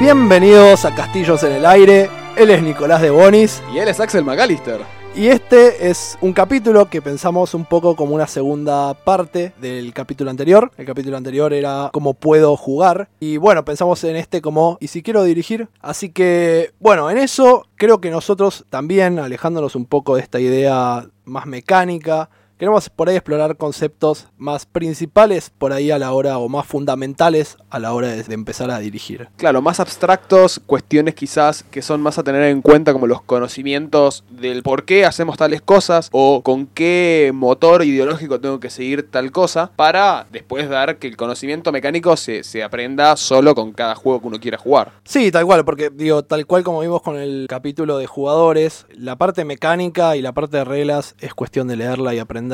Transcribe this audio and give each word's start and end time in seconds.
Bienvenidos 0.00 0.86
a 0.86 0.94
Castillos 0.94 1.42
en 1.42 1.52
el 1.52 1.66
Aire. 1.66 2.08
Él 2.34 2.48
es 2.48 2.62
Nicolás 2.62 3.02
de 3.02 3.10
Bonis. 3.10 3.62
Y 3.70 3.80
él 3.80 3.86
es 3.86 4.00
Axel 4.00 4.24
McAllister. 4.24 4.80
Y 5.14 5.26
este 5.26 5.90
es 5.90 6.16
un 6.22 6.32
capítulo 6.32 6.88
que 6.88 7.02
pensamos 7.02 7.52
un 7.52 7.66
poco 7.66 7.94
como 7.94 8.14
una 8.14 8.26
segunda 8.26 8.94
parte 8.94 9.52
del 9.60 9.92
capítulo 9.92 10.30
anterior. 10.30 10.72
El 10.78 10.86
capítulo 10.86 11.18
anterior 11.18 11.52
era 11.52 11.90
cómo 11.92 12.14
puedo 12.14 12.56
jugar. 12.56 13.10
Y 13.20 13.36
bueno, 13.36 13.66
pensamos 13.66 14.02
en 14.04 14.16
este 14.16 14.40
como 14.40 14.78
y 14.80 14.86
si 14.86 15.02
quiero 15.02 15.22
dirigir. 15.22 15.68
Así 15.82 16.08
que 16.08 16.72
bueno, 16.80 17.10
en 17.10 17.18
eso 17.18 17.66
creo 17.76 18.00
que 18.00 18.10
nosotros 18.10 18.64
también, 18.70 19.18
alejándonos 19.18 19.76
un 19.76 19.84
poco 19.84 20.16
de 20.16 20.22
esta 20.22 20.40
idea 20.40 21.06
más 21.26 21.44
mecánica, 21.44 22.30
Queremos 22.60 22.90
por 22.90 23.08
ahí 23.08 23.16
explorar 23.16 23.56
conceptos 23.56 24.26
más 24.36 24.66
principales 24.66 25.48
por 25.48 25.72
ahí 25.72 25.90
a 25.90 25.98
la 25.98 26.12
hora 26.12 26.36
o 26.36 26.46
más 26.50 26.66
fundamentales 26.66 27.56
a 27.70 27.78
la 27.78 27.94
hora 27.94 28.08
de, 28.08 28.34
empezar 28.34 28.70
a 28.70 28.78
dirigir. 28.80 29.28
Claro, 29.38 29.62
más 29.62 29.80
abstractos, 29.80 30.60
cuestiones 30.66 31.14
quizás 31.14 31.62
que 31.62 31.80
son 31.80 32.02
más 32.02 32.18
a 32.18 32.22
tener 32.22 32.42
en 32.42 32.60
cuenta 32.60 32.92
como 32.92 33.06
los 33.06 33.22
conocimientos 33.22 34.24
del 34.28 34.62
por 34.62 34.84
qué 34.84 35.06
hacemos 35.06 35.38
tales 35.38 35.62
cosas 35.62 36.10
o 36.12 36.42
con 36.42 36.66
qué 36.66 37.30
motor 37.32 37.82
ideológico 37.82 38.40
tengo 38.40 38.60
que 38.60 38.68
seguir 38.68 39.10
tal 39.10 39.32
cosa 39.32 39.70
para 39.74 40.26
después 40.30 40.68
dar 40.68 40.98
que 40.98 41.06
el 41.06 41.16
conocimiento 41.16 41.72
mecánico 41.72 42.14
se, 42.18 42.44
se 42.44 42.62
aprenda 42.62 43.16
solo 43.16 43.54
con 43.54 43.72
cada 43.72 43.94
juego 43.94 44.20
que 44.20 44.26
uno 44.26 44.38
quiera 44.38 44.58
jugar. 44.58 44.92
Sí, 45.04 45.30
tal 45.30 45.46
cual, 45.46 45.64
porque 45.64 45.88
digo, 45.88 46.24
tal 46.24 46.44
cual 46.44 46.62
como 46.62 46.82
vimos 46.82 47.00
con 47.00 47.16
el 47.16 47.46
capítulo 47.48 47.96
de 47.96 48.06
jugadores, 48.06 48.84
la 48.94 49.16
parte 49.16 49.46
mecánica 49.46 50.14
y 50.14 50.20
la 50.20 50.32
parte 50.32 50.58
de 50.58 50.64
reglas 50.66 51.14
es 51.20 51.32
cuestión 51.32 51.66
de 51.66 51.76
leerla 51.76 52.12
y 52.12 52.18
aprender 52.18 52.49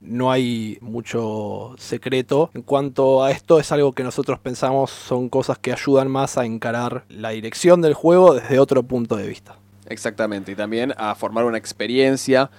no 0.00 0.30
hay 0.30 0.78
mucho 0.80 1.74
secreto. 1.78 2.50
En 2.54 2.62
cuanto 2.62 3.22
a 3.22 3.30
esto, 3.30 3.60
es 3.60 3.72
algo 3.72 3.92
que 3.92 4.02
nosotros 4.02 4.38
pensamos 4.38 4.90
son 4.90 5.28
cosas 5.28 5.58
que 5.58 5.72
ayudan 5.72 6.10
más 6.10 6.38
a 6.38 6.44
encarar 6.44 7.04
la 7.08 7.30
dirección 7.30 7.82
del 7.82 7.94
juego 7.94 8.34
desde 8.34 8.58
otro 8.58 8.82
punto 8.82 9.16
de 9.16 9.26
vista. 9.26 9.56
Exactamente, 9.86 10.52
y 10.52 10.54
también 10.54 10.94
a 10.96 11.14
formar 11.16 11.44
una 11.44 11.58
experiencia 11.58 12.50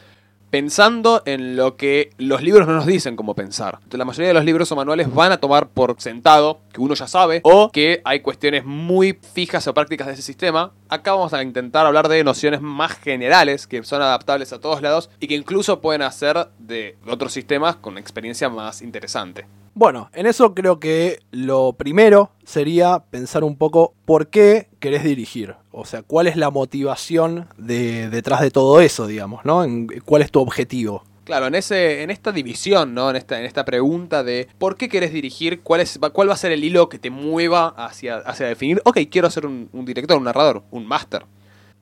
pensando 0.52 1.23
en 1.25 1.55
lo 1.55 1.77
que 1.77 2.11
los 2.17 2.44
libros 2.44 2.67
no 2.67 2.73
nos 2.73 2.85
dicen 2.85 3.16
cómo 3.16 3.33
pensar. 3.33 3.80
la 3.89 4.05
mayoría 4.05 4.27
de 4.27 4.33
los 4.33 4.45
libros 4.45 4.71
o 4.71 4.75
manuales 4.75 5.11
van 5.11 5.31
a 5.31 5.38
tomar 5.38 5.69
por 5.69 5.95
sentado 5.99 6.59
que 6.73 6.81
uno 6.81 6.94
ya 6.94 7.07
sabe 7.07 7.39
o 7.44 7.71
que 7.71 8.02
hay 8.03 8.19
cuestiones 8.19 8.66
muy 8.66 9.17
fijas 9.33 9.66
o 9.67 9.73
prácticas 9.73 10.07
de 10.07 10.13
ese 10.13 10.22
sistema. 10.22 10.73
Acá 10.89 11.13
vamos 11.13 11.33
a 11.33 11.41
intentar 11.41 11.85
hablar 11.85 12.09
de 12.09 12.23
nociones 12.23 12.61
más 12.61 12.91
generales 12.91 13.66
que 13.66 13.81
son 13.83 14.02
adaptables 14.02 14.52
a 14.52 14.59
todos 14.59 14.81
lados 14.81 15.09
y 15.22 15.27
que 15.27 15.35
incluso 15.35 15.79
pueden 15.79 16.02
hacer 16.02 16.49
de 16.59 16.97
otros 17.07 17.31
sistemas 17.31 17.77
con 17.77 17.97
experiencia 17.97 18.49
más 18.49 18.81
interesante. 18.81 19.45
Bueno, 19.73 20.09
en 20.13 20.25
eso 20.25 20.53
creo 20.53 20.81
que 20.81 21.19
lo 21.31 21.73
primero 21.73 22.31
sería 22.44 23.05
pensar 23.09 23.45
un 23.45 23.55
poco 23.55 23.94
por 24.03 24.27
qué 24.27 24.67
querés 24.81 25.05
dirigir. 25.05 25.55
O 25.71 25.85
sea, 25.85 26.01
cuál 26.01 26.27
es 26.27 26.35
la 26.35 26.49
motivación 26.49 27.47
de, 27.57 28.09
detrás 28.09 28.41
de 28.41 28.51
todo 28.51 28.81
eso, 28.81 29.07
digamos, 29.07 29.45
¿no? 29.45 29.63
¿Cuál 30.03 30.23
es 30.23 30.31
tu 30.31 30.41
objetivo? 30.41 31.05
Claro, 31.23 31.47
en, 31.47 31.55
esta 31.55 32.31
división, 32.33 32.93
¿no? 32.93 33.09
En 33.09 33.15
esta, 33.15 33.39
en 33.39 33.45
esta 33.45 33.63
pregunta 33.63 34.23
de 34.23 34.49
por 34.57 34.75
qué 34.75 34.89
querés 34.89 35.13
dirigir, 35.13 35.61
cuál, 35.61 35.79
va 35.81 36.33
a 36.33 36.38
ser 36.38 36.51
el 36.51 36.63
hilo 36.63 36.89
que 36.89 36.99
te 36.99 37.09
mueva 37.09 37.69
hacia, 37.77 38.17
hacia 38.17 38.47
definir, 38.47 38.81
ok, 38.83 38.99
quiero 39.09 39.29
ser 39.29 39.45
un, 39.45 39.69
un 39.71 39.85
director, 39.85 40.17
un 40.17 40.25
narrador, 40.25 40.63
un 40.71 40.85
máster. 40.85 41.23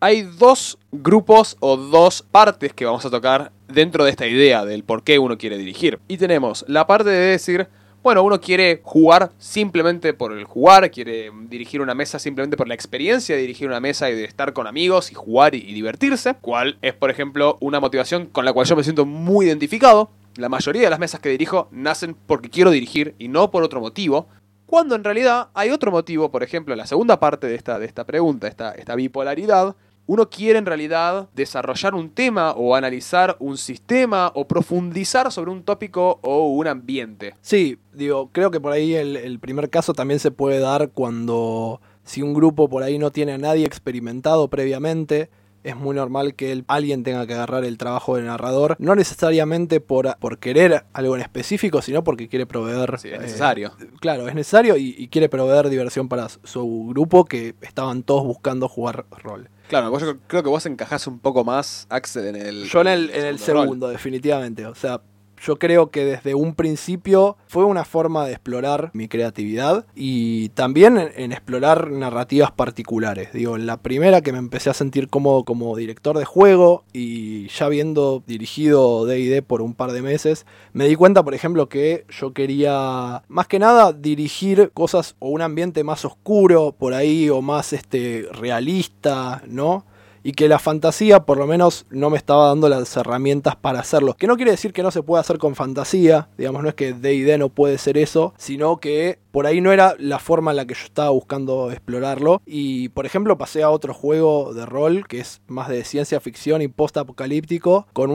Hay 0.02 0.22
dos 0.22 0.78
grupos 0.92 1.58
o 1.62 1.78
dos 1.78 2.22
partes 2.22 2.74
que 2.74 2.86
vamos 2.86 3.06
a 3.06 3.10
tocar 3.10 3.52
dentro 3.68 4.04
de 4.04 4.12
esta 4.12 4.28
idea 4.28 4.66
del 4.66 4.84
por 4.84 5.04
qué 5.04 5.20
uno 5.20 5.38
quiere 5.38 5.58
dirigir. 5.58 6.00
Y 6.08 6.18
tenemos 6.18 6.64
la 6.68 6.86
parte 6.86 7.10
de 7.10 7.32
decir, 7.32 7.68
bueno, 8.02 8.24
uno 8.24 8.40
quiere 8.40 8.80
jugar 8.84 9.32
simplemente 9.38 10.14
por 10.14 10.32
el 10.32 10.46
jugar, 10.46 10.90
quiere 10.90 11.32
dirigir 11.50 11.82
una 11.82 11.94
mesa 11.94 12.18
simplemente 12.18 12.56
por 12.56 12.68
la 12.68 12.74
experiencia 12.74 13.36
de 13.36 13.42
dirigir 13.42 13.68
una 13.68 13.82
mesa 13.82 14.10
y 14.10 14.16
de 14.16 14.24
estar 14.24 14.54
con 14.54 14.68
amigos 14.68 15.12
y 15.12 15.16
jugar 15.16 15.54
y, 15.54 15.74
divertirse, 15.74 16.36
cual 16.36 16.78
es, 16.82 16.94
por 16.94 17.10
ejemplo, 17.10 17.58
una 17.60 17.80
motivación 17.80 18.28
con 18.28 18.46
la 18.46 18.54
cual 18.54 18.68
yo 18.68 18.76
me 18.76 18.84
siento 18.84 19.06
muy 19.06 19.48
identificado. 19.48 20.12
La 20.36 20.48
mayoría 20.48 20.84
de 20.84 20.90
las 20.90 21.00
mesas 21.00 21.20
que 21.20 21.30
dirijo 21.30 21.68
nacen 21.72 22.16
porque 22.26 22.50
quiero 22.50 22.72
dirigir 22.72 23.16
y 23.20 23.28
no 23.28 23.52
por 23.52 23.64
otro 23.64 23.82
motivo. 23.82 24.28
Cuando 24.66 24.96
en 24.96 25.04
realidad 25.04 25.50
hay 25.54 25.72
otro 25.72 25.92
motivo, 25.92 26.32
por 26.32 26.44
ejemplo, 26.44 26.76
la 26.76 26.86
segunda 26.86 27.20
parte 27.20 27.48
de 27.48 27.56
esta, 27.56 27.80
de 27.80 27.86
esta 27.86 28.06
pregunta, 28.06 28.48
esta 28.48 28.96
bipolaridad, 28.96 29.76
uno 30.10 30.28
quiere 30.28 30.58
en 30.58 30.66
realidad 30.66 31.30
desarrollar 31.36 31.94
un 31.94 32.10
tema 32.10 32.54
o 32.54 32.76
analizar 32.76 33.38
un 33.38 33.60
sistema 33.60 34.32
o 34.34 34.48
profundizar 34.48 35.32
sobre 35.32 35.52
un 35.52 35.62
tópico 35.62 36.20
o 36.24 36.48
un 36.48 36.66
ambiente. 36.66 37.36
Sí, 37.42 37.78
digo, 37.94 38.32
creo 38.32 38.50
que 38.50 38.60
por 38.60 38.72
ahí 38.72 38.96
el, 38.96 39.38
primer 39.40 39.70
caso 39.70 39.94
también 39.94 40.20
se 40.20 40.32
puede 40.32 40.58
dar 40.58 40.90
cuando 40.90 41.80
si 42.04 42.24
un 42.24 42.34
grupo 42.34 42.70
por 42.70 42.82
ahí 42.82 42.98
no 42.98 43.12
tiene 43.12 43.34
a 43.34 43.38
nadie 43.38 43.68
experimentado 43.68 44.48
previamente, 44.48 45.30
es 45.64 45.76
muy 45.76 45.96
normal 45.96 46.34
que 46.34 46.64
alguien 46.66 47.04
tenga 47.04 47.28
que 47.28 47.36
agarrar 47.36 47.64
el 47.64 47.78
trabajo 47.78 48.16
de 48.16 48.24
narrador, 48.24 48.78
no 48.80 48.96
necesariamente 48.96 49.80
por, 49.80 50.18
por 50.18 50.40
querer 50.40 50.86
algo 50.92 51.18
en 51.18 51.22
específico, 51.22 51.84
sino 51.84 52.04
porque 52.04 52.28
quiere 52.28 52.48
proveer... 52.48 52.98
Sí, 52.98 53.10
es 53.10 53.20
necesario. 53.20 53.74
Eh, 53.80 53.86
claro, 54.00 54.28
es 54.28 54.34
necesario 54.34 54.76
y, 54.76 54.96
y, 54.98 55.10
quiere 55.10 55.30
proveer 55.30 55.70
diversión 55.70 56.10
para 56.10 56.30
su 56.30 56.88
grupo 56.90 57.26
que 57.26 57.54
estaban 57.62 58.02
todos 58.02 58.24
buscando 58.24 58.68
jugar 58.68 59.06
rol. 59.22 59.50
Claro, 59.70 59.96
yo 60.00 60.18
creo 60.26 60.42
que 60.42 60.50
vos 60.50 60.66
encajás 60.66 61.06
un 61.06 61.20
poco 61.20 61.44
más, 61.44 61.86
Axel, 61.90 62.26
en 62.26 62.36
el. 62.36 62.64
Yo 62.66 62.82
en 62.82 62.88
el, 62.88 63.12
en 63.12 63.24
el 63.24 63.38
segundo, 63.38 63.88
definitivamente. 63.88 64.66
O 64.66 64.74
sea, 64.74 65.00
yo 65.42 65.58
creo 65.58 65.90
que 65.90 66.06
desde 66.06 66.36
un 66.36 66.54
principio 66.56 67.38
fue 67.48 67.66
una 67.66 67.86
forma 67.86 68.26
de 68.26 68.34
explorar 68.34 68.92
mi 68.94 69.08
creatividad 69.08 69.86
y 69.96 70.50
también 70.50 70.98
en, 70.98 71.32
explorar 71.32 71.92
narrativas 71.92 72.52
particulares. 72.52 73.32
Digo, 73.34 73.58
la 73.58 73.78
primera 73.78 74.22
que 74.22 74.32
me 74.32 74.38
empecé 74.38 74.70
a 74.70 74.74
sentir 74.74 75.10
cómodo 75.10 75.44
como 75.44 75.76
director 75.76 76.18
de 76.18 76.26
juego 76.26 76.84
y 76.94 77.48
ya 77.50 77.66
habiendo 77.66 78.24
dirigido 78.26 79.06
DD 79.06 79.42
por 79.44 79.62
un 79.62 79.74
par 79.74 79.92
de 79.92 80.02
meses, 80.02 80.46
me 80.74 80.88
di 80.88 80.96
cuenta, 80.96 81.24
por 81.24 81.34
ejemplo, 81.34 81.70
que 81.70 82.06
yo 82.10 82.34
quería 82.34 83.24
más 83.28 83.48
que 83.48 83.60
nada 83.60 83.94
dirigir 83.94 84.72
cosas 84.74 85.16
o 85.20 85.30
un 85.30 85.42
ambiente 85.42 85.84
más 85.84 86.06
oscuro 86.06 86.76
por 86.78 86.94
ahí 86.94 87.30
o 87.30 87.42
más 87.42 87.74
este 87.74 88.28
realista, 88.34 89.42
¿no? 89.48 89.86
Y 90.24 90.34
que 90.34 90.48
la 90.48 90.60
fantasía 90.60 91.22
por 91.26 91.38
lo 91.38 91.48
menos 91.48 91.86
no 91.90 92.10
me 92.10 92.18
estaba 92.18 92.48
dando 92.48 92.70
las 92.70 92.96
herramientas 92.98 93.56
para 93.56 93.80
hacerlo. 93.80 94.16
Que 94.16 94.28
no 94.28 94.36
quiere 94.36 94.52
decir 94.52 94.74
que 94.74 94.84
no 94.84 94.92
se 94.92 95.04
pueda 95.04 95.22
hacer 95.22 95.38
con 95.38 95.56
fantasía, 95.56 96.30
digamos, 96.38 96.64
no 96.64 96.70
es 96.70 96.76
que 96.76 96.94
D&D 96.94 97.38
no 97.38 97.50
puede 97.50 97.78
ser 97.78 97.98
eso, 97.98 98.34
sino 98.38 98.78
que 98.78 99.20
por 99.32 99.46
ahí 99.46 99.62
no 99.62 99.72
era 99.72 99.96
la 100.00 100.20
forma 100.20 100.52
en 100.52 100.58
la 100.58 100.66
que 100.66 100.74
yo 100.74 100.84
estaba 100.84 101.10
buscando 101.10 101.72
explorarlo. 101.72 102.42
Y 102.46 102.90
por 102.90 103.06
ejemplo 103.06 103.38
pasé 103.38 103.64
a 103.64 103.70
otro 103.70 103.94
juego 103.94 104.54
de 104.54 104.66
rol 104.66 105.08
que 105.08 105.20
es 105.20 105.42
más 105.48 105.70
de 105.70 105.84
ciencia 105.84 106.20
ficción 106.20 106.62
y 106.62 106.68
post-apocalíptico, 106.68 107.88
con 107.94 108.12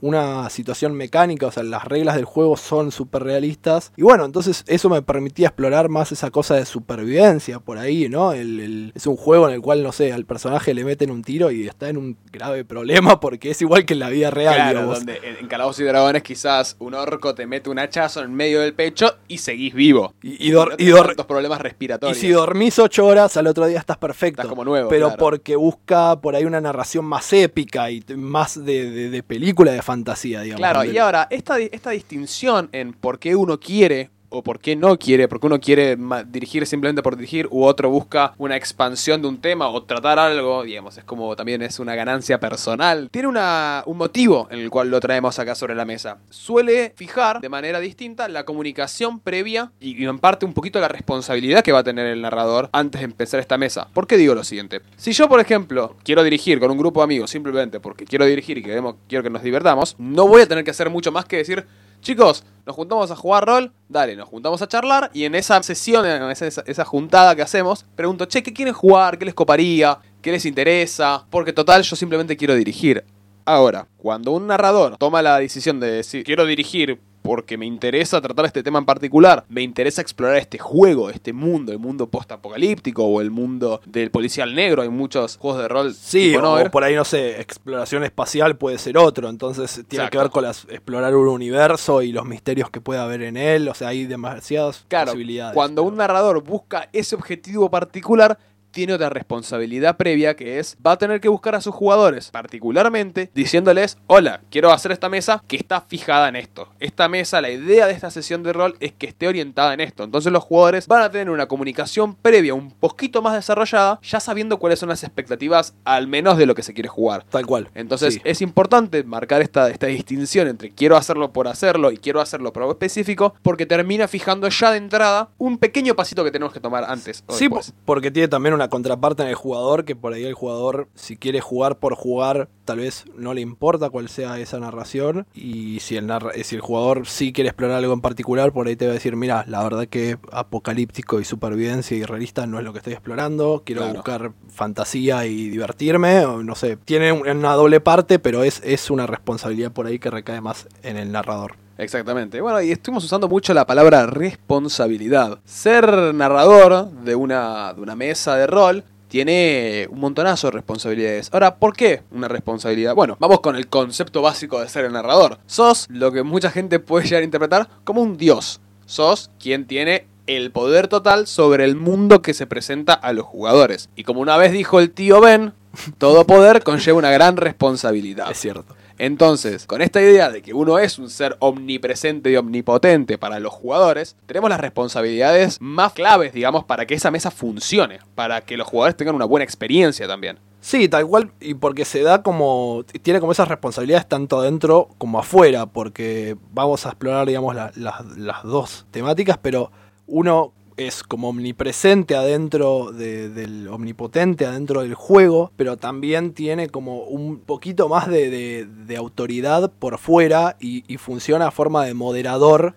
una 0.00 0.50
situación 0.50 0.94
mecánica, 0.94 1.46
o 1.46 1.50
sea, 1.50 1.62
las 1.62 1.84
reglas 1.84 2.16
del 2.16 2.24
juego 2.24 2.56
son 2.56 2.92
súper 2.92 3.24
realistas. 3.24 3.92
Y 3.96 4.02
bueno, 4.02 4.24
entonces 4.24 4.64
eso 4.66 4.88
me 4.88 5.02
permitía 5.02 5.48
explorar 5.48 5.88
más 5.88 6.12
esa 6.12 6.30
cosa 6.30 6.54
de 6.54 6.64
supervivencia 6.64 7.58
por 7.60 7.78
ahí, 7.78 8.08
¿no? 8.08 8.32
es 8.32 9.06
un 9.06 9.16
juego 9.16 9.48
en 9.48 9.54
el 9.54 9.60
cual, 9.60 9.82
no 9.82 9.92
sé, 9.92 10.12
al 10.12 10.24
personaje 10.24 10.74
le 10.74 10.84
meten 10.84 11.10
un 11.10 11.22
tiro 11.26 11.50
y 11.50 11.66
está 11.66 11.90
en 11.90 11.98
un 11.98 12.16
grave 12.32 12.64
problema 12.64 13.20
porque 13.20 13.50
es 13.50 13.60
igual 13.60 13.84
que 13.84 13.92
en 13.92 14.00
la 14.00 14.08
vida 14.08 14.30
real. 14.30 14.54
Claro, 14.54 14.86
donde 14.86 15.20
en 15.38 15.46
Calabozos 15.48 15.80
y 15.80 15.84
Dragones 15.84 16.22
quizás 16.22 16.76
un 16.78 16.94
orco 16.94 17.34
te 17.34 17.46
mete 17.46 17.68
un 17.68 17.78
hachazo 17.78 18.22
en 18.22 18.32
medio 18.32 18.62
del 18.62 18.72
pecho 18.72 19.16
y 19.28 19.38
seguís 19.38 19.74
vivo. 19.74 20.14
Y, 20.22 20.50
y, 20.50 20.92
problemas 21.26 21.60
respiratorios. 21.60 22.16
Y 22.16 22.20
si 22.20 22.28
dormís 22.30 22.78
ocho 22.78 23.04
horas, 23.04 23.36
al 23.36 23.48
otro 23.48 23.66
día 23.66 23.78
estás 23.78 23.98
perfecto. 23.98 24.42
Estás 24.42 24.48
como 24.48 24.64
nuevo. 24.64 24.88
Pero 24.88 25.14
porque 25.18 25.56
busca 25.56 26.20
por 26.20 26.36
ahí 26.36 26.44
una 26.44 26.60
narración 26.60 27.04
más 27.04 27.32
épica 27.32 27.90
y 27.90 28.02
más 28.16 28.64
de, 28.64 29.22
película 29.26 29.72
de 29.72 29.82
fantasía, 29.82 30.40
digamos. 30.42 30.60
Claro, 30.60 30.84
y 30.84 30.96
ahora, 30.98 31.26
esta, 31.30 31.58
esta 31.58 31.90
distinción 31.90 32.68
en 32.72 32.92
por 32.92 33.18
qué 33.18 33.34
uno 33.34 33.58
quiere 33.58 34.10
o 34.28 34.42
por 34.42 34.58
qué 34.58 34.76
no 34.76 34.98
quiere, 34.98 35.28
porque 35.28 35.46
uno 35.46 35.60
quiere 35.60 35.96
dirigir 36.26 36.66
simplemente 36.66 37.02
por 37.02 37.16
dirigir, 37.16 37.48
u 37.50 37.64
otro 37.64 37.90
busca 37.90 38.34
una 38.38 38.56
expansión 38.56 39.22
de 39.22 39.28
un 39.28 39.40
tema 39.40 39.68
o 39.68 39.82
tratar 39.82 40.18
algo, 40.18 40.62
digamos, 40.64 40.98
es 40.98 41.04
como 41.04 41.34
también 41.36 41.62
es 41.62 41.78
una 41.78 41.94
ganancia 41.94 42.40
personal. 42.40 43.08
Tiene 43.10 43.28
una, 43.28 43.82
un 43.86 43.96
motivo 43.96 44.48
en 44.50 44.60
el 44.60 44.70
cual 44.70 44.90
lo 44.90 45.00
traemos 45.00 45.38
acá 45.38 45.54
sobre 45.54 45.74
la 45.74 45.84
mesa. 45.84 46.18
Suele 46.30 46.92
fijar 46.96 47.40
de 47.40 47.48
manera 47.48 47.80
distinta 47.80 48.28
la 48.28 48.44
comunicación 48.44 49.20
previa 49.20 49.72
y, 49.80 50.04
en 50.04 50.18
parte 50.18 50.46
un 50.46 50.54
poquito 50.54 50.80
la 50.80 50.88
responsabilidad 50.88 51.62
que 51.62 51.72
va 51.72 51.80
a 51.80 51.84
tener 51.84 52.06
el 52.06 52.22
narrador 52.22 52.68
antes 52.72 53.00
de 53.00 53.06
empezar 53.06 53.40
esta 53.40 53.58
mesa. 53.58 53.88
¿Por 53.92 54.06
qué 54.06 54.16
digo 54.16 54.34
lo 54.34 54.44
siguiente? 54.44 54.80
Si 54.96 55.12
yo, 55.12 55.28
por 55.28 55.40
ejemplo, 55.40 55.96
quiero 56.04 56.22
dirigir 56.22 56.60
con 56.60 56.70
un 56.70 56.78
grupo 56.78 57.00
de 57.00 57.04
amigos 57.04 57.30
simplemente 57.30 57.80
porque 57.80 58.04
quiero 58.04 58.24
dirigir 58.24 58.58
y 58.58 58.62
queremos, 58.62 58.96
quiero 59.08 59.22
que 59.22 59.30
nos 59.30 59.42
divertamos, 59.42 59.96
no 59.98 60.26
voy 60.26 60.42
a 60.42 60.46
tener 60.46 60.64
que 60.64 60.70
hacer 60.70 60.90
mucho 60.90 61.12
más 61.12 61.24
que 61.24 61.38
decir, 61.38 61.66
chicos, 62.00 62.44
nos 62.66 62.74
juntamos 62.74 63.10
a 63.10 63.16
jugar 63.16 63.46
rol, 63.46 63.72
dale, 63.88 64.16
nos 64.16 64.28
juntamos 64.28 64.60
a 64.60 64.66
charlar 64.66 65.10
y 65.14 65.24
en 65.24 65.34
esa 65.34 65.62
sesión, 65.62 66.04
en 66.04 66.30
esa, 66.30 66.84
juntada 66.84 67.36
que 67.36 67.42
hacemos, 67.42 67.84
pregunto, 67.94 68.26
che, 68.26 68.42
¿qué 68.42 68.52
quieren 68.52 68.74
jugar? 68.74 69.18
¿Qué 69.18 69.24
les 69.24 69.34
coparía? 69.34 69.98
¿Qué 70.20 70.32
les 70.32 70.44
interesa? 70.44 71.24
Porque 71.30 71.52
total, 71.52 71.82
yo 71.82 71.94
simplemente 71.94 72.36
quiero 72.36 72.54
dirigir. 72.56 73.04
Ahora, 73.46 73.86
cuando 73.96 74.32
un 74.32 74.48
narrador 74.48 74.96
toma 74.98 75.22
la 75.22 75.38
decisión 75.38 75.78
de 75.78 75.88
decir, 75.90 76.24
quiero 76.24 76.46
dirigir 76.46 76.98
porque 77.22 77.56
me 77.56 77.66
interesa 77.66 78.20
tratar 78.20 78.44
este 78.46 78.62
tema 78.62 78.78
en 78.80 78.84
particular, 78.84 79.44
me 79.48 79.62
interesa 79.62 80.00
explorar 80.00 80.36
este 80.36 80.58
juego, 80.58 81.10
este 81.10 81.32
mundo, 81.32 81.72
el 81.72 81.78
mundo 81.78 82.08
post-apocalíptico 82.08 83.04
o 83.04 83.20
el 83.20 83.30
mundo 83.32 83.80
del 83.84 84.10
policial 84.12 84.54
negro, 84.54 84.82
hay 84.82 84.88
muchos 84.88 85.36
juegos 85.36 85.60
de 85.62 85.68
rol. 85.68 85.94
Sí, 85.94 86.34
o 86.36 86.70
por 86.70 86.84
ahí, 86.84 86.94
no 86.94 87.04
sé, 87.04 87.40
exploración 87.40 88.04
espacial 88.04 88.56
puede 88.56 88.78
ser 88.78 88.96
otro, 88.98 89.28
entonces 89.28 89.72
tiene 89.88 90.04
Exacto. 90.04 90.10
que 90.10 90.18
ver 90.18 90.30
con 90.30 90.42
las, 90.44 90.66
explorar 90.68 91.16
un 91.16 91.26
universo 91.28 92.02
y 92.02 92.12
los 92.12 92.24
misterios 92.26 92.70
que 92.70 92.80
puede 92.80 93.00
haber 93.00 93.22
en 93.22 93.36
él, 93.36 93.68
o 93.68 93.74
sea, 93.74 93.88
hay 93.88 94.06
demasiadas 94.06 94.84
Claro, 94.88 95.06
posibilidades. 95.06 95.54
cuando 95.54 95.82
un 95.82 95.96
narrador 95.96 96.42
busca 96.44 96.88
ese 96.92 97.14
objetivo 97.16 97.70
particular, 97.70 98.38
tiene 98.76 98.92
otra 98.92 99.08
responsabilidad 99.08 99.96
previa 99.96 100.36
que 100.36 100.58
es, 100.58 100.76
va 100.86 100.92
a 100.92 100.98
tener 100.98 101.18
que 101.22 101.30
buscar 101.30 101.54
a 101.54 101.62
sus 101.62 101.74
jugadores, 101.74 102.30
particularmente 102.30 103.30
diciéndoles, 103.34 103.96
hola, 104.06 104.42
quiero 104.50 104.70
hacer 104.70 104.92
esta 104.92 105.08
mesa 105.08 105.42
que 105.48 105.56
está 105.56 105.80
fijada 105.80 106.28
en 106.28 106.36
esto. 106.36 106.68
Esta 106.78 107.08
mesa, 107.08 107.40
la 107.40 107.48
idea 107.48 107.86
de 107.86 107.94
esta 107.94 108.10
sesión 108.10 108.42
de 108.42 108.52
rol 108.52 108.76
es 108.80 108.92
que 108.92 109.06
esté 109.06 109.28
orientada 109.28 109.72
en 109.72 109.80
esto. 109.80 110.04
Entonces 110.04 110.30
los 110.30 110.44
jugadores 110.44 110.86
van 110.88 111.00
a 111.00 111.10
tener 111.10 111.30
una 111.30 111.46
comunicación 111.48 112.16
previa 112.16 112.52
un 112.52 112.70
poquito 112.70 113.22
más 113.22 113.32
desarrollada, 113.32 113.98
ya 114.02 114.20
sabiendo 114.20 114.58
cuáles 114.58 114.78
son 114.78 114.90
las 114.90 115.02
expectativas, 115.04 115.74
al 115.84 116.06
menos 116.06 116.36
de 116.36 116.44
lo 116.44 116.54
que 116.54 116.62
se 116.62 116.74
quiere 116.74 116.90
jugar. 116.90 117.24
Tal 117.30 117.46
cual. 117.46 117.70
Entonces 117.74 118.14
Sí. 118.14 118.20
es 118.24 118.42
importante 118.42 119.02
marcar 119.04 119.40
esta, 119.40 119.70
esta 119.70 119.86
distinción 119.86 120.48
entre 120.48 120.70
quiero 120.70 120.98
hacerlo 120.98 121.32
por 121.32 121.48
hacerlo 121.48 121.92
y 121.92 121.96
quiero 121.96 122.20
hacerlo 122.20 122.52
por 122.52 122.62
algo 122.64 122.72
específico, 122.72 123.34
porque 123.42 123.64
termina 123.64 124.06
fijando 124.06 124.48
ya 124.50 124.70
de 124.70 124.76
entrada 124.76 125.30
un 125.38 125.56
pequeño 125.56 125.94
pasito 125.96 126.22
que 126.24 126.30
tenemos 126.30 126.52
que 126.52 126.60
tomar 126.60 126.84
antes. 126.84 127.24
O 127.26 127.32
Sí, 127.32 127.44
después. 127.44 127.72
porque 127.86 128.10
tiene 128.10 128.28
también 128.28 128.52
una 128.54 128.65
contraparte 128.68 129.22
en 129.22 129.28
el 129.28 129.34
jugador, 129.34 129.84
que 129.84 129.96
por 129.96 130.12
ahí 130.12 130.24
el 130.24 130.34
jugador, 130.34 130.88
si 130.94 131.16
quiere 131.16 131.40
jugar 131.40 131.78
por 131.78 131.94
jugar, 131.94 132.48
tal 132.64 132.78
vez 132.78 133.04
no 133.16 133.34
le 133.34 133.40
importa 133.40 133.90
cuál 133.90 134.08
sea 134.08 134.38
esa 134.38 134.58
narración. 134.58 135.26
Y 135.34 135.80
si 135.80 135.96
el, 135.96 136.06
narra- 136.06 136.32
si 136.42 136.54
el 136.56 136.60
jugador 136.60 137.06
sí 137.06 137.32
quiere 137.32 137.48
explorar 137.50 137.76
algo 137.76 137.92
en 137.92 138.00
particular, 138.00 138.52
por 138.52 138.66
ahí 138.66 138.76
te 138.76 138.86
va 138.86 138.90
a 138.92 138.94
decir, 138.94 139.16
mira, 139.16 139.44
la 139.46 139.62
verdad 139.62 139.86
que 139.86 140.18
apocalíptico 140.32 141.20
y 141.20 141.24
supervivencia 141.24 141.96
y 141.96 142.02
realista 142.04 142.46
no 142.46 142.58
es 142.58 142.64
lo 142.64 142.72
que 142.72 142.78
estoy 142.78 142.92
explorando. 142.94 143.62
Quiero 143.64 143.82
Claro. 143.82 143.94
buscar 143.94 144.32
fantasía 144.48 145.26
y 145.26 145.48
divertirme. 145.50 146.24
O 146.26 146.42
no 146.42 146.54
sé, 146.54 146.76
tiene 146.76 147.12
un- 147.12 147.28
una 147.28 147.52
doble 147.54 147.80
parte, 147.80 148.18
pero 148.18 148.42
es, 148.42 148.60
es 148.64 148.90
una 148.90 149.06
responsabilidad 149.06 149.72
por 149.72 149.86
ahí 149.86 149.98
que 149.98 150.10
recae 150.10 150.40
más 150.40 150.66
en 150.82 150.96
el 150.96 151.12
narrador. 151.12 151.56
Exactamente. 151.78 152.40
Bueno, 152.40 152.60
y 152.62 152.70
estuvimos 152.72 153.04
usando 153.04 153.28
mucho 153.28 153.52
la 153.52 153.66
palabra 153.66 154.06
responsabilidad. 154.06 155.38
Ser 155.44 156.14
narrador 156.14 156.90
de 156.90 157.14
una, 157.14 157.72
de 157.74 157.80
una 157.80 157.94
mesa 157.94 158.36
de 158.36 158.46
rol 158.46 158.84
tiene 159.08 159.86
un 159.90 160.00
montonazo 160.00 160.48
de 160.48 160.52
responsabilidades. 160.52 161.30
Ahora, 161.32 161.56
¿por 161.56 161.76
qué 161.76 162.02
una 162.10 162.28
responsabilidad? 162.28 162.94
Bueno, 162.94 163.16
vamos 163.20 163.40
con 163.40 163.56
el 163.56 163.68
concepto 163.68 164.22
básico 164.22 164.60
de 164.60 164.68
ser 164.68 164.84
el 164.84 164.92
narrador. 164.92 165.38
Sos 165.46 165.86
lo 165.90 166.12
que 166.12 166.22
mucha 166.22 166.50
gente 166.50 166.80
puede 166.80 167.04
llegar 167.04 167.22
a 167.22 167.24
interpretar 167.24 167.68
como 167.84 168.02
un 168.02 168.16
dios. 168.16 168.60
Sos 168.86 169.30
quien 169.38 169.66
tiene 169.66 170.06
el 170.26 170.50
poder 170.50 170.88
total 170.88 171.26
sobre 171.26 171.64
el 171.64 171.76
mundo 171.76 172.20
que 172.20 172.34
se 172.34 172.46
presenta 172.46 172.94
a 172.94 173.12
los 173.12 173.26
jugadores. 173.26 173.88
Y 173.94 174.02
como 174.02 174.20
una 174.20 174.36
vez 174.36 174.52
dijo 174.52 174.80
el 174.80 174.90
tío 174.90 175.20
Ben, 175.20 175.52
todo 175.98 176.26
poder 176.26 176.62
conlleva 176.62 176.98
una 176.98 177.10
gran 177.10 177.36
responsabilidad. 177.36 178.30
Es 178.30 178.38
cierto. 178.38 178.74
Entonces, 178.98 179.66
con 179.66 179.82
esta 179.82 180.00
idea 180.00 180.30
de 180.30 180.42
que 180.42 180.54
uno 180.54 180.78
es 180.78 180.98
un 180.98 181.10
ser 181.10 181.36
omnipresente 181.40 182.30
y 182.30 182.36
omnipotente 182.36 183.18
para 183.18 183.40
los 183.40 183.52
jugadores, 183.52 184.16
tenemos 184.26 184.48
las 184.50 184.60
responsabilidades 184.60 185.58
más 185.60 185.92
claves, 185.92 186.32
digamos, 186.32 186.64
para 186.64 186.86
que 186.86 186.94
esa 186.94 187.10
mesa 187.10 187.30
funcione, 187.30 187.98
para 188.14 188.40
que 188.40 188.56
los 188.56 188.66
jugadores 188.66 188.96
tengan 188.96 189.14
una 189.14 189.24
buena 189.26 189.44
experiencia 189.44 190.06
también. 190.08 190.38
Sí, 190.60 190.88
tal 190.88 191.06
cual, 191.06 191.30
y 191.40 191.54
porque 191.54 191.84
se 191.84 192.02
da 192.02 192.22
como, 192.22 192.84
tiene 193.02 193.20
como 193.20 193.30
esas 193.32 193.46
responsabilidades 193.48 194.08
tanto 194.08 194.40
adentro 194.40 194.88
como 194.98 195.18
afuera, 195.20 195.66
porque 195.66 196.36
vamos 196.52 196.86
a 196.86 196.88
explorar, 196.88 197.26
digamos, 197.26 197.54
la- 197.54 197.70
la- 197.76 198.04
las 198.16 198.42
dos 198.42 198.86
temáticas, 198.90 199.38
pero 199.40 199.70
uno 200.08 200.52
es 200.76 201.02
como 201.02 201.28
omnipresente 201.30 202.14
adentro 202.16 202.90
de- 202.92 203.28
del 203.30 203.68
omnipotente 203.68 204.44
adentro 204.46 204.82
del 204.82 204.94
juego, 204.94 205.50
pero 205.56 205.76
también 205.76 206.32
tiene 206.32 206.68
como 206.68 207.04
un 207.04 207.38
poquito 207.40 207.88
más 207.88 208.08
de, 208.08 208.28
de- 208.30 208.66
de 208.66 208.96
autoridad 208.96 209.70
por 209.78 209.98
fuera 209.98 210.56
y, 210.60 210.84
y 210.92 210.98
funciona 210.98 211.48
a 211.48 211.50
forma 211.50 211.84
de 211.84 211.94
moderador 211.94 212.74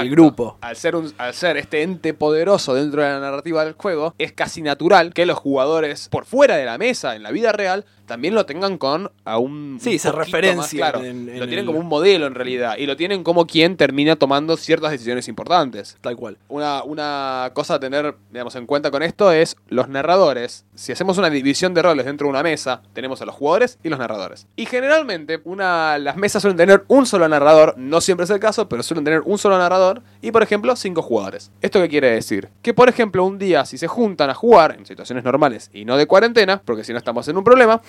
del 0.00 0.10
grupo. 0.10 0.58
Al 0.62 0.74
ser, 0.74 0.96
un- 0.96 1.12
al 1.18 1.32
ser 1.32 1.56
este 1.56 1.82
ente 1.82 2.12
poderoso 2.14 2.74
dentro 2.74 3.02
de 3.02 3.08
la 3.10 3.20
narrativa 3.20 3.64
del 3.64 3.74
juego, 3.74 4.14
es 4.18 4.32
casi 4.32 4.62
natural 4.62 5.14
que 5.14 5.26
los 5.26 5.38
jugadores 5.38 6.08
por 6.08 6.24
fuera 6.24 6.56
de 6.56 6.64
la 6.64 6.76
mesa, 6.78 7.14
en 7.14 7.22
la 7.22 7.30
vida 7.30 7.52
real, 7.52 7.84
también 8.10 8.34
lo 8.34 8.44
tengan 8.44 8.76
con 8.76 9.12
a 9.24 9.38
un. 9.38 9.78
Sí, 9.80 10.00
se 10.00 10.10
claro. 10.10 10.98
en- 10.98 11.28
en 11.28 11.38
lo 11.38 11.46
tienen 11.46 11.60
el- 11.60 11.66
como 11.66 11.78
un 11.78 11.86
modelo 11.86 12.26
en 12.26 12.34
realidad. 12.34 12.76
Y 12.76 12.86
lo 12.86 12.96
tienen 12.96 13.22
como 13.22 13.46
quien 13.46 13.76
termina 13.76 14.16
tomando 14.16 14.56
ciertas 14.56 14.90
decisiones 14.90 15.28
importantes. 15.28 15.96
Tal 16.00 16.16
cual. 16.16 16.36
Una, 16.48 16.82
una 16.82 17.52
cosa 17.54 17.74
a 17.74 17.78
tener 17.80 18.16
digamos, 18.32 18.56
en 18.56 18.66
cuenta 18.66 18.90
con 18.90 19.04
esto 19.04 19.30
es 19.30 19.56
los 19.68 19.88
narradores. 19.88 20.64
Si 20.74 20.90
hacemos 20.90 21.18
una 21.18 21.30
división 21.30 21.72
de 21.72 21.82
roles 21.82 22.04
dentro 22.04 22.26
de 22.26 22.30
una 22.30 22.42
mesa, 22.42 22.82
tenemos 22.94 23.22
a 23.22 23.26
los 23.26 23.34
jugadores 23.36 23.78
y 23.84 23.88
los 23.90 24.00
narradores. 24.00 24.48
Y 24.56 24.66
generalmente 24.66 25.40
una, 25.44 25.96
las 25.98 26.16
mesas 26.16 26.42
suelen 26.42 26.56
tener 26.56 26.82
un 26.88 27.06
solo 27.06 27.28
narrador, 27.28 27.74
no 27.76 28.00
siempre 28.00 28.24
es 28.24 28.30
el 28.30 28.40
caso, 28.40 28.68
pero 28.68 28.82
suelen 28.82 29.04
tener 29.04 29.20
un 29.24 29.38
solo 29.38 29.56
narrador 29.56 30.02
y, 30.20 30.32
por 30.32 30.42
ejemplo, 30.42 30.74
cinco 30.74 31.00
jugadores. 31.02 31.52
¿Esto 31.62 31.80
qué 31.80 31.88
quiere 31.88 32.10
decir? 32.10 32.48
Que, 32.60 32.74
por 32.74 32.88
ejemplo, 32.88 33.24
un 33.24 33.38
día 33.38 33.64
si 33.66 33.78
se 33.78 33.86
juntan 33.86 34.30
a 34.30 34.34
jugar 34.34 34.74
en 34.76 34.84
situaciones 34.84 35.22
normales 35.22 35.70
y 35.72 35.84
no 35.84 35.96
de 35.96 36.06
cuarentena, 36.06 36.60
porque 36.64 36.82
si 36.82 36.90
no 36.92 36.98
estamos 36.98 37.28
en 37.28 37.36
un 37.36 37.44
problema, 37.44 37.80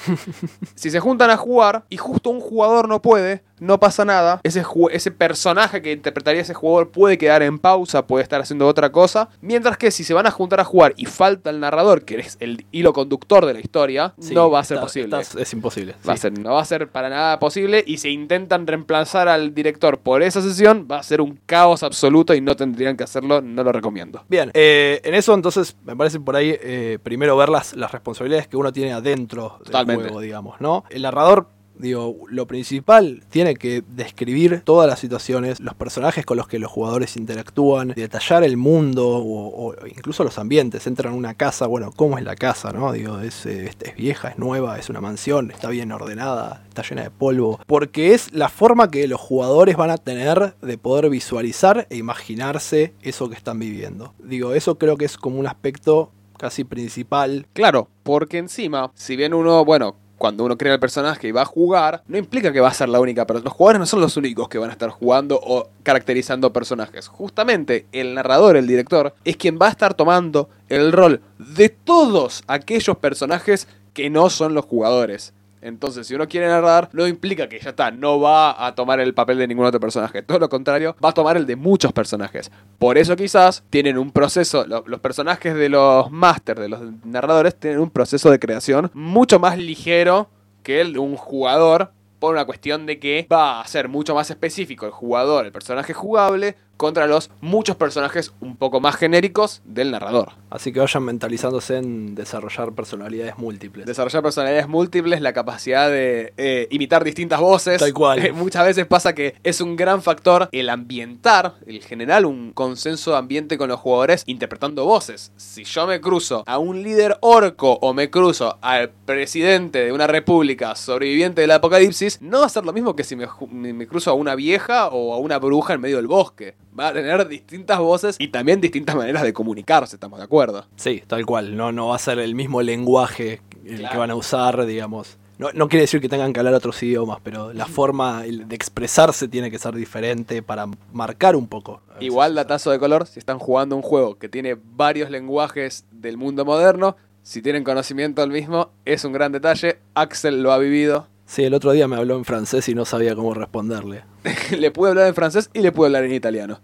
si 0.75 0.91
se 0.91 0.99
juntan 0.99 1.29
a 1.29 1.37
jugar 1.37 1.85
y 1.89 1.97
justo 1.97 2.29
un 2.29 2.39
jugador 2.39 2.87
no 2.87 3.01
puede, 3.01 3.43
no 3.61 3.79
pasa 3.79 4.03
nada. 4.03 4.41
Ese, 4.43 4.63
ese 4.91 5.11
personaje 5.11 5.81
que 5.81 5.93
interpretaría 5.93 6.41
ese 6.41 6.53
jugador 6.53 6.89
puede 6.91 7.17
quedar 7.17 7.41
en 7.43 7.59
pausa, 7.59 8.05
puede 8.07 8.23
estar 8.23 8.41
haciendo 8.41 8.67
otra 8.67 8.91
cosa. 8.91 9.29
Mientras 9.39 9.77
que 9.77 9.91
si 9.91 10.03
se 10.03 10.13
van 10.13 10.25
a 10.27 10.31
juntar 10.31 10.59
a 10.59 10.65
jugar 10.65 10.93
y 10.97 11.05
falta 11.05 11.49
el 11.51 11.59
narrador, 11.59 12.03
que 12.03 12.19
es 12.19 12.37
el 12.39 12.65
hilo 12.71 12.91
conductor 12.91 13.45
de 13.45 13.53
la 13.53 13.59
historia, 13.59 14.13
Sí, 14.19 14.33
no 14.33 14.49
va 14.51 14.59
a 14.59 14.63
ser 14.63 14.75
está- 14.77 14.85
posible. 14.85 15.17
es 15.39 15.53
imposible. 15.53 15.95
Va 16.07 16.13
a 16.13 16.17
ser, 16.17 16.37
no 16.37 16.53
va 16.55 16.61
a 16.61 16.65
ser 16.65 16.89
para 16.89 17.09
nada 17.09 17.39
posible 17.39 17.83
y 17.85 17.97
si 17.99 18.09
intentan 18.09 18.65
reemplazar 18.67 19.27
al 19.27 19.53
director 19.53 19.99
por 19.99 20.23
esa 20.23 20.41
sesión, 20.41 20.87
va 20.91 20.97
a 20.97 21.03
ser 21.03 21.21
un 21.21 21.39
caos 21.45 21.83
absoluto 21.83 22.33
y 22.33 22.41
no 22.41 22.55
tendrían 22.55 22.97
que 22.97 23.03
hacerlo, 23.03 23.41
no 23.41 23.63
lo 23.63 23.71
recomiendo. 23.71 24.23
Bien, 24.27 24.49
eh, 24.55 24.99
en 25.03 25.13
eso 25.13 25.33
entonces 25.35 25.77
me 25.85 25.95
parece 25.95 26.19
por 26.19 26.35
ahí 26.35 26.55
eh, 26.61 26.97
primero 27.03 27.37
ver 27.37 27.49
las, 27.49 27.75
las 27.75 27.91
responsabilidades 27.91 28.47
que 28.47 28.57
uno 28.57 28.73
tiene 28.73 28.91
adentro 28.93 29.55
del 29.59 29.65
Totalmente. 29.65 30.03
juego, 30.05 30.19
digamos, 30.21 30.59
¿no? 30.59 30.83
El 30.89 31.03
narrador, 31.03 31.47
digo, 31.81 32.15
lo 32.29 32.45
principal 32.47 33.23
tiene 33.29 33.55
que 33.55 33.83
describir 33.87 34.61
todas 34.63 34.87
las 34.89 34.99
situaciones, 34.99 35.59
los 35.59 35.73
personajes 35.75 36.25
con 36.25 36.37
los 36.37 36.47
que 36.47 36.59
los 36.59 36.71
jugadores 36.71 37.17
interactúan, 37.17 37.89
detallar 37.95 38.43
el 38.43 38.55
mundo 38.57 39.07
o, 39.07 39.73
incluso 39.87 40.23
los 40.23 40.37
ambientes. 40.37 40.87
Entran 40.87 41.13
a 41.13 41.17
una 41.17 41.33
casa, 41.33 41.67
bueno, 41.67 41.91
¿cómo 41.95 42.17
es 42.17 42.23
la 42.23 42.35
casa, 42.35 42.71
no? 42.71 42.91
Digo, 42.91 43.19
es, 43.19 43.45
eh, 43.45 43.65
es- 43.67 43.77
es 43.81 43.95
vieja, 43.95 44.29
es 44.29 44.37
nueva, 44.37 44.77
es 44.79 44.89
una 44.89 45.01
mansión, 45.01 45.51
está 45.51 45.69
bien 45.69 45.91
ordenada, 45.91 46.63
está 46.69 46.83
llena 46.83 47.03
de 47.03 47.09
polvo. 47.09 47.59
Porque 47.65 48.13
es 48.13 48.31
la 48.33 48.49
forma 48.49 48.89
que 48.91 49.07
los 49.07 49.19
jugadores 49.19 49.75
van 49.75 49.89
a 49.89 49.97
tener 49.97 50.55
de 50.61 50.77
poder 50.77 51.09
visualizar 51.09 51.87
e 51.89 51.97
imaginarse 51.97 52.93
eso 53.01 53.29
que 53.29 53.35
están 53.35 53.59
viviendo. 53.59 54.13
Digo, 54.23 54.53
eso 54.53 54.77
creo 54.77 54.97
que 54.97 55.05
es 55.05 55.17
como 55.17 55.39
un 55.39 55.47
aspecto 55.47 56.11
casi 56.37 56.63
principal. 56.63 57.45
Claro, 57.53 57.87
porque 58.03 58.37
encima, 58.39 58.91
si 58.95 59.15
bien 59.15 59.33
uno, 59.33 59.63
bueno, 59.65 59.95
cuando 60.21 60.43
uno 60.43 60.55
crea 60.55 60.75
el 60.75 60.79
personaje 60.79 61.27
y 61.27 61.31
va 61.31 61.41
a 61.41 61.45
jugar, 61.45 62.03
no 62.05 62.15
implica 62.15 62.53
que 62.53 62.59
va 62.59 62.67
a 62.67 62.73
ser 62.75 62.89
la 62.89 62.99
única 62.99 63.25
persona. 63.25 63.45
Los 63.45 63.53
jugadores 63.53 63.79
no 63.79 63.85
son 63.87 64.01
los 64.01 64.17
únicos 64.17 64.47
que 64.49 64.59
van 64.59 64.69
a 64.69 64.73
estar 64.73 64.91
jugando 64.91 65.39
o 65.41 65.69
caracterizando 65.81 66.53
personajes. 66.53 67.07
Justamente 67.07 67.87
el 67.91 68.13
narrador, 68.13 68.55
el 68.55 68.67
director, 68.67 69.15
es 69.25 69.35
quien 69.35 69.57
va 69.59 69.65
a 69.65 69.71
estar 69.71 69.95
tomando 69.95 70.47
el 70.69 70.91
rol 70.91 71.21
de 71.39 71.69
todos 71.69 72.43
aquellos 72.45 72.97
personajes 72.97 73.67
que 73.95 74.11
no 74.11 74.29
son 74.29 74.53
los 74.53 74.65
jugadores. 74.65 75.33
Entonces, 75.61 76.07
si 76.07 76.15
uno 76.15 76.27
quiere 76.27 76.47
narrar, 76.47 76.89
no 76.93 77.07
implica 77.07 77.47
que 77.47 77.59
ya 77.59 77.69
está, 77.69 77.91
no 77.91 78.19
va 78.19 78.65
a 78.65 78.73
tomar 78.75 78.99
el 78.99 79.13
papel 79.13 79.37
de 79.37 79.47
ningún 79.47 79.65
otro 79.65 79.79
personaje. 79.79 80.21
Todo 80.23 80.39
lo 80.39 80.49
contrario, 80.49 80.95
va 81.03 81.09
a 81.09 81.13
tomar 81.13 81.37
el 81.37 81.45
de 81.45 81.55
muchos 81.55 81.93
personajes. 81.93 82.51
Por 82.79 82.97
eso 82.97 83.15
quizás 83.15 83.63
tienen 83.69 83.97
un 83.97 84.11
proceso, 84.11 84.65
lo- 84.65 84.83
los 84.87 84.99
personajes 84.99 85.53
de 85.55 85.69
los 85.69 86.09
máster, 86.11 86.59
de 86.59 86.69
los 86.69 86.79
narradores, 87.05 87.55
tienen 87.55 87.79
un 87.79 87.89
proceso 87.91 88.31
de 88.31 88.39
creación 88.39 88.89
mucho 88.93 89.39
más 89.39 89.57
ligero 89.57 90.29
que 90.63 90.81
el 90.81 90.93
de 90.93 90.99
un 90.99 91.15
jugador, 91.15 91.91
por 92.19 92.33
una 92.33 92.45
cuestión 92.45 92.85
de 92.85 92.99
que 92.99 93.27
va 93.31 93.61
a 93.61 93.67
ser 93.67 93.87
mucho 93.87 94.13
más 94.13 94.29
específico 94.29 94.85
el 94.85 94.91
jugador, 94.91 95.45
el 95.47 95.51
personaje 95.51 95.93
jugable, 95.93 96.55
contra 96.81 97.05
los 97.05 97.29
muchos 97.41 97.75
personajes 97.75 98.33
un 98.39 98.57
poco 98.57 98.81
más 98.81 98.95
genéricos 98.95 99.61
del 99.65 99.91
narrador. 99.91 100.31
Así 100.49 100.73
que 100.73 100.79
vayan 100.79 101.03
mentalizándose 101.03 101.77
en 101.77 102.15
desarrollar 102.15 102.73
personalidades 102.73 103.37
múltiples. 103.37 103.85
Desarrollar 103.85 104.23
personalidades 104.23 104.67
múltiples, 104.67 105.21
la 105.21 105.31
capacidad 105.31 105.91
de 105.91 106.33
eh, 106.37 106.67
imitar 106.71 107.03
distintas 107.03 107.39
voces. 107.39 107.77
Tal 107.77 107.93
cual. 107.93 108.25
Eh, 108.25 108.31
muchas 108.33 108.65
veces 108.65 108.87
pasa 108.87 109.13
que 109.13 109.35
es 109.43 109.61
un 109.61 109.75
gran 109.75 110.01
factor 110.01 110.49
el 110.51 110.71
ambientar, 110.71 111.53
el 111.67 111.83
generar 111.83 112.25
un 112.25 112.51
consenso 112.51 113.11
de 113.11 113.17
ambiente 113.17 113.59
con 113.59 113.69
los 113.69 113.79
jugadores 113.79 114.23
interpretando 114.25 114.83
voces. 114.83 115.31
Si 115.37 115.63
yo 115.65 115.85
me 115.85 116.01
cruzo 116.01 116.43
a 116.47 116.57
un 116.57 116.81
líder 116.81 117.15
orco 117.21 117.73
o 117.73 117.93
me 117.93 118.09
cruzo 118.09 118.57
al 118.61 118.89
presidente 118.89 119.85
de 119.85 119.91
una 119.91 120.07
república 120.07 120.73
sobreviviente 120.75 121.41
del 121.41 121.51
apocalipsis, 121.51 122.19
no 122.23 122.39
va 122.39 122.47
a 122.47 122.49
ser 122.49 122.65
lo 122.65 122.73
mismo 122.73 122.95
que 122.95 123.03
si 123.03 123.15
me 123.15 123.87
cruzo 123.87 124.09
a 124.09 124.15
una 124.15 124.33
vieja 124.33 124.87
o 124.87 125.13
a 125.13 125.19
una 125.19 125.37
bruja 125.37 125.75
en 125.75 125.81
medio 125.81 125.97
del 125.97 126.07
bosque. 126.07 126.55
Va 126.77 126.89
a 126.89 126.93
tener 126.93 127.27
distintas 127.27 127.79
voces 127.79 128.15
y 128.19 128.29
también 128.29 128.61
distintas 128.61 128.95
maneras 128.95 129.23
de 129.23 129.33
comunicarse, 129.33 129.95
estamos 129.95 130.19
de 130.19 130.25
acuerdo. 130.25 130.65
Sí, 130.75 131.03
tal 131.07 131.25
cual. 131.25 131.55
No, 131.57 131.71
no 131.71 131.87
va 131.89 131.95
a 131.95 131.99
ser 131.99 132.19
el 132.19 132.33
mismo 132.35 132.61
lenguaje 132.61 133.41
el 133.65 133.79
Claro. 133.79 133.91
que 133.91 133.97
van 133.99 134.11
a 134.11 134.15
usar, 134.15 134.65
digamos. 134.65 135.17
No, 135.37 135.49
no 135.53 135.67
quiere 135.69 135.81
decir 135.81 135.99
que 136.01 136.07
tengan 136.09 136.33
que 136.33 136.39
hablar 136.39 136.53
otros 136.53 136.81
idiomas, 136.83 137.17
pero 137.23 137.51
la 137.51 137.65
forma 137.65 138.21
de 138.21 138.55
expresarse 138.55 139.27
tiene 139.27 139.49
que 139.49 139.57
ser 139.57 139.73
diferente 139.73 140.43
para 140.43 140.67
marcar 140.93 141.35
un 141.35 141.47
poco. 141.47 141.81
Igual 141.99 142.35
datazo 142.35 142.69
de 142.71 142.77
color, 142.79 143.07
si 143.07 143.17
están 143.19 143.39
jugando 143.39 143.75
un 143.75 143.81
juego 143.81 144.17
que 144.19 144.29
tiene 144.29 144.55
varios 144.63 145.09
lenguajes 145.09 145.85
del 145.91 146.17
mundo 146.17 146.45
moderno, 146.45 146.95
si 147.23 147.41
tienen 147.41 147.63
conocimiento 147.63 148.21
del 148.21 148.29
mismo, 148.31 148.69
es 148.85 149.03
un 149.03 149.13
gran 149.13 149.31
detalle. 149.31 149.79
Axel 149.95 150.41
lo 150.43 150.51
ha 150.51 150.57
vivido. 150.59 151.07
Sí, 151.31 151.45
el 151.45 151.53
otro 151.53 151.71
día 151.71 151.87
me 151.87 151.95
habló 151.95 152.17
en 152.17 152.25
francés 152.25 152.67
y 152.67 152.75
no 152.75 152.83
sabía 152.83 153.15
cómo 153.15 153.33
responderle. 153.33 154.03
le 154.59 154.69
pude 154.69 154.89
hablar 154.89 155.07
en 155.07 155.15
francés 155.15 155.49
y 155.53 155.59
le 155.59 155.71
pude 155.71 155.87
hablar 155.87 156.03
en 156.03 156.13
italiano. 156.13 156.59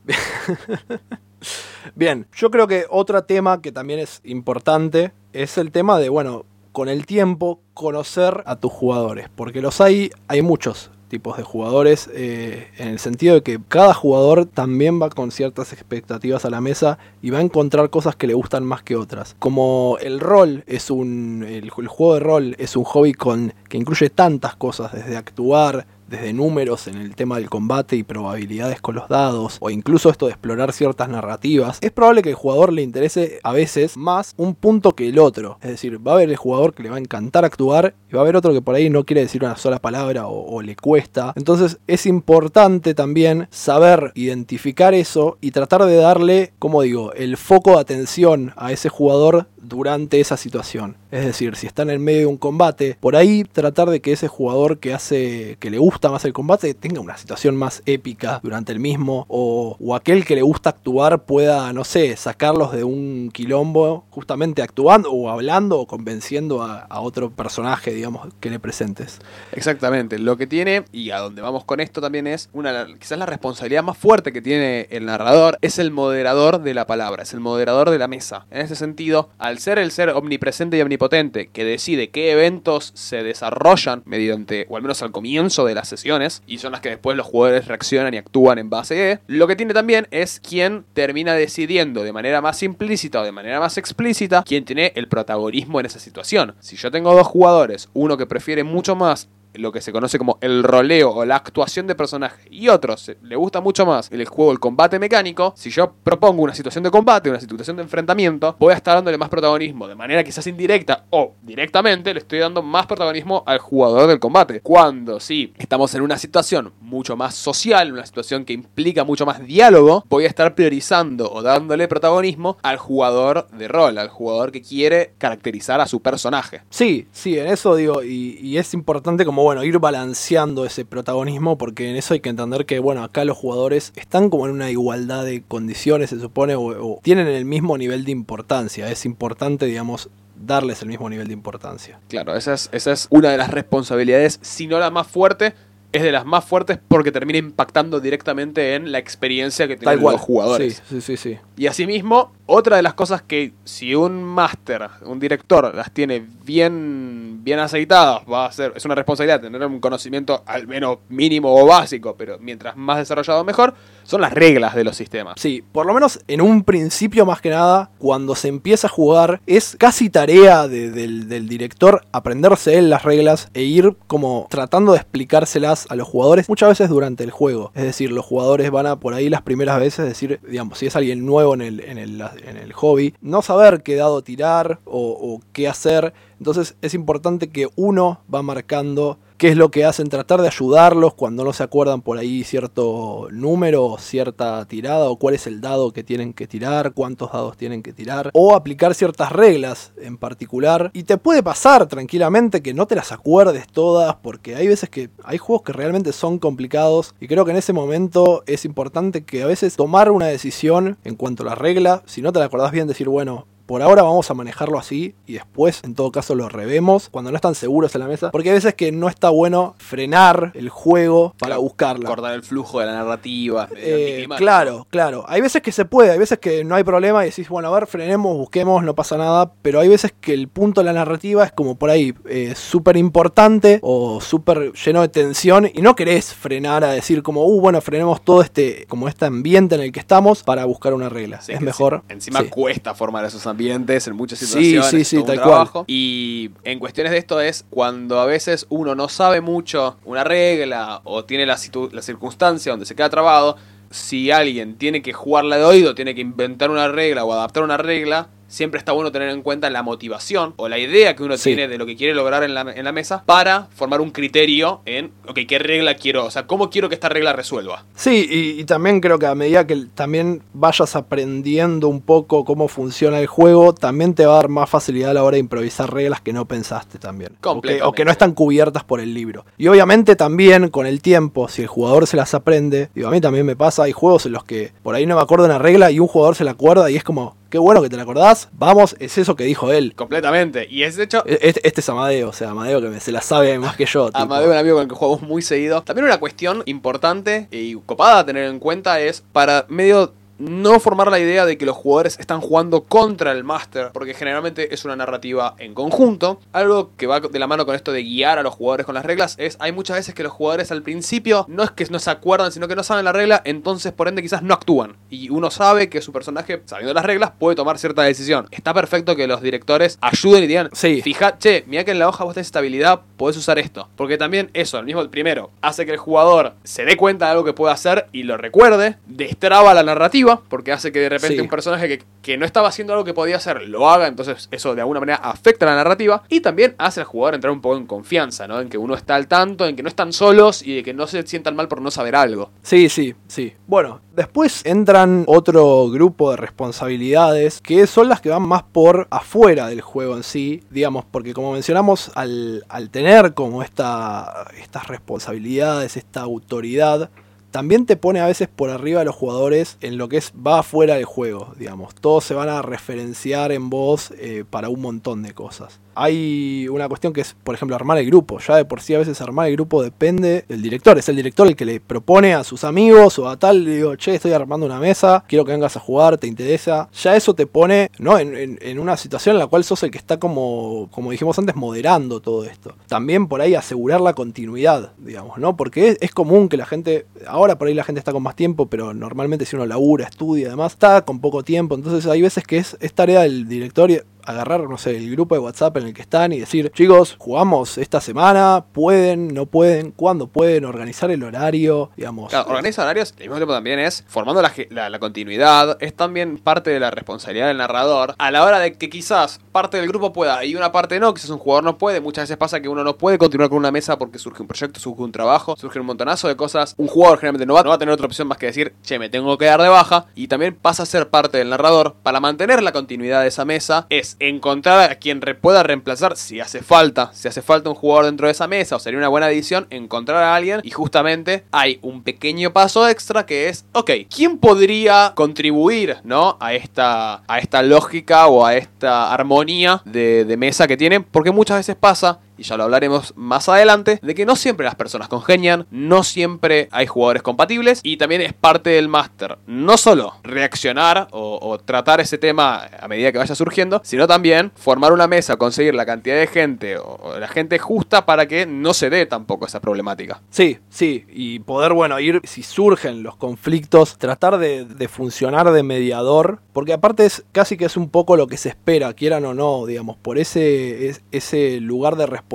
Bien, 1.95 2.27
yo 2.35 2.51
creo 2.51 2.67
que 2.67 2.83
otro 2.89 3.23
tema 3.23 3.61
que 3.61 3.71
también 3.71 4.01
es 4.01 4.19
importante 4.25 5.13
es 5.31 5.57
el 5.57 5.71
tema 5.71 5.99
de, 5.99 6.09
bueno, 6.09 6.45
con 6.73 6.89
el 6.89 7.05
tiempo 7.05 7.61
conocer 7.73 8.43
a 8.45 8.57
tus 8.57 8.73
jugadores, 8.73 9.29
porque 9.33 9.61
los 9.61 9.79
hay, 9.79 10.11
hay 10.27 10.41
muchos 10.41 10.91
tipos 11.07 11.37
de 11.37 11.43
jugadores, 11.43 12.09
eh, 12.13 12.67
en 12.77 12.89
el 12.89 12.99
sentido 12.99 13.35
de 13.35 13.43
que 13.43 13.59
cada 13.67 13.93
jugador 13.93 14.45
también 14.45 15.01
va 15.01 15.09
con 15.09 15.31
ciertas 15.31 15.73
expectativas 15.73 16.45
a 16.45 16.49
la 16.49 16.61
mesa 16.61 16.97
y 17.21 17.29
va 17.29 17.39
a 17.39 17.41
encontrar 17.41 17.89
cosas 17.89 18.15
que 18.15 18.27
le 18.27 18.33
gustan 18.33 18.63
más 18.63 18.83
que 18.83 18.95
otras. 18.95 19.35
Como 19.39 19.97
el 20.01 20.19
rol 20.19 20.63
es 20.67 20.89
un, 20.91 21.45
el, 21.47 21.69
juego 21.69 22.13
de 22.15 22.19
rol 22.19 22.55
es 22.59 22.75
un 22.75 22.83
hobby 22.83 23.13
con, 23.13 23.53
que 23.69 23.77
incluye 23.77 24.09
tantas 24.09 24.55
cosas, 24.55 24.91
desde 24.91 25.17
actuar, 25.17 25.87
desde 26.07 26.33
números 26.33 26.87
en 26.87 26.97
el 26.97 27.15
tema 27.15 27.37
del 27.37 27.49
combate 27.49 27.95
y 27.95 28.03
probabilidades 28.03 28.81
con 28.81 28.95
los 28.95 29.07
dados, 29.07 29.57
o 29.59 29.69
incluso 29.69 30.09
esto 30.09 30.25
de 30.25 30.31
explorar 30.31 30.73
ciertas 30.73 31.09
narrativas, 31.09 31.79
es 31.81 31.91
probable 31.91 32.21
que 32.21 32.29
el 32.29 32.35
jugador 32.35 32.73
le 32.73 32.81
interese 32.81 33.39
a 33.43 33.53
veces 33.53 33.97
más 33.97 34.33
un 34.37 34.55
punto 34.55 34.93
que 34.93 35.09
el 35.09 35.19
otro. 35.19 35.57
Es 35.61 35.71
decir, 35.71 36.05
va 36.05 36.13
a 36.13 36.15
haber 36.15 36.29
el 36.29 36.37
jugador 36.37 36.73
que 36.73 36.83
le 36.83 36.89
va 36.89 36.97
a 36.97 36.99
encantar 36.99 37.45
actuar 37.45 37.95
y 38.09 38.13
va 38.13 38.21
a 38.21 38.23
haber 38.23 38.35
otro 38.35 38.53
que 38.53 38.61
por 38.61 38.75
ahí 38.75 38.89
no 38.89 39.03
quiere 39.03 39.21
decir 39.21 39.43
una 39.43 39.57
sola 39.57 39.79
palabra 39.79 40.27
o, 40.27 40.55
o 40.55 40.61
le 40.61 40.75
cuesta. 40.75 41.33
Entonces 41.35 41.79
es 41.87 42.05
importante 42.05 42.93
también 42.93 43.47
saber 43.51 44.11
identificar 44.15 44.93
eso 44.93 45.37
y 45.41 45.51
tratar 45.51 45.83
de 45.85 45.95
darle, 45.95 46.53
como 46.59 46.81
digo, 46.81 47.13
el 47.13 47.37
foco 47.37 47.71
de 47.71 47.81
atención 47.81 48.53
a 48.55 48.71
ese 48.71 48.89
jugador 48.89 49.47
durante 49.67 50.19
esa 50.19 50.37
situación. 50.37 50.97
Es 51.11 51.25
decir, 51.25 51.55
si 51.55 51.67
está 51.67 51.81
en 51.83 51.89
el 51.89 51.99
medio 51.99 52.19
de 52.19 52.25
un 52.27 52.37
combate, 52.37 52.97
por 52.99 53.15
ahí 53.15 53.43
tratar 53.43 53.89
de 53.89 54.01
que 54.01 54.11
ese 54.11 54.27
jugador 54.27 54.79
que 54.79 54.93
hace 54.93 55.57
que 55.59 55.69
le 55.69 55.77
gusta 55.77 56.09
más 56.09 56.25
el 56.25 56.33
combate 56.33 56.73
tenga 56.73 57.01
una 57.01 57.17
situación 57.17 57.55
más 57.55 57.81
épica 57.85 58.39
durante 58.43 58.71
el 58.71 58.79
mismo 58.79 59.25
o, 59.27 59.77
o 59.79 59.95
aquel 59.95 60.25
que 60.25 60.35
le 60.35 60.41
gusta 60.41 60.69
actuar 60.69 61.23
pueda, 61.23 61.71
no 61.73 61.83
sé, 61.83 62.15
sacarlos 62.17 62.71
de 62.71 62.83
un 62.83 63.31
quilombo 63.33 64.05
justamente 64.09 64.61
actuando 64.61 65.11
o 65.11 65.29
hablando 65.29 65.79
o 65.79 65.87
convenciendo 65.87 66.61
a, 66.61 66.79
a 66.79 67.01
otro 67.01 67.29
personaje, 67.29 67.93
digamos, 67.93 68.27
que 68.39 68.49
le 68.49 68.59
presentes. 68.59 69.19
Exactamente. 69.51 70.19
Lo 70.19 70.37
que 70.37 70.47
tiene, 70.47 70.85
y 70.91 71.11
a 71.11 71.19
donde 71.19 71.41
vamos 71.41 71.63
con 71.63 71.79
esto 71.79 72.01
también 72.01 72.27
es, 72.27 72.49
una 72.53 72.87
quizás 72.99 73.17
la 73.17 73.25
responsabilidad 73.25 73.83
más 73.83 73.97
fuerte 73.97 74.33
que 74.33 74.41
tiene 74.41 74.87
el 74.91 75.05
narrador, 75.05 75.57
es 75.61 75.79
el 75.79 75.91
moderador 75.91 76.61
de 76.61 76.73
la 76.73 76.87
palabra, 76.87 77.23
es 77.23 77.33
el 77.33 77.39
moderador 77.39 77.89
de 77.89 77.99
la 77.99 78.07
mesa. 78.07 78.45
En 78.51 78.61
ese 78.61 78.75
sentido, 78.75 79.29
al 79.37 79.56
ser 79.59 79.79
el 79.79 79.91
ser 79.91 80.09
omnipresente 80.09 80.77
y 80.77 80.81
omnipotente 80.81 81.47
que 81.47 81.65
decide 81.65 82.09
qué 82.09 82.31
eventos 82.31 82.91
se 82.95 83.23
desarrollan 83.23 84.03
mediante, 84.05 84.65
o 84.69 84.75
al 84.75 84.81
menos 84.81 85.01
al 85.01 85.11
comienzo 85.11 85.65
de 85.65 85.75
las 85.75 85.87
sesiones, 85.87 86.43
y 86.47 86.57
son 86.57 86.71
las 86.71 86.81
que 86.81 86.89
después 86.89 87.17
los 87.17 87.25
jugadores 87.25 87.67
reaccionan 87.67 88.13
y 88.13 88.17
actúan 88.17 88.59
en 88.59 88.69
base 88.69 88.95
de, 88.95 89.19
lo 89.27 89.47
que 89.47 89.55
tiene 89.55 89.73
también 89.73 90.07
es 90.11 90.39
quien 90.39 90.85
termina 90.93 91.33
decidiendo 91.33 92.03
de 92.03 92.13
manera 92.13 92.41
más 92.41 92.63
implícita 92.63 93.21
o 93.21 93.23
de 93.23 93.31
manera 93.31 93.59
más 93.59 93.77
explícita 93.77 94.43
quién 94.45 94.65
tiene 94.65 94.93
el 94.95 95.07
protagonismo 95.07 95.79
en 95.79 95.85
esa 95.85 95.99
situación. 95.99 96.55
Si 96.59 96.75
yo 96.75 96.91
tengo 96.91 97.13
dos 97.13 97.27
jugadores, 97.27 97.89
uno 97.93 98.17
que 98.17 98.25
prefiere 98.25 98.63
mucho 98.63 98.95
más 98.95 99.29
lo 99.57 99.71
que 99.71 99.81
se 99.81 99.91
conoce 99.91 100.17
como 100.17 100.37
el 100.41 100.63
roleo 100.63 101.11
o 101.11 101.25
la 101.25 101.35
actuación 101.37 101.87
de 101.87 101.95
personaje 101.95 102.47
y 102.51 102.69
otros 102.69 103.01
se- 103.01 103.17
le 103.21 103.35
gusta 103.35 103.61
mucho 103.61 103.85
más 103.85 104.09
el 104.11 104.25
juego 104.25 104.51
el 104.51 104.59
combate 104.59 104.99
mecánico, 104.99 105.53
si 105.55 105.69
yo 105.69 105.93
propongo 106.03 106.43
una 106.43 106.53
situación 106.55 106.83
de 106.83 106.91
combate, 106.91 107.29
una 107.29 107.39
situación 107.39 107.77
de 107.77 107.83
enfrentamiento, 107.83 108.55
voy 108.59 108.73
a 108.73 108.77
estar 108.77 108.95
dándole 108.95 109.17
más 109.17 109.29
protagonismo 109.29 109.87
de 109.87 109.95
manera 109.95 110.23
quizás 110.23 110.45
indirecta 110.47 111.05
o 111.09 111.33
directamente 111.43 112.13
le 112.13 112.19
estoy 112.19 112.39
dando 112.39 112.61
más 112.61 112.85
protagonismo 112.85 113.43
al 113.45 113.59
jugador 113.59 114.07
del 114.07 114.19
combate. 114.19 114.61
Cuando 114.61 115.19
sí 115.19 115.53
estamos 115.57 115.93
en 115.95 116.01
una 116.01 116.17
situación 116.17 116.73
mucho 116.81 117.15
más 117.15 117.35
social, 117.35 117.91
una 117.91 118.05
situación 118.05 118.45
que 118.45 118.53
implica 118.53 119.03
mucho 119.03 119.25
más 119.25 119.43
diálogo, 119.45 120.03
voy 120.09 120.25
a 120.25 120.27
estar 120.27 120.53
priorizando 120.55 121.31
o 121.31 121.41
dándole 121.41 121.87
protagonismo 121.87 122.57
al 122.63 122.77
jugador 122.77 123.47
de 123.49 123.67
rol, 123.67 123.97
al 123.97 124.09
jugador 124.09 124.51
que 124.51 124.61
quiere 124.61 125.13
caracterizar 125.17 125.79
a 125.81 125.87
su 125.87 126.01
personaje. 126.01 126.61
Sí, 126.69 127.07
sí, 127.11 127.37
en 127.37 127.47
eso 127.47 127.75
digo, 127.75 128.03
y 128.03 128.57
es 128.57 128.73
importante 128.73 129.25
como, 129.25 129.46
bueno, 129.47 129.63
ir 129.63 129.79
balanceando 129.79 130.65
ese 130.65 130.83
protagonismo, 130.83 131.57
porque 131.57 131.89
en 131.89 131.95
eso 131.95 132.13
hay 132.13 132.19
que 132.19 132.27
entender 132.27 132.65
que, 132.65 132.79
bueno, 132.79 133.01
acá 133.01 133.23
los 133.23 133.37
jugadores 133.37 133.93
están 133.95 134.29
como 134.29 134.45
en 134.45 134.51
una 134.51 134.69
igualdad 134.69 135.23
de 135.23 135.41
condiciones, 135.41 136.09
se 136.09 136.19
supone, 136.19 136.55
o, 136.55 136.65
o 136.65 136.99
tienen 137.01 137.27
el 137.27 137.45
mismo 137.45 137.77
nivel 137.77 138.03
de 138.03 138.11
importancia. 138.11 138.91
Es 138.91 139.05
importante, 139.05 139.65
digamos, 139.65 140.09
darles 140.35 140.81
el 140.81 140.89
mismo 140.89 141.09
nivel 141.09 141.27
de 141.27 141.33
importancia. 141.33 141.97
Claro, 142.09 142.35
esa 142.35 142.55
es, 142.55 142.67
esa 142.73 142.91
es 142.91 143.07
una 143.09 143.29
de 143.29 143.37
las 143.37 143.49
responsabilidades, 143.49 144.37
si 144.41 144.67
no 144.67 144.79
la 144.79 144.91
más 144.91 145.07
fuerte, 145.07 145.53
es 145.93 146.03
de 146.03 146.11
las 146.11 146.25
más 146.25 146.43
fuertes 146.43 146.77
porque 146.87 147.11
termina 147.11 147.39
impactando 147.39 147.99
directamente 147.99 148.75
en 148.75 148.91
la 148.91 148.97
experiencia 148.97 149.67
que 149.67 149.77
tienen 149.77 150.01
los 150.01 150.19
jugadores. 150.19 150.83
Sí, 150.89 151.01
sí, 151.01 151.15
sí, 151.15 151.17
sí. 151.17 151.39
Y 151.55 151.67
asimismo, 151.67 152.33
otra 152.45 152.75
de 152.75 152.83
las 152.83 152.93
cosas 152.93 153.21
que 153.21 153.53
si 153.63 153.95
un 153.95 154.21
máster, 154.23 154.87
un 155.05 155.19
director, 155.19 155.73
las 155.73 155.91
tiene 155.93 156.25
bien, 156.43 157.16
bien 157.47 157.59
aceitadas, 157.59 158.23
va 158.29 158.45
a 158.47 158.51
ser, 158.51 158.73
es 158.75 158.83
una 158.83 158.93
responsabilidad 158.93 159.39
tener 159.39 159.63
un 159.63 159.79
conocimiento 159.79 160.43
al 160.45 160.67
menos 160.67 160.97
mínimo 161.07 161.55
o 161.55 161.65
básico, 161.65 162.13
pero 162.17 162.37
mientras 162.39 162.75
más 162.75 162.97
desarrollado 162.97 163.45
mejor, 163.45 163.73
son 164.07 164.21
las 164.21 164.31
reglas 164.33 164.73
de 164.73 164.85
los 164.85 164.95
sistemas. 164.95 165.35
Sí, 165.37 165.63
por 165.71 165.85
lo 165.85 165.93
menos 165.93 166.19
en 166.29 166.39
un 166.39 166.63
principio 166.63 167.25
más 167.25 167.41
que 167.41 167.49
nada, 167.49 167.91
cuando 167.99 168.35
se 168.35 168.47
empieza 168.47 168.87
a 168.87 168.89
jugar, 168.89 169.41
es 169.45 169.75
casi 169.77 170.09
tarea 170.09 170.67
de- 170.69 170.91
del, 170.91 171.47
director 171.49 172.03
aprenderse 172.13 172.77
él 172.77 172.89
las 172.89 173.03
reglas 173.03 173.49
e 173.53 173.63
ir 173.63 173.95
como 174.07 174.47
tratando 174.49 174.93
de 174.93 174.99
explicárselas 174.99 175.85
a 175.89 175.95
los 175.95 176.07
jugadores 176.07 176.47
muchas 176.47 176.69
veces 176.69 176.89
durante 176.89 177.23
el 177.25 177.31
juego. 177.31 177.71
Es 177.75 177.83
decir, 177.83 178.11
los 178.11 178.25
jugadores 178.25 178.71
van 178.71 178.85
a 178.87 178.95
por 178.97 179.13
ahí 179.13 179.29
las 179.29 179.41
primeras 179.41 179.77
veces 179.79 180.05
decir, 180.05 180.39
digamos, 180.47 180.77
si 180.77 180.87
es 180.87 180.95
alguien 180.95 181.25
nuevo 181.25 181.53
en 181.53 181.61
el, 181.61 181.79
en 181.81 181.97
el, 181.97 182.21
en 182.45 182.55
el 182.57 182.71
hobby, 182.73 183.13
no 183.21 183.41
saber 183.41 183.83
qué 183.83 183.95
dado 183.95 184.21
tirar 184.23 184.79
o 184.85 185.41
qué 185.51 185.67
hacer. 185.67 186.13
Entonces 186.39 186.75
es 186.81 186.93
importante 186.93 187.49
que 187.49 187.67
uno 187.75 188.21
va 188.33 188.41
marcando 188.41 189.17
qué 189.37 189.49
es 189.49 189.57
lo 189.57 189.69
que 189.69 189.85
hacen, 189.85 190.09
tratar 190.09 190.41
de 190.41 190.47
ayudarlos 190.47 191.13
cuando 191.13 191.43
no 191.43 191.53
se 191.53 191.63
acuerdan 191.63 192.01
por 192.01 192.17
ahí 192.17 192.43
cierto 192.43 193.27
número, 193.31 193.97
cierta 193.99 194.65
tirada, 194.65 195.09
o 195.09 195.17
cuál 195.17 195.35
es 195.35 195.47
el 195.47 195.61
dado 195.61 195.91
que 195.91 196.03
tienen 196.03 196.33
que 196.33 196.47
tirar, 196.47 196.93
cuántos 196.93 197.31
dados 197.31 197.55
tienen 197.55 197.83
que 197.83 197.93
tirar, 197.93 198.31
o 198.33 198.55
aplicar 198.55 198.95
ciertas 198.95 199.31
reglas 199.31 199.93
en 199.97 200.17
particular. 200.17 200.89
Y 200.93 201.03
te 201.03 201.17
puede 201.17 201.43
pasar 201.43 201.85
tranquilamente 201.87 202.61
que 202.61 202.73
no 202.73 202.87
te 202.87 202.95
las 202.95 203.11
acuerdes 203.11 203.67
todas, 203.67 204.15
porque 204.15 204.55
hay 204.55 204.67
veces 204.67 204.89
que 204.89 205.09
hay 205.23 205.37
juegos 205.37 205.63
que 205.63 205.73
realmente 205.73 206.13
son 206.13 206.39
complicados, 206.39 207.13
y 207.19 207.27
creo 207.27 207.45
que 207.45 207.51
en 207.51 207.57
ese 207.57 207.73
momento 207.73 208.43
es 208.47 208.65
importante 208.65 209.23
que 209.23 209.43
a 209.43 209.47
veces 209.47 209.75
tomar 209.75 210.11
una 210.11 210.25
decisión 210.25 210.97
en 211.03 211.15
cuanto 211.15 211.43
a 211.43 211.47
la 211.47 211.55
regla, 211.55 212.01
si 212.05 212.21
no 212.21 212.33
te 212.33 212.39
la 212.39 212.45
acordás 212.45 212.71
bien, 212.71 212.87
decir, 212.87 213.07
bueno, 213.07 213.45
por 213.67 213.81
ahora 213.83 214.01
vamos 214.01 214.31
a 214.31 214.33
manejarlo 214.33 214.79
así 214.79 215.13
y 215.27 215.33
después 215.33 215.81
en 215.83 215.93
todo 215.93 216.11
caso 216.11 216.33
lo 216.33 216.49
revemos 216.49 217.09
cuando 217.09 217.29
no 217.31 217.35
están 217.35 217.53
seguros 217.53 217.93
en 217.93 218.01
la 218.01 218.07
mesa. 218.07 218.31
Porque 218.31 218.49
hay 218.49 218.55
veces 218.55 218.73
que 218.73 218.91
no 218.91 219.09
está 219.09 219.29
bueno 219.29 219.75
frenar 219.77 220.51
el 220.55 220.69
juego 220.69 221.33
para 221.37 221.49
Claro, 221.51 221.61
buscarla. 221.61 222.09
Cortar 222.09 222.33
el 222.33 222.43
flujo 222.43 222.79
de 222.79 222.85
la 222.87 222.93
narrativa. 222.93 223.67
Eh, 223.75 224.25
claro, 224.37 224.87
claro. 224.89 225.25
Hay 225.27 225.41
veces 225.41 225.61
que 225.61 225.71
se 225.71 225.85
puede, 225.85 226.11
hay 226.11 226.17
veces 226.19 226.39
que 226.39 226.63
no 226.63 226.75
hay 226.75 226.83
problema 226.83 227.23
y 227.25 227.29
decís, 227.29 227.49
bueno, 227.49 227.67
a 227.67 227.71
ver, 227.79 227.87
frenemos, 227.87 228.37
busquemos, 228.37 228.83
no 228.83 228.95
pasa 228.95 229.17
nada. 229.17 229.51
Pero 229.61 229.79
hay 229.79 229.87
veces 229.89 230.13
que 230.19 230.33
el 230.33 230.47
punto 230.47 230.81
de 230.81 230.85
la 230.85 230.93
narrativa 230.93 231.43
es 231.43 231.51
como 231.51 231.75
por 231.75 231.89
ahí, 231.89 232.13
eh, 232.29 232.53
súper 232.55 232.95
importante 232.97 233.79
o 233.81 234.21
súper 234.21 234.71
lleno 234.73 235.01
de 235.01 235.09
tensión 235.09 235.69
y 235.73 235.81
no 235.81 235.95
querés 235.95 236.33
frenar 236.33 236.83
a 236.83 236.91
decir 236.91 237.21
como, 237.23 237.45
uh, 237.45 237.59
bueno, 237.61 237.81
frenemos 237.81 238.21
todo 238.21 238.41
este, 238.41 238.85
como 238.87 239.07
este 239.07 239.25
ambiente 239.25 239.75
en 239.75 239.81
el 239.81 239.91
que 239.91 239.99
estamos 239.99 240.43
para 240.43 240.63
buscar 240.65 240.93
una 240.93 241.09
regla. 241.09 241.41
Sí, 241.41 241.51
es 241.53 241.61
mejor. 241.61 242.03
enci- 242.07 242.13
Encima 242.27 242.39
sí. 242.41 242.47
cuesta 242.49 242.93
formar 242.95 243.25
esos 243.25 243.45
ambientes 243.45 243.56
en 243.59 244.15
muchas 244.15 244.39
Sí, 244.39 244.45
situaciones. 244.45 244.89
sí, 244.89 245.03
sí, 245.03 245.17
un 245.17 245.25
tal 245.25 245.35
trabajo. 245.37 245.71
cual. 245.71 245.85
Y 245.87 246.51
en 246.63 246.79
cuestiones 246.79 247.11
de 247.11 247.17
esto 247.17 247.41
es 247.41 247.65
cuando 247.69 248.19
a 248.19 248.25
veces 248.25 248.65
uno 248.69 248.95
no 248.95 249.09
sabe 249.09 249.41
mucho 249.41 249.97
una 250.05 250.23
regla 250.23 251.01
o 251.03 251.25
tiene 251.25 251.45
la, 251.45 251.57
situ- 251.57 251.91
la 251.91 252.01
circunstancia 252.01 252.71
donde 252.71 252.85
se 252.85 252.95
queda 252.95 253.09
trabado. 253.09 253.57
Si 253.89 254.31
alguien 254.31 254.77
tiene 254.77 255.01
que 255.01 255.13
jugarla 255.13 255.57
de 255.57 255.63
oído, 255.63 255.95
tiene 255.95 256.13
que 256.13 256.21
inventar 256.21 256.69
una 256.71 256.87
regla 256.89 257.23
o 257.23 257.31
adaptar 257.33 257.63
una 257.63 257.77
regla, 257.77 258.27
siempre 258.47 258.77
está 258.79 258.91
bueno 258.93 259.11
tener 259.11 259.29
en 259.29 259.41
cuenta 259.41 259.69
la 259.69 259.83
motivación 259.83 260.53
o 260.57 260.69
la 260.69 260.77
idea 260.77 261.15
que 261.15 261.23
uno 261.23 261.37
Sí. 261.37 261.49
tiene 261.55 261.67
de 261.67 261.77
lo 261.77 261.85
que 261.85 261.95
quiere 261.95 262.13
lograr 262.13 262.43
en 262.43 262.53
la, 262.53 262.61
en 262.61 262.83
la 262.85 262.91
mesa 262.91 263.23
para 263.25 263.67
formar 263.75 264.01
un 264.01 264.11
criterio 264.11 264.81
en, 264.85 265.11
ok, 265.27 265.39
¿qué 265.47 265.59
regla 265.59 265.95
quiero? 265.95 266.25
O 266.25 266.31
sea, 266.31 266.47
¿cómo 266.47 266.69
quiero 266.69 266.89
que 266.89 266.95
esta 266.95 267.09
regla 267.09 267.33
resuelva? 267.33 267.83
Sí, 267.95 268.27
y, 268.29 268.59
y 268.61 268.63
también 268.65 269.01
creo 269.01 269.19
que 269.19 269.25
a 269.25 269.35
medida 269.35 269.67
que 269.67 269.85
también 269.93 270.41
vayas 270.53 270.95
aprendiendo 270.95 271.87
un 271.89 272.01
poco 272.01 272.45
cómo 272.45 272.67
funciona 272.67 273.19
el 273.19 273.27
juego, 273.27 273.73
también 273.73 274.13
te 274.13 274.25
va 274.25 274.33
a 274.33 274.35
dar 274.37 274.49
más 274.49 274.69
facilidad 274.69 275.11
a 275.11 275.13
la 275.15 275.23
hora 275.23 275.35
de 275.35 275.39
improvisar 275.39 275.93
reglas 275.93 276.21
que 276.21 276.33
no 276.33 276.45
pensaste 276.45 276.99
también. 276.99 277.31
O 277.43 277.61
que, 277.61 277.81
o 277.81 277.91
que 277.91 278.05
no 278.05 278.11
están 278.11 278.33
cubiertas 278.33 278.83
por 278.83 278.99
el 278.99 279.13
libro. 279.13 279.45
Y 279.57 279.67
obviamente 279.67 280.15
también 280.15 280.69
con 280.69 280.85
el 280.85 281.01
tiempo, 281.01 281.47
si 281.49 281.63
el 281.63 281.67
jugador 281.67 282.07
se 282.07 282.17
las 282.17 282.33
aprende, 282.33 282.89
digo, 282.95 283.07
a 283.07 283.11
mí 283.11 283.19
también 283.19 283.45
me 283.45 283.55
pasa, 283.55 283.83
hay 283.83 283.91
juegos 283.91 284.25
en 284.25 284.31
los 284.33 284.43
que 284.43 284.71
por 284.83 284.95
ahí 284.95 285.05
no 285.05 285.15
me 285.15 285.21
acuerdo 285.21 285.45
una 285.45 285.59
regla 285.59 285.91
y 285.91 285.99
un 285.99 286.07
jugador 286.07 286.35
se 286.35 286.43
la 286.43 286.51
acuerda 286.51 286.89
y 286.89 286.95
es 286.95 287.03
como, 287.03 287.35
qué 287.49 287.57
bueno 287.57 287.81
que 287.81 287.89
te 287.89 287.95
la 287.97 288.03
acordás, 288.03 288.49
vamos, 288.53 288.95
es 288.99 289.17
eso 289.17 289.35
que 289.35 289.43
dijo 289.43 289.71
él. 289.71 289.93
Completamente. 289.95 290.67
Y 290.69 290.83
es 290.83 290.95
de 290.95 291.03
hecho, 291.03 291.23
E- 291.25 291.39
Este, 291.41 291.67
este 291.67 291.81
es 291.81 291.89
Amadeo, 291.89 292.29
o 292.29 292.33
sea, 292.33 292.51
Amadeo 292.51 292.81
que 292.81 292.89
me- 292.89 292.99
se 292.99 293.11
la 293.11 293.21
sabe 293.21 293.57
más 293.59 293.75
que 293.75 293.85
yo. 293.85 294.07
tipo. 294.07 294.17
Amadeo, 294.19 294.51
un 294.51 294.57
amigo 294.57 294.75
con 294.75 294.83
el 294.83 294.89
que 294.89 294.95
jugamos 294.95 295.21
muy 295.21 295.41
seguido. 295.41 295.81
También 295.83 296.05
una 296.05 296.19
cuestión 296.19 296.63
importante 296.65 297.47
y 297.51 297.75
copada 297.75 298.19
a 298.19 298.25
tener 298.25 298.45
en 298.45 298.59
cuenta 298.59 298.99
es 298.99 299.23
para 299.31 299.65
medio 299.69 300.13
no 300.39 300.79
formar 300.79 301.09
la 301.09 301.19
idea 301.19 301.45
de 301.45 301.57
que 301.57 301.65
los 301.65 301.75
jugadores 301.75 302.19
están 302.19 302.41
jugando 302.41 302.83
contra 302.83 303.31
el 303.31 303.43
máster, 303.43 303.89
porque 303.93 304.13
generalmente 304.13 304.73
es 304.73 304.85
una 304.85 304.95
narrativa 304.95 305.55
en 305.57 305.73
conjunto. 305.73 306.39
Algo 306.53 306.91
que 306.97 307.07
va 307.07 307.19
de 307.19 307.39
la 307.39 307.47
mano 307.47 307.65
con 307.65 307.75
esto 307.75 307.91
de 307.91 308.03
guiar 308.03 308.37
a 308.39 308.43
los 308.43 308.53
jugadores 308.53 308.85
con 308.85 308.95
las 308.95 309.05
reglas 309.05 309.35
es, 309.39 309.57
hay 309.59 309.71
muchas 309.71 309.97
veces 309.97 310.13
que 310.13 310.23
los 310.23 310.31
jugadores 310.31 310.71
al 310.71 310.83
principio 310.83 311.45
no 311.47 311.63
es 311.63 311.71
que 311.71 311.85
no 311.89 311.99
se 311.99 312.11
acuerdan, 312.11 312.51
sino 312.51 312.67
que 312.67 312.75
no 312.75 312.83
saben 312.83 313.05
la 313.05 313.13
regla, 313.13 313.41
entonces 313.45 313.91
por 313.93 314.07
ende 314.07 314.21
quizás 314.21 314.41
no 314.43 314.53
actúan. 314.53 314.95
Y 315.09 315.29
uno 315.29 315.49
sabe 315.51 315.89
que 315.89 316.01
su 316.01 316.11
personaje, 316.11 316.61
sabiendo 316.65 316.93
las 316.93 317.05
reglas, 317.05 317.31
puede 317.37 317.55
tomar 317.55 317.77
cierta 317.77 318.01
decisión. 318.03 318.47
Está 318.51 318.73
perfecto 318.73 319.15
que 319.15 319.27
los 319.27 319.41
directores 319.41 319.97
ayuden 320.01 320.43
y 320.43 320.47
digan, 320.47 320.69
Sí. 320.73 321.01
fija, 321.01 321.37
che, 321.37 321.63
mira 321.67 321.83
que 321.83 321.91
en 321.91 321.99
la 321.99 322.07
hoja 322.09 322.23
vos 322.23 322.33
tenés 322.33 322.47
estabilidad, 322.47 323.01
podés 323.17 323.37
usar 323.37 323.57
esto. 323.59 323.87
Porque 323.95 324.17
también 324.17 324.49
eso, 324.53 324.77
el 324.79 324.85
mismo 324.85 325.07
primero, 325.09 325.51
hace 325.61 325.85
que 325.85 325.91
el 325.93 325.97
jugador 325.97 326.53
se 326.63 326.85
dé 326.85 326.97
cuenta 326.97 327.25
de 327.25 327.31
algo 327.31 327.43
que 327.43 327.53
puede 327.53 327.73
hacer 327.73 328.07
y 328.11 328.23
lo 328.23 328.37
recuerde, 328.37 328.97
destraba 329.05 329.73
la 329.73 329.83
narrativa, 329.83 330.26
porque 330.49 330.71
hace 330.71 330.91
que 330.91 330.99
de 330.99 331.09
repente 331.09 331.35
Sí. 331.35 331.41
un 331.41 331.47
personaje 331.49 331.87
que, 331.87 332.03
que 332.21 332.37
no 332.37 332.45
estaba 332.45 332.67
haciendo 332.69 332.93
algo 332.93 333.05
que 333.05 333.13
podía 333.13 333.37
hacer, 333.37 333.61
lo 333.67 333.89
haga, 333.89 334.07
entonces 334.07 334.47
eso 334.51 334.75
de 334.75 334.81
alguna 334.81 334.99
manera 334.99 335.17
afecta 335.17 335.65
la 335.65 335.75
narrativa 335.75 336.23
y 336.29 336.41
también 336.41 336.75
hace 336.77 336.99
al 337.01 337.05
jugador 337.05 337.35
entrar 337.35 337.51
un 337.51 337.61
poco 337.61 337.77
en 337.77 337.85
confianza, 337.87 338.47
¿no? 338.47 338.59
En 338.61 338.69
que 338.69 338.77
uno 338.77 338.95
está 338.95 339.15
al 339.15 339.27
tanto, 339.27 339.65
en 339.67 339.75
que 339.75 339.83
no 339.83 339.89
están 339.89 340.13
solos 340.13 340.61
y 340.61 340.75
de 340.75 340.83
que 340.83 340.93
no 340.93 341.07
se 341.07 341.25
sientan 341.25 341.55
mal 341.55 341.67
por 341.67 341.81
no 341.81 341.91
saber 341.91 342.15
algo. 342.15 342.51
Sí, 342.61 342.89
sí, 342.89 343.15
sí. 343.27 343.53
Bueno, 343.67 344.01
después 344.15 344.61
entran 344.65 345.23
otro 345.27 345.89
grupo 345.89 346.31
de 346.31 346.37
responsabilidades 346.37 347.61
que 347.61 347.87
son 347.87 348.09
las 348.09 348.21
que 348.21 348.29
van 348.29 348.43
más 348.43 348.63
por 348.63 349.07
afuera 349.09 349.67
del 349.67 349.81
juego 349.81 350.15
en 350.15 350.23
sí, 350.23 350.63
digamos, 350.69 351.05
porque 351.09 351.33
como 351.33 351.53
mencionamos, 351.53 352.11
al, 352.15 352.63
al 352.69 352.89
tener 352.89 353.33
como 353.33 353.63
esta, 353.63 354.47
estas 354.61 354.87
responsabilidades, 354.87 355.97
esta 355.97 356.21
autoridad, 356.21 357.09
también 357.51 357.85
te 357.85 357.95
pone 357.95 358.19
a 358.19 358.27
veces 358.27 358.47
por 358.47 358.69
arriba 358.69 358.99
de 358.99 359.05
los 359.05 359.15
jugadores 359.15 359.77
en 359.81 359.97
lo 359.97 360.09
que 360.09 360.17
es 360.17 360.33
va 360.35 360.59
afuera 360.59 360.95
del 360.95 361.05
juego, 361.05 361.53
digamos. 361.57 361.95
Todos 361.95 362.23
se 362.23 362.33
van 362.33 362.49
a 362.49 362.61
referenciar 362.61 363.51
en 363.51 363.69
vos 363.69 364.11
eh, 364.17 364.43
para 364.49 364.69
un 364.69 364.81
montón 364.81 365.23
de 365.23 365.33
cosas. 365.33 365.79
Hay 365.99 366.67
una 366.67 366.87
cuestión 366.87 367.11
que 367.11 367.21
es, 367.21 367.35
por 367.43 367.55
ejemplo, 367.55 367.75
armar 367.75 367.97
el 367.97 368.05
grupo. 368.05 368.37
Ya 368.39 368.55
de 368.55 368.65
por 368.65 368.81
sí 368.81 368.93
a 368.93 368.99
veces 368.99 369.19
armar 369.19 369.47
el 369.47 369.53
grupo 369.53 369.81
depende 369.81 370.45
del 370.47 370.61
director. 370.61 370.95
Es 370.99 371.09
el 371.09 371.15
director 371.15 371.47
el 371.47 371.55
que 371.55 371.65
le 371.65 371.79
propone 371.79 372.35
a 372.35 372.43
sus 372.43 372.63
amigos 372.63 373.17
o 373.17 373.27
a 373.27 373.37
tal, 373.37 373.63
le 373.63 373.77
digo, 373.77 373.95
che, 373.95 374.13
estoy 374.13 374.31
armando 374.31 374.67
una 374.67 374.79
mesa, 374.79 375.23
quiero 375.27 375.43
que 375.43 375.53
vengas 375.53 375.75
a 375.75 375.79
jugar, 375.79 376.19
¿te 376.19 376.27
interesa? 376.27 376.87
Ya 377.01 377.15
eso 377.15 377.33
te 377.33 377.47
pone 377.47 377.89
¿no? 377.97 378.19
en, 378.19 378.79
una 378.79 378.95
situación 378.95 379.35
en 379.35 379.39
la 379.39 379.47
cual 379.47 379.63
sos 379.63 379.81
el 379.81 379.89
que 379.89 379.97
está 379.97 380.19
como, 380.19 380.87
como 380.91 381.09
dijimos 381.09 381.39
antes, 381.39 381.55
moderando 381.55 382.19
todo 382.19 382.43
esto. 382.43 382.75
También 382.87 383.27
por 383.27 383.41
ahí 383.41 383.55
asegurar 383.55 383.99
la 383.99 384.13
continuidad, 384.13 384.91
digamos, 384.99 385.39
¿no? 385.39 385.57
Porque 385.57 385.97
es, 385.99 386.11
común 386.13 386.47
que 386.47 386.57
la 386.57 386.67
gente, 386.67 387.07
ahora 387.25 387.57
por 387.57 387.69
ahí 387.69 387.73
la 387.73 387.83
gente 387.83 387.97
está 387.97 388.11
con 388.11 388.21
más 388.21 388.35
tiempo, 388.35 388.67
pero 388.67 388.93
normalmente 388.93 389.45
si 389.45 389.55
uno 389.55 389.65
labura, 389.65 390.05
estudia, 390.05 390.47
además, 390.47 390.73
está 390.73 391.01
con 391.01 391.21
poco 391.21 391.41
tiempo. 391.41 391.73
Entonces 391.73 392.05
hay 392.05 392.21
veces 392.21 392.43
que 392.43 392.57
es, 392.57 392.77
es 392.79 392.93
tarea 392.93 393.21
del 393.21 393.47
director 393.47 393.89
agarrar, 394.27 394.61
no 394.69 394.77
sé, 394.77 394.97
el 394.97 395.09
grupo 395.09 395.35
de 395.35 395.39
WhatsApp 395.39 395.77
en 395.77 395.87
el 395.87 395.93
que 395.93 396.01
están 396.01 396.33
y 396.33 396.39
decir, 396.39 396.71
chicos, 396.71 397.15
jugamos 397.17 397.77
esta 397.77 398.01
semana, 398.01 398.65
pueden, 398.73 399.33
no 399.33 399.45
pueden, 399.45 399.91
cuándo 399.91 400.27
pueden, 400.27 400.65
organizar 400.65 401.09
el 401.11 401.23
horario, 401.23 401.91
digamos. 401.95 402.29
Claro, 402.29 402.49
organiza 402.49 402.83
horarios, 402.83 403.13
al 403.13 403.19
mismo 403.19 403.35
tiempo 403.37 403.53
también 403.53 403.79
es 403.79 404.03
formando 404.07 404.41
la, 404.41 404.89
la 404.89 404.99
continuidad, 404.99 405.77
es 405.81 405.95
también 405.95 406.37
parte 406.37 406.69
de 406.69 406.79
la 406.79 406.91
responsabilidad 406.91 407.47
del 407.47 407.57
narrador. 407.57 408.15
A 408.17 408.31
la 408.31 408.43
hora 408.43 408.59
de 408.59 408.73
que 408.73 408.89
quizás 408.89 409.39
parte 409.51 409.77
del 409.77 409.87
grupo 409.87 410.13
pueda 410.13 410.43
y 410.43 410.55
una 410.55 410.71
parte 410.71 410.99
no, 410.99 411.13
quizás 411.13 411.29
un 411.29 411.39
jugador 411.39 411.63
no 411.63 411.77
puede, 411.77 412.01
muchas 412.01 412.23
veces 412.23 412.37
pasa 412.37 412.59
que 412.59 412.69
uno 412.69 412.83
no 412.83 412.97
puede 412.97 413.17
continuar 413.17 413.49
con 413.49 413.57
una 413.57 413.71
mesa 413.71 413.97
porque 413.97 414.19
surge 414.19 414.41
un 414.41 414.47
proyecto, 414.47 414.79
surge 414.79 415.01
un 415.01 415.11
trabajo, 415.11 415.55
surge 415.57 415.79
un 415.79 415.85
montonazo 415.85 416.27
de 416.27 416.35
cosas. 416.35 416.75
Un 416.77 416.87
jugador 416.87 417.19
generalmente 417.19 417.45
no 417.45 417.53
va, 417.53 417.63
no 417.63 417.69
va 417.69 417.75
a 417.75 417.79
tener 417.79 417.93
otra 417.93 418.05
opción 418.05 418.27
más 418.27 418.37
que 418.37 418.47
decir, 418.47 418.73
che, 418.83 418.99
me 418.99 419.09
tengo 419.09 419.37
que 419.37 419.45
dar 419.45 419.61
de 419.61 419.69
baja, 419.69 420.07
y 420.15 420.27
también 420.27 420.55
pasa 420.55 420.83
a 420.83 420.85
ser 420.85 421.09
parte 421.09 421.37
del 421.37 421.49
narrador. 421.49 421.95
Para 422.03 422.19
mantener 422.19 422.61
la 422.61 422.71
continuidad 422.71 423.21
de 423.21 423.27
esa 423.27 423.45
mesa 423.45 423.87
es 423.89 424.16
encontrar 424.19 424.91
a 424.91 424.95
quien 424.95 425.19
pueda 425.41 425.63
reemplazar 425.63 426.15
si 426.15 426.39
hace 426.39 426.61
falta, 426.61 427.11
si 427.13 427.27
hace 427.27 427.41
falta 427.41 427.69
un 427.69 427.75
jugador 427.75 428.05
dentro 428.05 428.27
de 428.27 428.31
esa 428.31 428.47
mesa 428.47 428.75
o 428.75 428.79
sería 428.79 428.97
una 428.97 429.07
buena 429.07 429.29
edición, 429.29 429.67
encontrar 429.69 430.23
a 430.23 430.35
alguien 430.35 430.61
y 430.63 430.71
justamente 430.71 431.43
hay 431.51 431.79
un 431.81 432.03
pequeño 432.03 432.53
paso 432.53 432.87
extra 432.87 433.25
que 433.25 433.49
es, 433.49 433.65
ok, 433.73 433.91
¿quién 434.13 434.37
podría 434.37 435.13
contribuir, 435.15 435.97
¿no? 436.03 436.37
A 436.39 436.53
esta, 436.53 437.23
a 437.27 437.39
esta 437.39 437.61
lógica 437.61 438.27
o 438.27 438.45
a 438.45 438.55
esta 438.55 439.13
armonía 439.13 439.81
de, 439.85 440.25
de 440.25 440.37
mesa 440.37 440.67
que 440.67 440.77
tienen? 440.77 441.03
Porque 441.03 441.31
muchas 441.31 441.57
veces 441.57 441.75
pasa 441.75 442.19
y 442.37 442.43
ya 442.43 442.57
lo 442.57 442.63
hablaremos 442.63 443.13
más 443.15 443.49
adelante, 443.49 443.99
de 444.01 444.15
que 444.15 444.25
no 444.25 444.35
siempre 444.35 444.65
las 444.65 444.75
personas 444.75 445.07
congenian, 445.07 445.65
no 445.71 446.03
siempre 446.03 446.69
hay 446.71 446.87
jugadores 446.87 447.21
compatibles 447.23 447.81
y 447.83 447.97
también 447.97 448.21
es 448.21 448.33
parte 448.33 448.71
del 448.71 448.87
máster 448.87 449.37
no 449.47 449.77
solo 449.77 450.13
reaccionar 450.23 451.07
o, 451.11 451.57
tratar 451.65 451.99
ese 451.99 452.17
tema 452.17 452.67
a 452.79 452.87
medida 452.87 453.11
que 453.11 453.17
vaya 453.17 453.35
surgiendo, 453.35 453.81
sino 453.83 454.07
también 454.07 454.51
formar 454.55 454.93
una 454.93 455.07
mesa, 455.07 455.37
conseguir 455.37 455.73
la 455.75 455.85
cantidad 455.85 456.15
de 456.15 456.27
gente 456.27 456.77
o, 456.77 457.17
la 457.19 457.27
gente 457.27 457.57
justa 457.59 458.05
para 458.05 458.27
que 458.27 458.45
no 458.45 458.73
se 458.73 458.89
dé 458.89 459.05
tampoco 459.05 459.45
esa 459.45 459.59
problemática. 459.59 460.21
Sí, 460.29 460.59
sí, 460.69 461.05
y 461.09 461.39
poder, 461.39 461.73
bueno, 461.73 461.99
ir, 461.99 462.21
si 462.23 462.43
surgen 462.43 463.03
los 463.03 463.15
conflictos, 463.15 463.97
tratar 463.97 464.37
de, 464.37 464.87
funcionar 464.87 465.51
de 465.51 465.63
mediador, 465.63 466.39
porque 466.53 466.73
aparte 466.73 467.05
es 467.05 467.25
casi 467.31 467.57
que 467.57 467.65
es 467.65 467.75
un 467.77 467.89
poco 467.89 468.15
lo 468.15 468.27
que 468.27 468.37
se 468.37 468.49
espera, 468.49 468.93
quieran 468.93 469.25
o 469.25 469.33
no, 469.33 469.65
digamos, 469.65 469.97
por 469.97 470.17
ese, 470.17 470.87
es- 470.87 471.01
ese 471.11 471.59
lugar 471.59 471.95
de 471.95 472.05
responsabilidad 472.05 472.26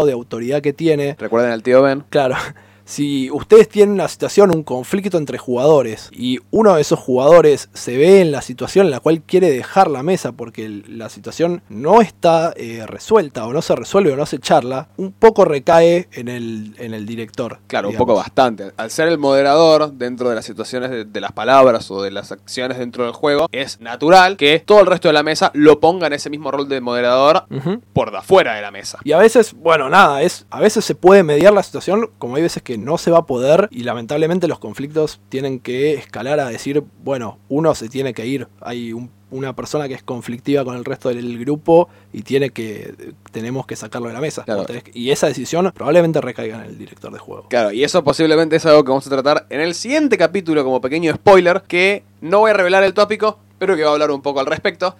o 0.00 0.06
de 0.06 0.12
autoridad 0.12 0.62
que 0.62 0.72
tiene. 0.72 1.16
Recuerden 1.18 1.52
al 1.52 1.62
tío 1.62 1.82
Ben. 1.82 2.04
Claro, 2.10 2.36
si 2.84 3.30
ustedes 3.30 3.68
tienen 3.68 3.94
una 3.94 4.08
situación, 4.08 4.54
un 4.54 4.62
conflicto 4.62 5.18
entre 5.18 5.38
jugadores, 5.38 6.10
y 6.12 6.38
uno 6.50 6.74
de 6.74 6.80
esos 6.80 6.98
jugadores 6.98 7.68
se 7.72 7.96
ve 7.96 8.20
en 8.20 8.32
la 8.32 8.42
situación 8.42 8.86
en 8.86 8.90
la 8.90 9.00
cual 9.00 9.22
quiere 9.22 9.50
dejar 9.50 9.90
la 9.90 10.02
mesa 10.02 10.32
porque 10.32 10.82
la 10.88 11.08
situación 11.08 11.62
no 11.68 12.00
está 12.00 12.52
eh, 12.56 12.84
resuelta, 12.86 13.46
o 13.46 13.52
no 13.52 13.62
se 13.62 13.76
resuelve, 13.76 14.12
o 14.12 14.16
no 14.16 14.26
se 14.26 14.38
charla, 14.38 14.88
un 14.96 15.12
poco 15.12 15.44
recae 15.44 16.08
en 16.12 16.28
el, 16.28 16.74
en 16.78 16.94
el 16.94 17.06
director. 17.06 17.58
Claro, 17.66 17.90
un 17.90 17.96
poco 17.96 18.14
bastante. 18.14 18.72
Al 18.76 18.90
ser 18.90 19.08
el 19.08 19.18
moderador 19.18 19.92
dentro 19.92 20.28
de 20.28 20.34
las 20.34 20.44
situaciones 20.44 20.90
de, 20.90 21.04
de 21.04 21.20
las 21.20 21.32
palabras 21.32 21.90
o 21.90 22.02
de 22.02 22.10
las 22.10 22.32
acciones 22.32 22.78
dentro 22.78 23.04
del 23.04 23.12
juego, 23.12 23.48
es 23.52 23.80
natural 23.80 24.36
que 24.36 24.60
todo 24.60 24.80
el 24.80 24.86
resto 24.86 25.08
de 25.08 25.14
la 25.14 25.22
mesa 25.22 25.50
lo 25.54 25.80
ponga 25.80 26.06
en 26.06 26.12
ese 26.12 26.30
mismo 26.30 26.50
rol 26.50 26.68
de 26.68 26.80
moderador 26.80 27.44
por 27.92 28.10
de 28.10 28.18
afuera 28.18 28.54
de 28.54 28.62
la 28.62 28.70
mesa. 28.70 28.98
Y 29.04 29.12
a 29.12 29.18
veces, 29.18 29.54
bueno, 29.54 29.88
nada, 29.88 30.22
es 30.22 30.46
a 30.50 30.60
veces 30.60 30.84
se 30.84 30.94
puede 30.94 31.22
mediar 31.22 31.52
la 31.52 31.62
situación, 31.62 32.10
como 32.18 32.36
hay 32.36 32.42
veces 32.42 32.62
que 32.62 32.71
que 32.72 32.78
no 32.78 32.96
se 32.96 33.10
va 33.10 33.18
a 33.18 33.26
poder 33.26 33.68
y 33.70 33.82
lamentablemente 33.82 34.48
los 34.48 34.58
conflictos 34.58 35.20
tienen 35.28 35.60
que 35.60 35.92
escalar 35.92 36.40
a 36.40 36.48
decir, 36.48 36.82
bueno, 37.04 37.36
uno 37.50 37.74
se 37.74 37.90
tiene 37.90 38.14
que 38.14 38.24
ir, 38.24 38.48
hay 38.62 38.94
una 39.30 39.54
persona 39.54 39.88
que 39.88 39.94
es 39.94 40.02
conflictiva 40.02 40.64
con 40.64 40.74
el 40.74 40.86
resto 40.86 41.10
del 41.10 41.38
grupo 41.38 41.90
y 42.14 42.22
tiene 42.22 42.48
que 42.48 42.94
tenemos 43.30 43.66
que 43.66 43.76
sacarlo 43.76 44.08
de 44.08 44.14
la 44.14 44.22
mesa. 44.22 44.46
y 44.94 45.10
esa 45.10 45.26
decisión 45.26 45.70
probablemente 45.74 46.22
recaiga 46.22 46.64
en 46.64 46.70
el 46.70 46.78
director 46.78 47.12
de 47.12 47.18
juego. 47.18 47.44
Claro, 47.50 47.72
y 47.72 47.84
eso 47.84 48.02
posiblemente 48.02 48.56
es 48.56 48.64
algo 48.64 48.84
que 48.84 48.88
vamos 48.88 49.06
a 49.06 49.10
tratar 49.10 49.46
en 49.50 49.60
el 49.60 49.74
siguiente 49.74 50.16
capítulo 50.16 50.64
como 50.64 50.80
pequeño 50.80 51.14
spoiler, 51.14 51.64
que 51.68 52.04
no 52.22 52.38
voy 52.38 52.52
a 52.52 52.54
revelar 52.54 52.84
el 52.84 52.94
tópico, 52.94 53.38
pero 53.62 53.76
que 53.76 53.84
va 53.84 53.90
a 53.90 53.92
hablar 53.92 54.10
un 54.10 54.22
poco 54.22 54.40
al 54.40 54.46
respecto. 54.46 54.96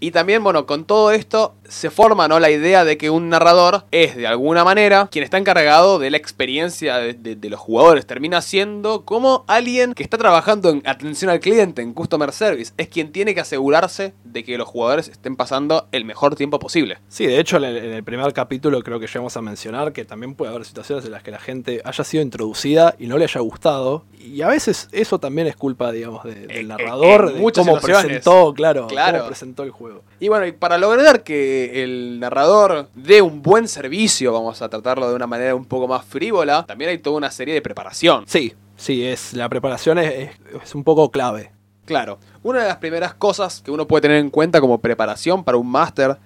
Y 0.00 0.12
también, 0.12 0.42
bueno, 0.42 0.64
con 0.64 0.86
todo 0.86 1.10
esto 1.10 1.54
se 1.68 1.90
forma 1.90 2.26
¿no? 2.26 2.40
la 2.40 2.50
idea 2.50 2.86
de 2.86 2.96
que 2.96 3.10
un 3.10 3.28
narrador 3.28 3.84
es 3.90 4.16
de 4.16 4.26
alguna 4.26 4.64
manera 4.64 5.10
quien 5.12 5.24
está 5.24 5.36
encargado 5.36 5.98
de 5.98 6.10
la 6.10 6.16
experiencia 6.16 6.96
de, 6.96 7.48
los 7.50 7.60
jugadores. 7.60 8.06
Termina 8.06 8.40
siendo 8.40 9.04
como 9.04 9.44
alguien 9.46 9.92
que 9.92 10.02
está 10.02 10.16
trabajando 10.16 10.70
en 10.70 10.82
atención 10.86 11.30
al 11.30 11.40
cliente, 11.40 11.82
en 11.82 11.92
customer 11.92 12.32
service. 12.32 12.72
Es 12.78 12.88
quien 12.88 13.12
tiene 13.12 13.34
que 13.34 13.42
asegurarse 13.42 14.14
de 14.24 14.42
que 14.42 14.56
los 14.56 14.66
jugadores 14.66 15.08
estén 15.08 15.36
pasando 15.36 15.86
el 15.92 16.06
mejor 16.06 16.34
tiempo 16.34 16.58
posible. 16.58 16.96
Sí, 17.08 17.26
de 17.26 17.38
hecho 17.38 17.58
en 17.58 17.64
el, 17.64 18.04
primer 18.04 18.32
capítulo 18.32 18.82
creo 18.82 18.98
que 19.00 19.06
llegamos 19.06 19.36
a 19.36 19.42
mencionar 19.42 19.92
que 19.92 20.06
también 20.06 20.34
puede 20.34 20.50
haber 20.50 20.64
situaciones 20.64 21.04
en 21.04 21.12
las 21.12 21.22
que 21.22 21.30
la 21.30 21.40
gente 21.40 21.82
haya 21.84 22.04
sido 22.04 22.22
introducida 22.22 22.94
y 22.98 23.06
no 23.06 23.18
le 23.18 23.24
haya 23.24 23.42
gustado. 23.42 24.06
Y 24.18 24.40
a 24.40 24.48
veces 24.48 24.88
eso 24.92 25.20
también 25.20 25.46
es 25.46 25.56
culpa, 25.56 25.92
digamos, 25.92 26.24
del 26.24 26.68
narrador, 26.68 27.34
de 27.34 27.52
cómo 27.52 27.76
presentó, 28.02 28.52
claro, 28.54 28.86
claro. 28.86 29.18
cómo 29.18 29.28
presentó 29.28 29.62
el 29.62 29.70
juego. 29.70 30.02
Y 30.20 30.28
bueno, 30.28 30.46
y 30.46 30.52
para 30.52 30.78
lograr 30.78 31.22
que 31.22 31.82
el 31.82 32.20
narrador 32.20 32.88
dé 32.94 33.22
un 33.22 33.42
buen 33.42 33.68
servicio, 33.68 34.32
vamos 34.32 34.62
a 34.62 34.68
tratarlo 34.68 35.08
de 35.08 35.14
una 35.14 35.26
manera 35.26 35.54
un 35.54 35.64
poco 35.64 35.88
más 35.88 36.04
frívola, 36.04 36.64
también 36.66 36.90
hay 36.90 36.98
toda 36.98 37.16
una 37.16 37.30
serie 37.30 37.54
de 37.54 37.62
preparación. 37.62 38.24
Sí, 38.26 38.54
sí, 38.76 39.06
es, 39.06 39.32
la 39.34 39.48
preparación 39.48 39.98
es, 39.98 40.30
es 40.62 40.74
un 40.74 40.84
poco 40.84 41.10
clave. 41.10 41.52
Claro, 41.84 42.18
una 42.42 42.60
de 42.60 42.68
las 42.68 42.76
primeras 42.76 43.14
cosas 43.14 43.62
que 43.62 43.70
uno 43.70 43.86
puede 43.86 44.02
tener 44.02 44.18
en 44.18 44.30
cuenta 44.30 44.60
como 44.60 44.78
preparación 44.78 45.42
para 45.42 45.56
un 45.56 45.70
máster 45.70 46.18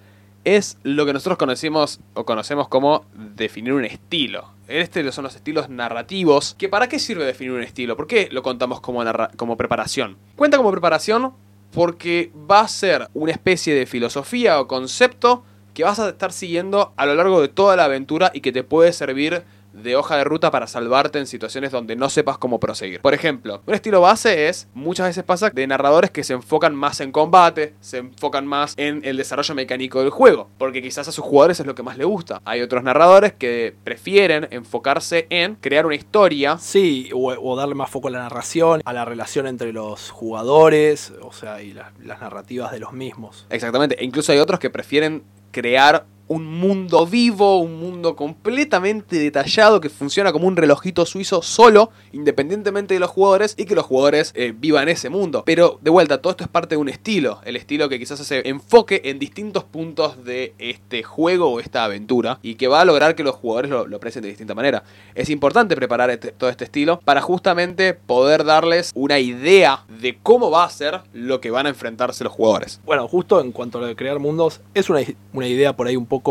es 0.45 0.79
lo 0.83 1.07
que 1.07 1.13
nosotros 1.13 1.39
conocemos 1.39 2.01
o 2.15 2.25
conocemos 2.25 2.69
como 2.69 3.05
definir 3.15 3.73
un 3.73 3.85
estilo. 3.85 4.49
Este 4.69 5.11
son 5.13 5.25
los 5.25 5.37
estilos 5.37 5.69
narrativos. 5.69 6.55
¿Que 6.59 6.69
¿Para 6.69 6.89
qué 6.89 6.99
sirve 6.99 7.25
definir 7.25 7.53
un 7.53 7.63
estilo? 7.63 7.97
¿Por 7.97 8.07
qué 8.07 8.29
lo 8.33 8.43
contamos 8.43 8.81
como, 8.81 9.05
como 9.37 9.57
preparación? 9.57 10.17
Cuenta 10.37 10.57
como 10.57 10.71
preparación 10.71 11.35
porque 11.73 12.31
va 12.51 12.61
a 12.61 12.69
ser 12.69 13.09
una 13.15 13.33
especie 13.33 13.75
de 13.75 13.87
filosofía 13.87 14.61
o 14.61 14.69
concepto 14.69 15.45
que 15.75 15.85
vas 15.85 15.99
a 15.99 16.11
estar 16.11 16.33
siguiendo 16.33 16.93
a 16.97 17.07
lo 17.07 17.15
largo 17.15 17.41
de 17.41 17.49
toda 17.49 17.77
la 17.77 17.85
aventura 17.85 18.31
y 18.35 18.41
que 18.41 18.53
te 18.53 18.63
puede 18.63 18.93
servir 18.93 19.43
de 19.73 19.97
hoja 19.97 20.17
de 20.17 20.25
ruta 20.25 20.51
para 20.51 20.67
salvarte 20.67 21.19
en 21.19 21.27
situaciones 21.27 21.71
donde 21.71 21.97
no 21.97 22.11
sepas 22.11 22.39
cómo 22.39 22.61
proseguir. 22.61 23.01
Por 23.01 23.15
ejemplo, 23.15 23.63
un 23.67 23.75
estilo 23.75 24.01
base 24.01 24.49
es, 24.49 24.69
muchas 24.75 25.07
veces 25.07 25.25
pasa, 25.25 25.51
de 25.51 25.67
narradores 25.67 26.11
que 26.11 26.25
se 26.25 26.35
enfocan 26.35 26.75
más 26.75 27.01
en 27.01 27.13
combate, 27.13 27.75
se 27.81 27.99
enfocan 27.99 28.47
más 28.47 28.75
en 28.77 29.03
el 29.05 29.17
desarrollo 29.17 29.55
mecánico 29.55 30.01
del 30.01 30.11
juego, 30.11 30.49
porque 30.59 30.83
quizás 30.83 31.09
a 31.09 31.13
sus 31.13 31.25
jugadores 31.25 31.61
es 31.61 31.67
lo 31.67 31.75
que 31.75 31.83
más 31.83 31.97
les 31.97 32.07
gusta. 32.07 32.41
Hay 32.45 32.61
otros 32.61 32.83
narradores 32.83 33.33
que 33.33 33.75
prefieren 33.85 34.49
enfocarse 34.51 35.27
en 35.31 35.57
crear 35.57 35.87
una 35.87 35.95
historia. 35.95 36.59
Sí, 36.59 37.11
o, 37.15 37.57
darle 37.57 37.75
más 37.75 37.91
foco 37.91 38.09
a 38.09 38.11
la 38.11 38.19
narración, 38.21 38.83
a 38.85 38.93
la 38.93 39.05
relación 39.05 39.47
entre 39.47 39.73
los 39.73 40.11
jugadores, 40.11 41.13
o 41.21 41.33
sea, 41.33 41.63
y 41.63 41.73
las 41.73 42.21
narrativas 42.21 42.73
de 42.73 42.81
los 42.81 42.93
mismos. 42.93 43.47
Exactamente, 43.51 44.01
e 44.01 44.05
incluso 44.05 44.33
hay 44.33 44.39
otros 44.39 44.61
que 44.61 44.71
prefieren 44.71 45.23
crear 45.51 46.07
un 46.33 46.47
mundo 46.47 47.07
vivo, 47.07 47.59
un 47.59 47.79
mundo 47.79 48.17
completamente 48.17 49.19
detallado 49.19 49.81
que 49.81 49.91
funciona 49.91 50.33
como 50.33 50.49
un 50.49 50.57
relojito 50.57 51.05
suizo 51.05 51.43
solo, 51.43 51.91
independientemente 52.13 52.95
de 52.95 53.01
los 53.01 53.11
jugadores, 53.11 53.55
y 53.59 53.65
que 53.65 53.75
los 53.75 53.85
jugadores 53.85 54.33
eh, 54.35 54.55
vivan 54.57 54.89
ese 54.89 55.11
mundo. 55.11 55.43
Pero 55.45 55.79
de 55.83 55.91
vuelta, 55.91 56.21
todo 56.21 56.31
esto 56.31 56.45
es 56.45 56.51
parte 56.51 56.75
de 56.75 56.81
un 56.81 56.89
estilo, 56.89 57.41
el 57.45 57.57
estilo 57.57 57.89
que 57.89 57.99
quizás 57.99 58.21
hace 58.21 58.49
enfoque 58.49 59.03
en 59.05 59.19
distintos 59.19 59.65
puntos 59.65 60.25
de 60.25 60.55
este 60.59 61.03
juego 61.03 61.51
o 61.51 61.61
esta 61.61 61.85
aventura, 61.85 62.39
y 62.43 62.55
que 62.55 62.69
va 62.69 62.81
a 62.81 62.85
lograr 62.85 63.15
que 63.15 63.25
los 63.25 63.35
jugadores 63.35 63.71
lo, 63.71 63.87
lo 63.87 63.99
de 63.99 64.21
distinta 64.21 64.55
manera. 64.55 64.85
Es 65.15 65.31
importante 65.31 65.77
preparar 65.77 66.11
este, 66.11 66.33
todo 66.33 66.51
este 66.51 66.65
estilo 66.65 67.01
para 67.01 67.21
justamente 67.21 67.95
poder 67.95 68.45
darles 68.45 68.93
una 68.95 69.19
idea 69.19 69.85
de 70.01 70.19
cómo 70.23 70.51
va 70.51 70.65
a 70.65 70.71
ser 70.71 71.01
lo 71.13 71.41
que 71.41 71.51
van 71.51 71.67
a 71.67 71.71
enfrentarse 71.71 72.25
los 72.25 72.33
jugadores. 72.33 72.81
Bueno, 72.85 73.09
justo 73.09 73.41
en 73.41 73.53
cuanto 73.53 73.79
a 73.79 73.83
lo 73.83 73.87
de 73.87 73.97
crear 73.97 74.19
mundos, 74.19 74.61
es 74.75 74.91
una, 74.91 75.01
una 75.33 75.47
idea 75.47 75.75
por 75.75 75.87
ahí 75.87 75.97
un 75.97 76.07
poco 76.07 76.22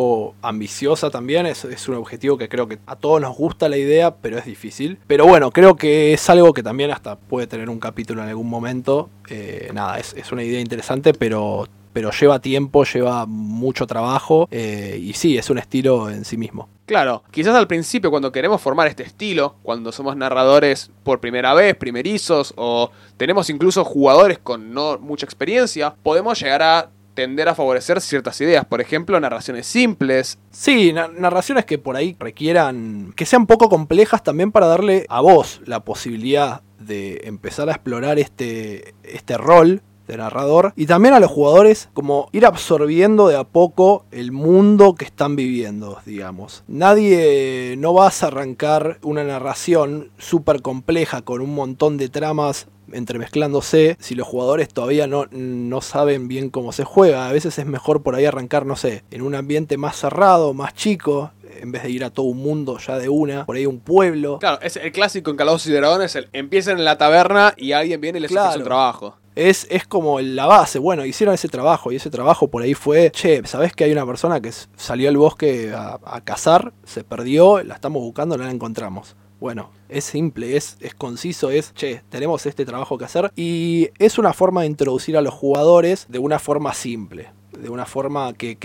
ambiciosa 0.41 1.09
también, 1.09 1.45
es, 1.45 1.65
es, 1.65 1.87
un 1.87 1.95
objetivo 1.95 2.37
que 2.37 2.49
creo 2.49 2.67
que 2.67 2.79
a 2.85 2.95
todos 2.95 3.21
nos 3.21 3.35
gusta 3.35 3.69
la 3.69 3.77
idea, 3.77 4.15
pero 4.15 4.37
es 4.37 4.45
difícil. 4.45 4.97
Pero 5.07 5.25
bueno, 5.25 5.51
creo 5.51 5.75
que 5.75 6.13
es 6.13 6.29
algo 6.29 6.53
que 6.53 6.63
también 6.63 6.91
hasta 6.91 7.15
puede 7.15 7.47
tener 7.47 7.69
un 7.69 7.79
capítulo 7.79 8.21
en 8.23 8.29
algún 8.29 8.49
momento. 8.49 9.09
Eh, 9.29 9.69
nada, 9.73 9.99
es, 9.99 10.13
es, 10.13 10.31
una 10.31 10.43
idea 10.43 10.59
interesante, 10.59 11.13
pero, 11.13 11.67
pero 11.93 12.11
lleva 12.11 12.39
tiempo, 12.39 12.83
lleva 12.83 13.25
mucho 13.25 13.87
trabajo 13.87 14.47
eh, 14.51 14.99
y 15.01 15.13
sí, 15.13 15.37
es 15.37 15.49
un 15.49 15.57
estilo 15.57 16.09
en 16.09 16.25
sí 16.25 16.37
mismo. 16.37 16.69
Claro, 16.85 17.23
quizás 17.31 17.55
al 17.55 17.67
principio 17.67 18.09
cuando 18.09 18.31
queremos 18.31 18.61
formar 18.61 18.87
este 18.87 19.03
estilo, 19.03 19.55
cuando 19.63 19.91
somos 19.91 20.17
narradores 20.17 20.91
por 21.03 21.19
primera 21.19 21.53
vez, 21.53 21.75
primerizos, 21.75 22.53
o 22.57 22.91
tenemos 23.17 23.49
incluso 23.49 23.85
jugadores 23.85 24.39
con 24.39 24.73
no 24.73 24.97
mucha 24.97 25.25
experiencia, 25.25 25.95
podemos 26.03 26.39
llegar 26.41 26.61
a 26.61 26.89
tender 27.13 27.49
a 27.49 27.55
favorecer 27.55 28.01
ciertas 28.01 28.39
ideas. 28.41 28.65
Por 28.65 28.81
ejemplo, 28.81 29.19
narraciones 29.19 29.67
simples. 29.67 30.39
Sí, 30.51 30.93
narraciones 30.93 31.65
que 31.65 31.77
por 31.77 31.95
ahí 31.95 32.15
requieran 32.19 33.13
que 33.15 33.25
sean 33.25 33.47
poco 33.47 33.69
complejas 33.69 34.23
también 34.23 34.51
para 34.51 34.67
darle 34.67 35.05
a 35.09 35.21
vos 35.21 35.61
la 35.65 35.81
posibilidad 35.81 36.61
de 36.79 37.21
empezar 37.25 37.69
a 37.69 37.73
explorar 37.73 38.19
este, 38.19 38.95
este 39.03 39.37
rol 39.37 39.81
de 40.07 40.17
narrador 40.17 40.73
y 40.75 40.85
también 40.85 41.13
a 41.13 41.19
los 41.19 41.31
jugadores 41.31 41.89
como 41.93 42.29
ir 42.31 42.45
absorbiendo 42.45 43.27
de 43.27 43.37
a 43.37 43.43
poco 43.43 44.05
el 44.11 44.31
mundo 44.31 44.95
que 44.95 45.05
están 45.05 45.35
viviendo, 45.35 45.99
digamos. 46.05 46.63
Nadie 46.67 47.75
no 47.77 47.93
vas 47.93 48.23
a 48.23 48.27
arrancar 48.27 48.99
una 49.01 49.23
narración 49.23 50.11
súper 50.17 50.61
compleja 50.61 51.21
con 51.21 51.41
un 51.41 51.53
montón 51.53 51.97
de 51.97 52.09
tramas 52.09 52.67
entremezclándose 52.93 53.97
si 53.99 54.15
los 54.15 54.27
jugadores 54.27 54.69
todavía 54.69 55.07
no, 55.07 55.27
no 55.31 55.81
saben 55.81 56.27
bien 56.27 56.49
cómo 56.49 56.71
se 56.71 56.83
juega. 56.83 57.27
A 57.27 57.31
veces 57.31 57.57
es 57.57 57.65
mejor 57.65 58.03
por 58.03 58.15
ahí 58.15 58.25
arrancar, 58.25 58.65
no 58.65 58.75
sé, 58.75 59.03
en 59.11 59.21
un 59.21 59.35
ambiente 59.35 59.77
más 59.77 59.95
cerrado, 59.97 60.53
más 60.53 60.73
chico, 60.73 61.31
en 61.61 61.71
vez 61.71 61.83
de 61.83 61.91
ir 61.91 62.03
a 62.03 62.09
todo 62.09 62.25
un 62.25 62.39
mundo 62.39 62.77
ya 62.79 62.97
de 62.97 63.09
una, 63.09 63.45
por 63.45 63.55
ahí 63.55 63.65
un 63.65 63.79
pueblo. 63.79 64.39
Claro, 64.39 64.59
es 64.61 64.77
el 64.77 64.91
clásico 64.91 65.31
en 65.31 65.37
Calabozos 65.37 65.67
y 65.67 65.73
Dragones, 65.73 66.15
el, 66.15 66.29
empiezan 66.33 66.79
en 66.79 66.85
la 66.85 66.97
taberna 66.97 67.53
y 67.57 67.71
alguien 67.73 68.01
viene 68.01 68.19
y 68.19 68.21
les 68.21 68.35
hace 68.35 68.59
su 68.59 68.63
trabajo. 68.63 69.17
Es, 69.49 69.65
es, 69.69 69.87
como 69.87 70.19
la 70.21 70.45
base, 70.45 70.77
bueno, 70.77 71.03
hicieron 71.03 71.33
ese 71.33 71.47
trabajo 71.47 71.91
y 71.91 71.95
ese 71.95 72.11
trabajo 72.11 72.47
por 72.47 72.61
ahí 72.61 72.75
fue, 72.75 73.11
che, 73.11 73.41
¿sabés 73.45 73.73
que 73.73 73.83
hay 73.83 73.91
una 73.91 74.05
persona 74.05 74.39
que 74.39 74.51
salió 74.75 75.09
al 75.09 75.17
bosque 75.17 75.73
a, 75.75 76.21
cazar, 76.23 76.73
se 76.83 77.03
perdió, 77.03 77.63
la 77.63 77.73
estamos 77.73 78.03
buscando, 78.03 78.37
no 78.37 78.43
la 78.43 78.51
encontramos? 78.51 79.15
Bueno, 79.39 79.71
es 79.89 80.03
simple, 80.03 80.55
es, 80.55 80.77
es 80.79 80.93
conciso, 80.93 81.49
es, 81.49 81.73
che, 81.73 82.03
tenemos 82.09 82.45
este 82.45 82.65
trabajo 82.65 82.99
que 82.99 83.05
hacer 83.05 83.31
y 83.35 83.89
es 83.97 84.19
una 84.19 84.33
forma 84.33 84.61
de 84.61 84.67
introducir 84.67 85.17
a 85.17 85.21
los 85.21 85.33
jugadores 85.33 86.05
de 86.07 86.19
una 86.19 86.37
forma 86.37 86.75
simple 86.75 87.31
de 87.61 87.69
una 87.69 87.85
forma 87.85 88.33
que, 88.33 88.57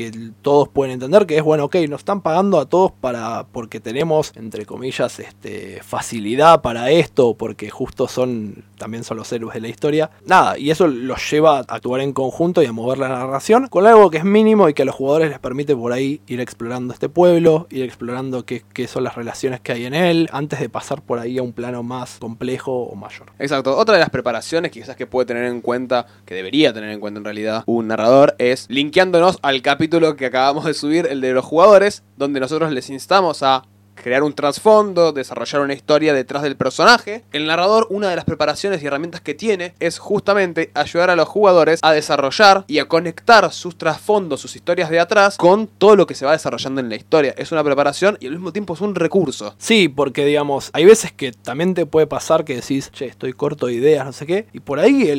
todos 0.42 0.68
pueden 0.68 0.94
entender, 0.94 1.26
que 1.26 1.36
es 1.36 1.42
bueno, 1.42 1.64
ok, 1.64 1.76
nos 1.88 2.00
están 2.00 2.20
pagando 2.20 2.58
a 2.58 2.66
todos 2.66 2.92
para 2.92 3.46
porque 3.52 3.80
tenemos, 3.80 4.32
entre 4.36 4.66
comillas, 4.66 5.18
este, 5.18 5.80
facilidad 5.82 6.62
para 6.62 6.90
esto, 6.90 7.34
porque 7.34 7.70
justo 7.70 8.08
son, 8.08 8.64
también 8.78 9.04
son 9.04 9.16
los 9.18 9.30
héroes 9.32 9.54
de 9.54 9.60
la 9.60 9.68
historia. 9.68 10.10
Nada, 10.24 10.58
y 10.58 10.70
eso 10.70 10.86
los 10.86 11.30
lleva 11.30 11.58
a 11.58 11.60
actuar 11.68 12.00
en 12.00 12.12
conjunto 12.12 12.62
y 12.62 12.66
a 12.66 12.72
mover 12.72 12.98
la 12.98 13.08
narración 13.08 13.68
con 13.68 13.86
algo 13.86 14.10
que 14.10 14.18
es 14.18 14.24
mínimo 14.24 14.68
y 14.68 14.74
que 14.74 14.82
a 14.82 14.84
los 14.84 14.94
jugadores 14.94 15.30
les 15.30 15.38
permite 15.38 15.74
por 15.76 15.92
ahí 15.92 16.20
ir 16.26 16.40
explorando 16.40 16.92
este 16.92 17.08
pueblo, 17.08 17.66
ir 17.70 17.82
explorando 17.82 18.44
qué, 18.44 18.62
son 18.86 19.04
las 19.04 19.14
relaciones 19.14 19.60
que 19.60 19.72
hay 19.72 19.84
en 19.84 19.94
él, 19.94 20.28
antes 20.32 20.60
de 20.60 20.68
pasar 20.68 21.02
por 21.02 21.18
ahí 21.18 21.38
a 21.38 21.42
un 21.42 21.52
plano 21.52 21.82
más 21.82 22.18
complejo 22.18 22.84
o 22.84 22.94
mayor. 22.94 23.32
Exacto, 23.38 23.76
otra 23.76 23.94
de 23.94 24.00
las 24.00 24.10
preparaciones 24.10 24.70
quizás 24.70 24.96
que 24.96 25.06
puede 25.06 25.26
tener 25.26 25.44
en 25.44 25.60
cuenta, 25.60 26.06
que 26.24 26.34
debería 26.34 26.72
tener 26.72 26.90
en 26.90 27.00
cuenta 27.00 27.18
en 27.18 27.24
realidad 27.24 27.64
un 27.66 27.88
narrador, 27.88 28.34
es 28.38 28.66
linkeándonos 28.86 29.40
al 29.42 29.62
capítulo 29.62 30.14
que 30.14 30.26
acabamos 30.26 30.64
de 30.64 30.72
subir, 30.72 31.08
el 31.10 31.20
de 31.20 31.32
los 31.32 31.44
jugadores, 31.44 32.04
donde 32.16 32.38
nosotros 32.38 32.70
les 32.70 32.88
instamos 32.88 33.42
a 33.42 33.64
crear 34.06 34.22
un 34.22 34.34
trasfondo, 34.34 35.10
desarrollar 35.10 35.62
una 35.62 35.74
historia 35.74 36.14
detrás 36.14 36.44
del 36.44 36.54
personaje. 36.54 37.24
El 37.32 37.44
narrador, 37.48 37.88
una 37.90 38.08
de 38.08 38.14
las 38.14 38.24
preparaciones 38.24 38.80
y 38.80 38.86
herramientas 38.86 39.20
que 39.20 39.34
tiene 39.34 39.74
es 39.80 39.98
justamente 39.98 40.70
ayudar 40.74 41.10
a 41.10 41.16
los 41.16 41.26
jugadores 41.26 41.80
a 41.82 41.90
desarrollar 41.90 42.62
y 42.68 42.78
a 42.78 42.84
conectar 42.84 43.52
sus 43.52 43.76
trasfondos, 43.76 44.40
sus 44.40 44.54
historias 44.54 44.90
de 44.90 45.00
atrás 45.00 45.36
con 45.36 45.66
todo 45.66 45.96
lo 45.96 46.06
que 46.06 46.14
se 46.14 46.24
va 46.24 46.30
desarrollando 46.30 46.80
en 46.80 46.88
la 46.88 46.94
historia. 46.94 47.34
Es 47.36 47.50
una 47.50 47.64
preparación 47.64 48.16
y 48.20 48.28
al 48.28 48.34
mismo 48.34 48.52
tiempo 48.52 48.74
es 48.74 48.80
un 48.80 48.94
recurso. 48.94 49.56
Sí, 49.58 49.88
porque 49.88 50.24
digamos, 50.24 50.70
hay 50.72 50.84
veces 50.84 51.10
que 51.10 51.32
también 51.32 51.74
te 51.74 51.84
puede 51.84 52.06
pasar 52.06 52.44
que 52.44 52.54
decís, 52.54 52.92
che, 52.92 53.06
estoy 53.06 53.32
corto 53.32 53.66
de 53.66 53.74
ideas, 53.74 54.06
no 54.06 54.12
sé 54.12 54.24
qué, 54.24 54.46
y 54.52 54.60
por 54.60 54.78
ahí 54.78 55.10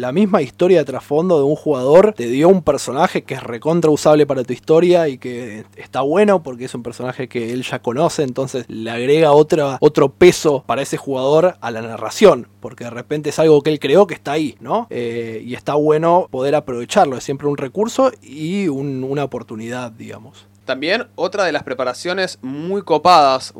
la 0.00 0.10
misma 0.10 0.42
historia 0.42 0.78
de 0.78 0.84
trasfondo 0.84 1.38
de 1.38 1.44
un 1.44 1.54
jugador 1.54 2.12
te 2.16 2.26
dio 2.26 2.48
un 2.48 2.64
personaje 2.64 3.22
que 3.22 3.34
es 3.34 3.42
recontra 3.44 3.92
usable 3.92 4.26
para 4.26 4.42
tu 4.42 4.52
historia 4.52 5.06
y 5.06 5.18
que 5.18 5.64
está 5.76 6.00
bueno 6.00 6.42
porque 6.42 6.64
es 6.64 6.74
un 6.74 6.82
personaje 6.82 7.28
que 7.28 7.52
él 7.52 7.62
ya 7.62 7.78
conoce 7.78 8.15
entonces 8.22 8.64
le 8.68 8.90
agrega 8.90 9.32
otra, 9.32 9.78
otro 9.80 10.08
peso 10.10 10.64
para 10.66 10.82
ese 10.82 10.96
jugador 10.96 11.56
a 11.60 11.70
la 11.70 11.82
narración, 11.82 12.48
porque 12.60 12.84
de 12.84 12.90
repente 12.90 13.30
es 13.30 13.38
algo 13.38 13.62
que 13.62 13.70
él 13.70 13.78
creó 13.80 14.06
que 14.06 14.14
está 14.14 14.32
ahí, 14.32 14.56
¿no? 14.60 14.86
Eh, 14.90 15.42
y 15.44 15.54
está 15.54 15.74
bueno 15.74 16.28
poder 16.30 16.54
aprovecharlo, 16.54 17.16
es 17.16 17.24
siempre 17.24 17.48
un 17.48 17.56
recurso 17.56 18.10
y 18.22 18.68
un- 18.68 19.04
una 19.04 19.24
oportunidad, 19.24 19.90
digamos. 19.92 20.46
También 20.66 21.06
otra 21.14 21.44
de 21.44 21.52
las 21.52 21.62
preparaciones 21.62 22.38
muy 22.42 22.82
copadas 22.82 23.54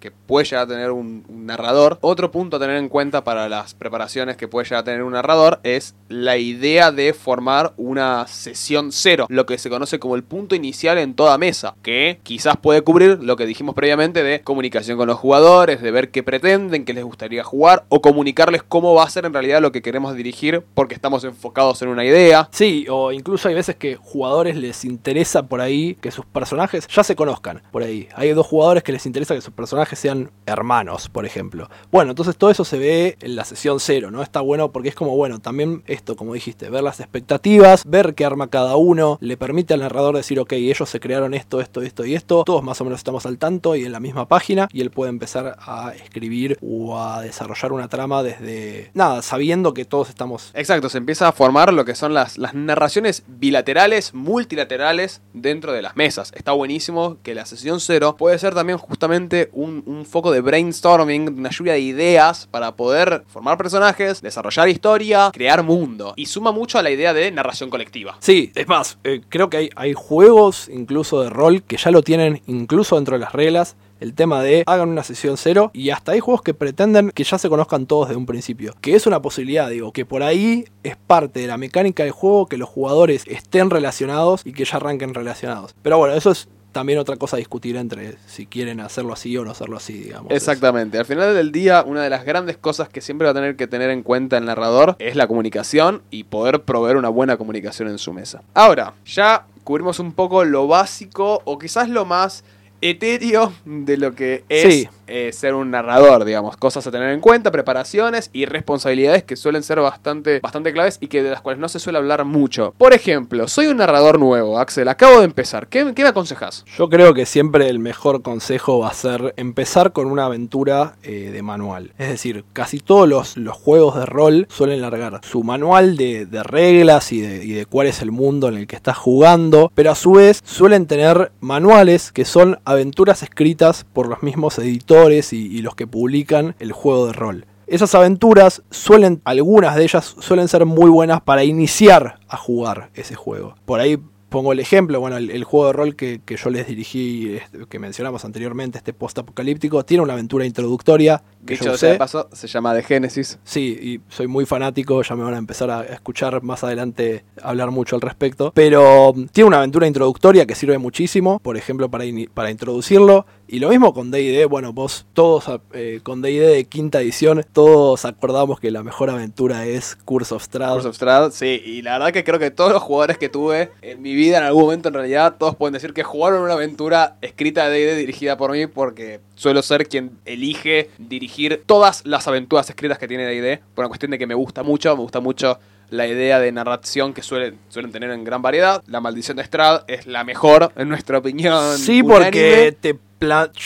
que 0.00 0.10
puede 0.10 0.44
llegar 0.44 0.64
a 0.64 0.66
tener 0.68 0.90
un, 0.90 1.24
un 1.28 1.46
narrador, 1.46 1.98
otro 2.02 2.30
punto 2.30 2.56
a 2.56 2.60
tener 2.60 2.76
en 2.76 2.88
cuenta 2.88 3.24
para 3.24 3.48
las 3.48 3.74
preparaciones 3.74 4.36
que 4.36 4.48
puede 4.48 4.64
llegar 4.64 4.80
a 4.80 4.84
tener 4.84 5.02
un 5.02 5.12
narrador 5.12 5.60
es 5.62 5.94
la 6.08 6.36
idea 6.36 6.92
de 6.92 7.14
formar 7.14 7.72
una 7.76 8.26
sesión 8.26 8.92
cero, 8.92 9.26
lo 9.28 9.46
que 9.46 9.58
se 9.58 9.70
conoce 9.70 9.98
como 9.98 10.16
el 10.16 10.24
punto 10.24 10.54
inicial 10.54 10.98
en 10.98 11.14
toda 11.14 11.38
mesa, 11.38 11.74
que 11.82 12.20
quizás 12.22 12.56
puede 12.56 12.82
cubrir 12.82 13.22
lo 13.22 13.36
que 13.36 13.46
dijimos 13.46 13.74
previamente 13.74 14.22
de 14.22 14.42
comunicación 14.42 14.98
con 14.98 15.08
los 15.08 15.18
jugadores, 15.18 15.80
de 15.80 15.90
ver 15.90 16.10
qué 16.10 16.22
pretenden, 16.22 16.84
qué 16.84 16.92
les 16.92 17.04
gustaría 17.04 17.44
jugar, 17.44 17.84
o 17.88 18.02
comunicarles 18.02 18.62
cómo 18.62 18.94
va 18.94 19.04
a 19.04 19.10
ser 19.10 19.24
en 19.24 19.32
realidad 19.32 19.62
lo 19.62 19.72
que 19.72 19.82
queremos 19.82 20.14
dirigir 20.14 20.62
porque 20.74 20.94
estamos 20.94 21.24
enfocados 21.24 21.80
en 21.82 21.88
una 21.88 22.04
idea. 22.04 22.48
Sí, 22.50 22.86
o 22.90 23.12
incluso 23.12 23.48
hay 23.48 23.54
veces 23.54 23.76
que 23.76 23.96
jugadores 23.96 24.56
les 24.56 24.84
interesa 24.84 25.44
por 25.44 25.60
ahí 25.60 25.96
que 26.00 26.10
sus 26.10 26.24
personajes 26.32 26.86
ya 26.88 27.04
se 27.04 27.16
conozcan 27.16 27.62
por 27.70 27.82
ahí. 27.82 28.08
Hay 28.14 28.30
dos 28.32 28.46
jugadores 28.46 28.82
que 28.82 28.92
les 28.92 29.06
interesa 29.06 29.34
que 29.34 29.40
sus 29.40 29.54
personajes 29.54 29.98
sean 29.98 30.30
hermanos, 30.46 31.08
por 31.08 31.26
ejemplo. 31.26 31.68
Bueno, 31.90 32.10
entonces 32.10 32.36
todo 32.36 32.50
eso 32.50 32.64
se 32.64 32.78
ve 32.78 33.16
en 33.20 33.36
la 33.36 33.44
sesión 33.44 33.80
cero, 33.80 34.10
¿no? 34.10 34.22
Está 34.22 34.40
bueno 34.40 34.72
porque 34.72 34.88
es 34.88 34.94
como, 34.94 35.16
bueno, 35.16 35.38
también 35.38 35.82
esto, 35.86 36.16
como 36.16 36.34
dijiste, 36.34 36.70
ver 36.70 36.82
las 36.82 37.00
expectativas, 37.00 37.84
ver 37.86 38.14
qué 38.14 38.24
arma 38.24 38.48
cada 38.48 38.76
uno, 38.76 39.18
le 39.20 39.36
permite 39.36 39.74
al 39.74 39.80
narrador 39.80 40.16
decir, 40.16 40.40
ok, 40.40 40.52
ellos 40.54 40.88
se 40.88 41.00
crearon 41.00 41.34
esto, 41.34 41.60
esto, 41.60 41.82
esto 41.82 42.04
y 42.04 42.14
esto, 42.14 42.42
todos 42.44 42.62
más 42.62 42.80
o 42.80 42.84
menos 42.84 43.00
estamos 43.00 43.26
al 43.26 43.38
tanto 43.38 43.76
y 43.76 43.84
en 43.84 43.92
la 43.92 44.00
misma 44.00 44.26
página, 44.26 44.68
y 44.72 44.80
él 44.80 44.90
puede 44.90 45.10
empezar 45.10 45.56
a 45.60 45.92
escribir 45.94 46.58
o 46.62 46.98
a 46.98 47.22
desarrollar 47.22 47.72
una 47.72 47.88
trama 47.88 48.22
desde, 48.22 48.90
nada, 48.94 49.22
sabiendo 49.22 49.74
que 49.74 49.84
todos 49.84 50.08
estamos 50.08 50.22
Exacto, 50.54 50.88
se 50.88 50.98
empieza 50.98 51.28
a 51.28 51.32
formar 51.32 51.72
lo 51.72 51.84
que 51.84 51.94
son 51.94 52.14
las, 52.14 52.38
narraciones 52.38 53.24
bilaterales, 53.26 54.14
multilaterales 54.14 55.20
dentro 55.32 55.72
de 55.72 55.82
las 55.82 55.96
mesas. 55.96 56.21
Está 56.34 56.52
buenísimo 56.52 57.16
que 57.22 57.34
la 57.34 57.46
sesión 57.46 57.80
cero 57.80 58.14
puede 58.16 58.38
ser 58.38 58.54
también 58.54 58.78
justamente 58.78 59.50
un, 59.52 59.82
un 59.86 60.04
foco 60.04 60.30
de 60.30 60.40
brainstorming, 60.40 61.38
una 61.38 61.50
lluvia 61.50 61.72
de 61.72 61.80
ideas 61.80 62.46
para 62.50 62.76
poder 62.76 63.24
formar 63.26 63.58
personajes, 63.58 64.22
desarrollar 64.22 64.68
historia, 64.68 65.30
crear 65.32 65.62
mundo. 65.62 66.12
Y 66.16 66.26
suma 66.26 66.52
mucho 66.52 66.78
a 66.78 66.82
la 66.82 66.90
idea 66.90 67.12
de 67.12 67.30
narración 67.30 67.70
colectiva. 67.70 68.16
Sí, 68.20 68.52
es 68.54 68.68
más, 68.68 68.98
eh, 69.04 69.22
creo 69.28 69.50
que 69.50 69.56
hay, 69.56 69.70
hay 69.74 69.94
juegos 69.94 70.68
incluso 70.68 71.22
de 71.22 71.30
rol 71.30 71.62
que 71.62 71.76
ya 71.76 71.90
lo 71.90 72.02
tienen 72.02 72.42
incluso 72.46 72.96
dentro 72.96 73.16
de 73.16 73.20
las 73.20 73.32
reglas. 73.32 73.76
El 74.02 74.14
tema 74.14 74.42
de 74.42 74.64
hagan 74.66 74.88
una 74.88 75.04
sesión 75.04 75.36
cero 75.36 75.70
y 75.72 75.90
hasta 75.90 76.10
hay 76.10 76.18
juegos 76.18 76.42
que 76.42 76.54
pretenden 76.54 77.12
que 77.12 77.22
ya 77.22 77.38
se 77.38 77.48
conozcan 77.48 77.86
todos 77.86 78.08
de 78.08 78.16
un 78.16 78.26
principio. 78.26 78.74
Que 78.80 78.96
es 78.96 79.06
una 79.06 79.22
posibilidad, 79.22 79.70
digo, 79.70 79.92
que 79.92 80.04
por 80.04 80.24
ahí 80.24 80.64
es 80.82 80.96
parte 80.96 81.38
de 81.38 81.46
la 81.46 81.56
mecánica 81.56 82.02
del 82.02 82.10
juego 82.10 82.46
que 82.46 82.56
los 82.56 82.68
jugadores 82.68 83.22
estén 83.28 83.70
relacionados 83.70 84.42
y 84.44 84.54
que 84.54 84.64
ya 84.64 84.78
arranquen 84.78 85.14
relacionados. 85.14 85.76
Pero 85.82 85.98
bueno, 85.98 86.14
eso 86.16 86.32
es 86.32 86.48
también 86.72 86.98
otra 86.98 87.16
cosa 87.16 87.36
a 87.36 87.38
discutir 87.38 87.76
entre 87.76 88.16
si 88.26 88.46
quieren 88.46 88.80
hacerlo 88.80 89.12
así 89.12 89.36
o 89.36 89.44
no 89.44 89.52
hacerlo 89.52 89.76
así, 89.76 89.92
digamos. 89.92 90.32
Exactamente. 90.32 90.98
Al 90.98 91.04
final 91.04 91.32
del 91.32 91.52
día, 91.52 91.84
una 91.86 92.02
de 92.02 92.10
las 92.10 92.24
grandes 92.24 92.56
cosas 92.56 92.88
que 92.88 93.00
siempre 93.00 93.26
va 93.26 93.30
a 93.30 93.34
tener 93.34 93.54
que 93.54 93.68
tener 93.68 93.90
en 93.90 94.02
cuenta 94.02 94.36
el 94.36 94.46
narrador 94.46 94.96
es 94.98 95.14
la 95.14 95.28
comunicación 95.28 96.02
y 96.10 96.24
poder 96.24 96.62
proveer 96.62 96.96
una 96.96 97.08
buena 97.08 97.36
comunicación 97.36 97.86
en 97.86 97.98
su 97.98 98.12
mesa. 98.12 98.42
Ahora, 98.52 98.94
ya 99.06 99.46
cubrimos 99.62 100.00
un 100.00 100.12
poco 100.12 100.44
lo 100.44 100.66
básico 100.66 101.40
o 101.44 101.56
quizás 101.56 101.88
lo 101.88 102.04
más 102.04 102.42
etéreo 102.82 103.52
de 103.64 103.96
lo 103.96 104.14
que 104.14 104.44
es. 104.48 104.88
Eh, 105.06 105.32
ser 105.32 105.54
un 105.54 105.70
narrador, 105.70 106.24
digamos. 106.24 106.56
Cosas 106.56 106.86
a 106.86 106.90
tener 106.90 107.10
en 107.10 107.20
cuenta, 107.20 107.50
preparaciones 107.50 108.30
y 108.32 108.46
responsabilidades 108.46 109.24
que 109.24 109.36
suelen 109.36 109.62
ser 109.62 109.80
bastante, 109.80 110.40
bastante 110.40 110.72
claves 110.72 110.98
y 111.00 111.08
que 111.08 111.22
de 111.22 111.30
las 111.30 111.40
cuales 111.40 111.60
no 111.60 111.68
se 111.68 111.78
suele 111.78 111.98
hablar 111.98 112.24
mucho. 112.24 112.74
Por 112.78 112.92
ejemplo, 112.92 113.48
soy 113.48 113.66
un 113.66 113.78
narrador 113.78 114.18
nuevo, 114.18 114.58
Axel, 114.58 114.88
acabo 114.88 115.18
de 115.18 115.24
empezar. 115.24 115.66
¿Qué, 115.66 115.92
qué 115.94 116.02
me 116.02 116.10
aconsejas? 116.10 116.64
Yo 116.76 116.88
creo 116.88 117.14
que 117.14 117.26
siempre 117.26 117.68
el 117.68 117.78
mejor 117.78 118.22
consejo 118.22 118.78
va 118.78 118.88
a 118.88 118.94
ser 118.94 119.34
empezar 119.36 119.92
con 119.92 120.06
una 120.06 120.26
aventura 120.26 120.96
eh, 121.02 121.30
de 121.32 121.42
manual. 121.42 121.92
Es 121.98 122.08
decir, 122.08 122.44
casi 122.52 122.78
todos 122.78 123.08
los, 123.08 123.36
los 123.36 123.56
juegos 123.56 123.96
de 123.96 124.06
rol 124.06 124.46
suelen 124.50 124.80
largar 124.80 125.20
su 125.24 125.42
manual 125.42 125.96
de, 125.96 126.26
reglas 126.44 127.12
y 127.12 127.20
de, 127.20 127.44
y 127.44 127.52
de 127.52 127.66
cuál 127.66 127.86
es 127.86 128.02
el 128.02 128.12
mundo 128.12 128.48
en 128.48 128.56
el 128.56 128.66
que 128.66 128.76
estás 128.76 128.96
jugando, 128.96 129.70
pero 129.74 129.90
a 129.90 129.94
su 129.94 130.12
vez 130.12 130.42
suelen 130.44 130.86
tener 130.86 131.32
manuales 131.40 132.12
que 132.12 132.24
son 132.24 132.58
aventuras 132.64 133.22
escritas 133.22 133.84
por 133.92 134.08
los 134.08 134.22
mismos 134.22 134.58
editores 134.58 134.91
y, 135.32 135.36
y 135.36 135.62
los 135.62 135.74
que 135.74 135.86
publican 135.86 136.54
el 136.58 136.72
juego 136.72 137.06
de 137.06 137.12
rol. 137.12 137.46
Esas 137.66 137.94
aventuras 137.94 138.62
suelen, 138.70 139.22
algunas 139.24 139.76
de 139.76 139.84
ellas 139.84 140.14
suelen 140.20 140.48
ser 140.48 140.66
muy 140.66 140.90
buenas 140.90 141.22
para 141.22 141.44
iniciar 141.44 142.18
a 142.28 142.36
jugar 142.36 142.90
ese 142.94 143.14
juego. 143.14 143.54
Por 143.64 143.80
ahí 143.80 143.98
pongo 144.32 144.52
el 144.52 144.60
ejemplo, 144.60 144.98
bueno, 144.98 145.18
el, 145.18 145.30
el 145.30 145.44
juego 145.44 145.66
de 145.68 145.72
rol 145.74 145.94
que, 145.94 146.20
que 146.24 146.36
yo 146.36 146.50
les 146.50 146.66
dirigí, 146.66 147.36
este, 147.36 147.66
que 147.66 147.78
mencionamos 147.78 148.24
anteriormente, 148.24 148.78
este 148.78 148.92
post-apocalíptico, 148.94 149.84
tiene 149.84 150.02
una 150.02 150.14
aventura 150.14 150.44
introductoria 150.46 151.22
que 151.46 151.54
yo 151.54 151.64
Dicho 151.64 151.64
sea 151.64 151.74
usé. 151.74 151.86
de 151.88 151.98
paso, 151.98 152.28
se 152.32 152.48
llama 152.48 152.74
The 152.74 152.82
Genesis. 152.82 153.38
Sí, 153.44 153.78
y 153.80 154.00
soy 154.08 154.26
muy 154.26 154.46
fanático, 154.46 155.02
ya 155.02 155.14
me 155.16 155.22
van 155.22 155.34
a 155.34 155.38
empezar 155.38 155.70
a 155.70 155.84
escuchar 155.84 156.42
más 156.42 156.64
adelante 156.64 157.24
hablar 157.42 157.70
mucho 157.70 157.94
al 157.94 158.02
respecto. 158.02 158.52
Pero 158.54 159.12
mm, 159.14 159.26
tiene 159.26 159.48
una 159.48 159.58
aventura 159.58 159.86
introductoria 159.86 160.46
que 160.46 160.54
sirve 160.54 160.78
muchísimo, 160.78 161.38
por 161.38 161.56
ejemplo, 161.56 161.90
para, 161.90 162.04
para 162.32 162.50
introducirlo. 162.50 163.26
Y 163.52 163.58
lo 163.58 163.68
mismo 163.68 163.92
con 163.92 164.10
DD, 164.10 164.46
bueno, 164.48 164.72
vos 164.72 165.04
todos 165.12 165.44
eh, 165.74 166.00
con 166.02 166.22
DD 166.22 166.54
de 166.54 166.64
quinta 166.64 167.02
edición, 167.02 167.44
todos 167.52 168.06
acordamos 168.06 168.58
que 168.58 168.70
la 168.70 168.82
mejor 168.82 169.10
aventura 169.10 169.66
es 169.66 169.98
Curse 170.06 170.36
of 170.36 170.42
Strahd. 170.42 170.72
Curse 170.72 170.88
of 170.88 170.96
Strahd, 170.96 171.32
sí, 171.32 171.60
y 171.62 171.82
la 171.82 171.98
verdad 171.98 172.14
que 172.14 172.24
creo 172.24 172.38
que 172.38 172.50
todos 172.50 172.72
los 172.72 172.82
jugadores 172.82 173.18
que 173.18 173.28
tuve 173.28 173.70
en 173.82 174.00
mi 174.00 174.14
vida 174.14 174.38
en 174.38 174.44
algún 174.44 174.62
momento 174.62 174.88
en 174.88 174.94
realidad 174.94 175.36
todos 175.38 175.54
pueden 175.54 175.74
decir 175.74 175.92
que 175.92 176.02
jugaron 176.02 176.40
una 176.42 176.54
aventura 176.54 177.18
escrita 177.20 177.68
de 177.68 177.78
D&D 177.78 177.96
dirigida 177.96 178.38
por 178.38 178.52
mí 178.52 178.66
porque 178.66 179.20
suelo 179.34 179.60
ser 179.60 179.86
quien 179.86 180.12
elige 180.24 180.88
dirigir 180.96 181.62
todas 181.66 182.06
las 182.06 182.26
aventuras 182.28 182.70
escritas 182.70 182.96
que 182.96 183.06
tiene 183.06 183.26
D&D 183.26 183.60
por 183.74 183.82
una 183.82 183.88
cuestión 183.88 184.12
de 184.12 184.18
que 184.18 184.26
me 184.26 184.34
gusta 184.34 184.62
mucho, 184.62 184.96
me 184.96 185.02
gusta 185.02 185.20
mucho 185.20 185.58
la 185.92 186.06
idea 186.06 186.40
de 186.40 186.50
narración 186.52 187.12
que 187.12 187.22
suelen, 187.22 187.58
suelen 187.68 187.92
tener 187.92 188.10
en 188.10 188.24
gran 188.24 188.40
variedad. 188.40 188.82
La 188.86 189.00
maldición 189.00 189.36
de 189.36 189.44
Strahd 189.44 189.82
es 189.88 190.06
la 190.06 190.24
mejor, 190.24 190.72
en 190.74 190.88
nuestra 190.88 191.18
opinión. 191.18 191.76
Sí, 191.76 192.02
porque 192.02 192.74
te 192.80 192.98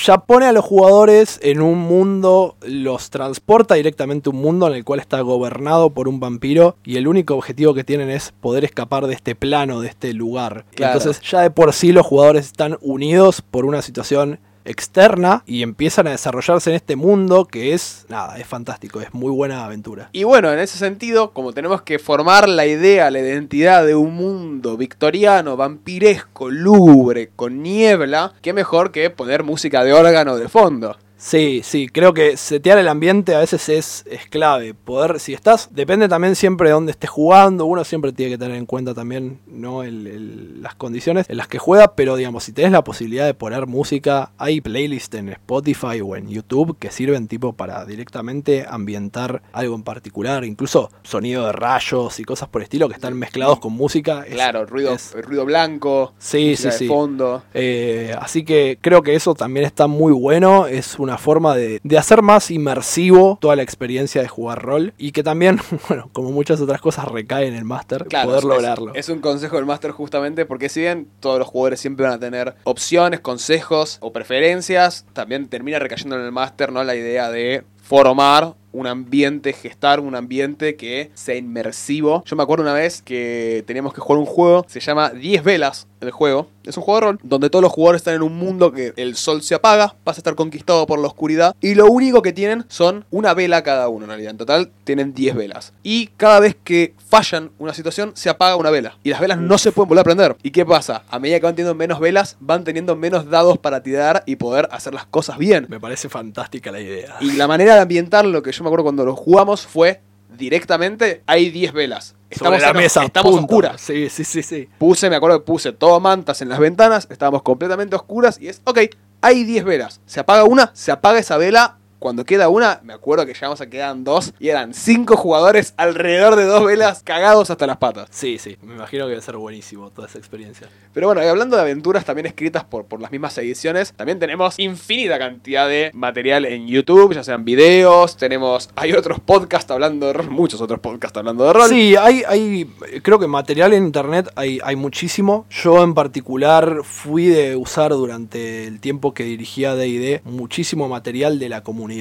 ya 0.04 0.18
pone 0.18 0.44
a 0.44 0.52
los 0.52 0.64
jugadores 0.64 1.38
en 1.42 1.62
un 1.62 1.78
mundo, 1.78 2.56
los 2.66 3.08
transporta 3.08 3.74
directamente 3.76 4.28
a 4.28 4.32
un 4.32 4.38
mundo 4.38 4.66
en 4.66 4.74
el 4.74 4.84
cual 4.84 5.00
está 5.00 5.20
gobernado 5.22 5.90
por 5.90 6.08
un 6.08 6.20
vampiro 6.20 6.76
y 6.84 6.96
el 6.98 7.08
único 7.08 7.34
objetivo 7.34 7.72
que 7.72 7.82
tienen 7.82 8.10
es 8.10 8.34
poder 8.40 8.64
escapar 8.64 9.06
de 9.06 9.14
este 9.14 9.34
plano, 9.34 9.80
de 9.80 9.88
este 9.88 10.12
lugar. 10.12 10.66
Claro. 10.74 10.98
Entonces 10.98 11.22
ya 11.22 11.40
de 11.40 11.50
por 11.50 11.72
sí 11.72 11.92
los 11.92 12.04
jugadores 12.04 12.46
están 12.46 12.76
unidos 12.82 13.40
por 13.40 13.64
una 13.64 13.80
situación 13.80 14.40
externa 14.66 15.42
y 15.46 15.62
empiezan 15.62 16.06
a 16.06 16.10
desarrollarse 16.10 16.70
en 16.70 16.76
este 16.76 16.96
mundo 16.96 17.46
que 17.46 17.72
es, 17.72 18.06
nada, 18.08 18.38
es 18.38 18.46
fantástico, 18.46 19.00
es 19.00 19.14
muy 19.14 19.30
buena 19.30 19.64
aventura. 19.64 20.08
Y 20.12 20.24
bueno, 20.24 20.52
en 20.52 20.58
ese 20.58 20.78
sentido, 20.78 21.32
como 21.32 21.52
tenemos 21.52 21.82
que 21.82 21.98
formar 21.98 22.48
la 22.48 22.66
idea, 22.66 23.10
la 23.10 23.20
identidad 23.20 23.86
de 23.86 23.94
un 23.94 24.14
mundo 24.14 24.76
victoriano, 24.76 25.56
vampiresco, 25.56 26.50
lúgubre, 26.50 27.30
con 27.34 27.62
niebla, 27.62 28.32
qué 28.42 28.52
mejor 28.52 28.92
que 28.92 29.10
poner 29.10 29.42
música 29.42 29.84
de 29.84 29.92
órgano 29.92 30.36
de 30.36 30.48
fondo. 30.48 30.96
Sí, 31.18 31.62
sí, 31.64 31.88
creo 31.88 32.12
que 32.12 32.36
setear 32.36 32.76
el 32.76 32.88
ambiente 32.88 33.34
a 33.34 33.38
veces 33.38 33.68
es, 33.70 34.04
es 34.10 34.26
clave. 34.26 34.74
Poder, 34.74 35.18
si 35.18 35.32
estás, 35.32 35.70
depende 35.72 36.08
también 36.08 36.36
siempre 36.36 36.68
de 36.68 36.74
dónde 36.74 36.92
estés 36.92 37.08
jugando. 37.08 37.64
Uno 37.64 37.84
siempre 37.84 38.12
tiene 38.12 38.32
que 38.32 38.38
tener 38.38 38.56
en 38.56 38.66
cuenta 38.66 38.92
también 38.92 39.40
¿no? 39.46 39.82
El- 39.82 40.06
el- 40.06 40.62
las 40.62 40.74
condiciones 40.74 41.24
en 41.30 41.38
las 41.38 41.48
que 41.48 41.58
juega. 41.58 41.94
Pero 41.96 42.16
digamos, 42.16 42.44
si 42.44 42.52
tenés 42.52 42.70
la 42.72 42.84
posibilidad 42.84 43.24
de 43.24 43.32
poner 43.32 43.66
música, 43.66 44.32
hay 44.36 44.60
playlists 44.60 45.14
en 45.16 45.30
Spotify 45.30 46.00
o 46.04 46.16
en 46.16 46.28
YouTube 46.28 46.76
que 46.78 46.90
sirven 46.90 47.28
tipo 47.28 47.54
para 47.54 47.86
directamente 47.86 48.66
ambientar 48.68 49.42
algo 49.52 49.74
en 49.74 49.82
particular. 49.84 50.44
Incluso 50.44 50.90
sonido 51.02 51.46
de 51.46 51.52
rayos 51.52 52.20
y 52.20 52.24
cosas 52.24 52.48
por 52.50 52.60
el 52.60 52.64
estilo 52.64 52.88
que 52.88 52.94
están 52.94 53.14
mezclados 53.18 53.58
con 53.58 53.72
música. 53.72 54.24
Es- 54.26 54.34
Claro, 54.34 54.66
ruido, 54.66 54.92
es- 54.92 55.14
ruido 55.24 55.46
blanco, 55.46 56.12
Sí, 56.18 56.56
sí, 56.56 56.64
de 56.64 56.72
sí. 56.72 56.86
fondo. 56.88 57.42
Eh, 57.54 58.14
así 58.20 58.44
que 58.44 58.78
creo 58.82 59.02
que 59.02 59.14
eso 59.14 59.34
también 59.34 59.64
está 59.64 59.86
muy 59.86 60.12
bueno. 60.12 60.66
Es 60.66 60.98
una 61.06 61.18
forma 61.18 61.54
de, 61.54 61.80
de 61.82 61.98
hacer 61.98 62.22
más 62.22 62.50
inmersivo 62.50 63.38
toda 63.40 63.56
la 63.56 63.62
experiencia 63.62 64.20
de 64.22 64.28
jugar 64.28 64.62
rol. 64.62 64.92
Y 64.98 65.12
que 65.12 65.22
también, 65.22 65.60
bueno, 65.88 66.10
como 66.12 66.30
muchas 66.32 66.60
otras 66.60 66.80
cosas, 66.80 67.06
recae 67.06 67.46
en 67.46 67.54
el 67.54 67.64
máster 67.64 68.04
Claro, 68.06 68.28
poder 68.28 68.38
es- 68.40 68.44
lograrlo. 68.44 68.94
Es, 68.94 69.08
un 69.08 69.20
consejo 69.20 69.56
del 69.56 69.66
máster 69.66 69.92
justamente 69.92 70.44
porque 70.46 70.68
si 70.68 70.80
bien 70.80 71.08
todos 71.20 71.38
los 71.38 71.48
jugadores 71.48 71.80
siempre 71.80 72.04
van 72.06 72.14
a 72.14 72.18
tener 72.18 72.54
opciones, 72.64 73.20
consejos 73.20 73.98
o 74.00 74.12
preferencias, 74.12 75.06
también 75.12 75.48
termina 75.48 75.78
recayendo 75.78 76.16
en 76.18 76.22
el 76.24 76.32
máster 76.32 76.72
¿no? 76.72 76.82
la 76.84 76.94
idea 76.96 77.30
de 77.30 77.64
formar 77.82 78.54
un 78.76 78.86
ambiente, 78.86 79.52
gestar 79.52 80.00
un 80.00 80.14
ambiente 80.14 80.76
que 80.76 81.10
sea 81.14 81.34
inmersivo. 81.34 82.22
Yo 82.26 82.36
me 82.36 82.42
acuerdo 82.42 82.62
una 82.62 82.74
vez 82.74 83.02
que 83.02 83.64
teníamos 83.66 83.94
que 83.94 84.00
jugar 84.00 84.18
un 84.18 84.26
juego, 84.26 84.66
se 84.68 84.80
llama 84.80 85.10
10 85.10 85.42
velas 85.42 85.86
el 86.00 86.10
juego. 86.10 86.48
Es 86.64 86.76
un 86.76 86.82
juego 86.82 87.00
de 87.00 87.06
rol 87.06 87.20
donde 87.22 87.48
todos 87.48 87.62
los 87.62 87.72
jugadores 87.72 88.00
están 88.00 88.14
en 88.14 88.22
un 88.22 88.36
mundo 88.36 88.72
que 88.72 88.92
el 88.96 89.16
sol 89.16 89.42
se 89.42 89.54
apaga, 89.54 89.94
pasa 90.04 90.18
a 90.18 90.20
estar 90.20 90.34
conquistado 90.34 90.84
por 90.86 90.98
la 90.98 91.06
oscuridad 91.06 91.54
y 91.60 91.74
lo 91.74 91.86
único 91.86 92.22
que 92.22 92.32
tienen 92.32 92.64
son 92.68 93.04
una 93.10 93.34
vela 93.34 93.62
cada 93.62 93.88
uno 93.88 94.04
en 94.04 94.08
realidad. 94.10 94.32
En 94.32 94.36
total 94.36 94.70
tienen 94.84 95.14
10 95.14 95.36
velas. 95.36 95.72
Y 95.82 96.08
cada 96.16 96.40
vez 96.40 96.56
que 96.64 96.94
fallan 97.08 97.50
una 97.58 97.72
situación 97.72 98.12
se 98.14 98.28
apaga 98.28 98.56
una 98.56 98.70
vela 98.70 98.98
y 99.04 99.10
las 99.10 99.20
velas 99.20 99.38
no 99.38 99.58
se 99.58 99.72
pueden 99.72 99.88
volver 99.88 100.00
a 100.00 100.04
prender. 100.04 100.36
¿Y 100.42 100.50
qué 100.50 100.66
pasa? 100.66 101.04
A 101.08 101.18
medida 101.18 101.38
que 101.38 101.46
van 101.46 101.54
teniendo 101.54 101.74
menos 101.74 102.00
velas, 102.00 102.36
van 102.40 102.64
teniendo 102.64 102.96
menos 102.96 103.30
dados 103.30 103.58
para 103.58 103.82
tirar 103.82 104.24
y 104.26 104.36
poder 104.36 104.68
hacer 104.72 104.92
las 104.92 105.06
cosas 105.06 105.38
bien. 105.38 105.66
Me 105.70 105.80
parece 105.80 106.08
fantástica 106.08 106.72
la 106.72 106.80
idea. 106.80 107.16
Y 107.20 107.32
la 107.32 107.46
manera 107.46 107.76
de 107.76 107.80
ambientar 107.80 108.26
lo 108.26 108.42
que 108.42 108.52
yo 108.52 108.64
me 108.66 108.70
acuerdo 108.70 108.84
cuando 108.84 109.04
lo 109.04 109.16
jugamos 109.16 109.66
fue 109.66 110.02
directamente 110.36 111.22
hay 111.26 111.50
10 111.50 111.72
velas. 111.72 112.14
Sobre 112.30 112.58
la 112.58 112.72
mesa, 112.72 113.04
estamos 113.04 113.30
punto. 113.30 113.44
oscuras. 113.44 113.80
Sí, 113.80 114.08
sí, 114.10 114.24
sí, 114.24 114.42
sí. 114.42 114.68
Puse, 114.78 115.08
me 115.08 115.16
acuerdo 115.16 115.38
que 115.38 115.46
puse 115.46 115.72
todo 115.72 116.00
mantas 116.00 116.42
en 116.42 116.48
las 116.48 116.58
ventanas, 116.58 117.06
estábamos 117.10 117.42
completamente 117.42 117.94
oscuras 117.94 118.38
y 118.40 118.48
es, 118.48 118.60
ok, 118.64 118.80
hay 119.20 119.44
10 119.44 119.64
velas. 119.64 120.00
Se 120.06 120.20
apaga 120.20 120.44
una, 120.44 120.70
se 120.74 120.90
apaga 120.90 121.18
esa 121.18 121.36
vela. 121.36 121.78
Cuando 122.06 122.24
queda 122.24 122.48
una, 122.48 122.78
me 122.84 122.92
acuerdo 122.92 123.26
que 123.26 123.34
llegamos 123.34 123.60
a 123.60 123.66
quedan 123.68 124.04
dos 124.04 124.32
y 124.38 124.50
eran 124.50 124.72
cinco 124.74 125.16
jugadores 125.16 125.74
alrededor 125.76 126.36
de 126.36 126.44
dos 126.44 126.64
velas 126.64 127.02
cagados 127.02 127.50
hasta 127.50 127.66
las 127.66 127.78
patas. 127.78 128.06
Sí, 128.12 128.38
sí. 128.38 128.56
Me 128.62 128.74
imagino 128.74 129.06
que 129.06 129.10
debe 129.10 129.22
ser 129.22 129.36
buenísimo 129.36 129.90
toda 129.90 130.06
esa 130.06 130.18
experiencia. 130.18 130.68
Pero 130.94 131.08
bueno, 131.08 131.24
y 131.24 131.26
hablando 131.26 131.56
de 131.56 131.62
aventuras 131.62 132.04
también 132.04 132.26
escritas 132.26 132.62
por, 132.62 132.84
por 132.84 133.00
las 133.00 133.10
mismas 133.10 133.36
ediciones, 133.38 133.92
también 133.94 134.20
tenemos 134.20 134.56
infinita 134.60 135.18
cantidad 135.18 135.68
de 135.68 135.90
material 135.94 136.44
en 136.44 136.68
YouTube, 136.68 137.12
ya 137.12 137.24
sean 137.24 137.44
videos, 137.44 138.16
tenemos, 138.16 138.70
hay 138.76 138.92
otros 138.92 139.18
podcasts 139.18 139.72
hablando 139.72 140.06
de 140.06 140.12
rol, 140.12 140.30
muchos 140.30 140.60
otros 140.60 140.78
podcasts 140.78 141.18
hablando 141.18 141.44
de 141.44 141.52
rol. 141.54 141.68
Sí, 141.68 141.96
hay, 141.96 142.22
hay, 142.28 142.70
creo 143.02 143.18
que 143.18 143.26
material 143.26 143.72
en 143.72 143.84
internet 143.84 144.30
hay, 144.36 144.60
hay 144.62 144.76
muchísimo. 144.76 145.44
Yo 145.50 145.82
en 145.82 145.94
particular 145.94 146.82
fui 146.84 147.26
de 147.26 147.56
usar 147.56 147.90
durante 147.90 148.64
el 148.68 148.78
tiempo 148.78 149.12
que 149.12 149.24
dirigía 149.24 149.74
D&D 149.74 150.20
muchísimo 150.24 150.88
material 150.88 151.40
de 151.40 151.48
la 151.48 151.64
comunidad. 151.64 151.95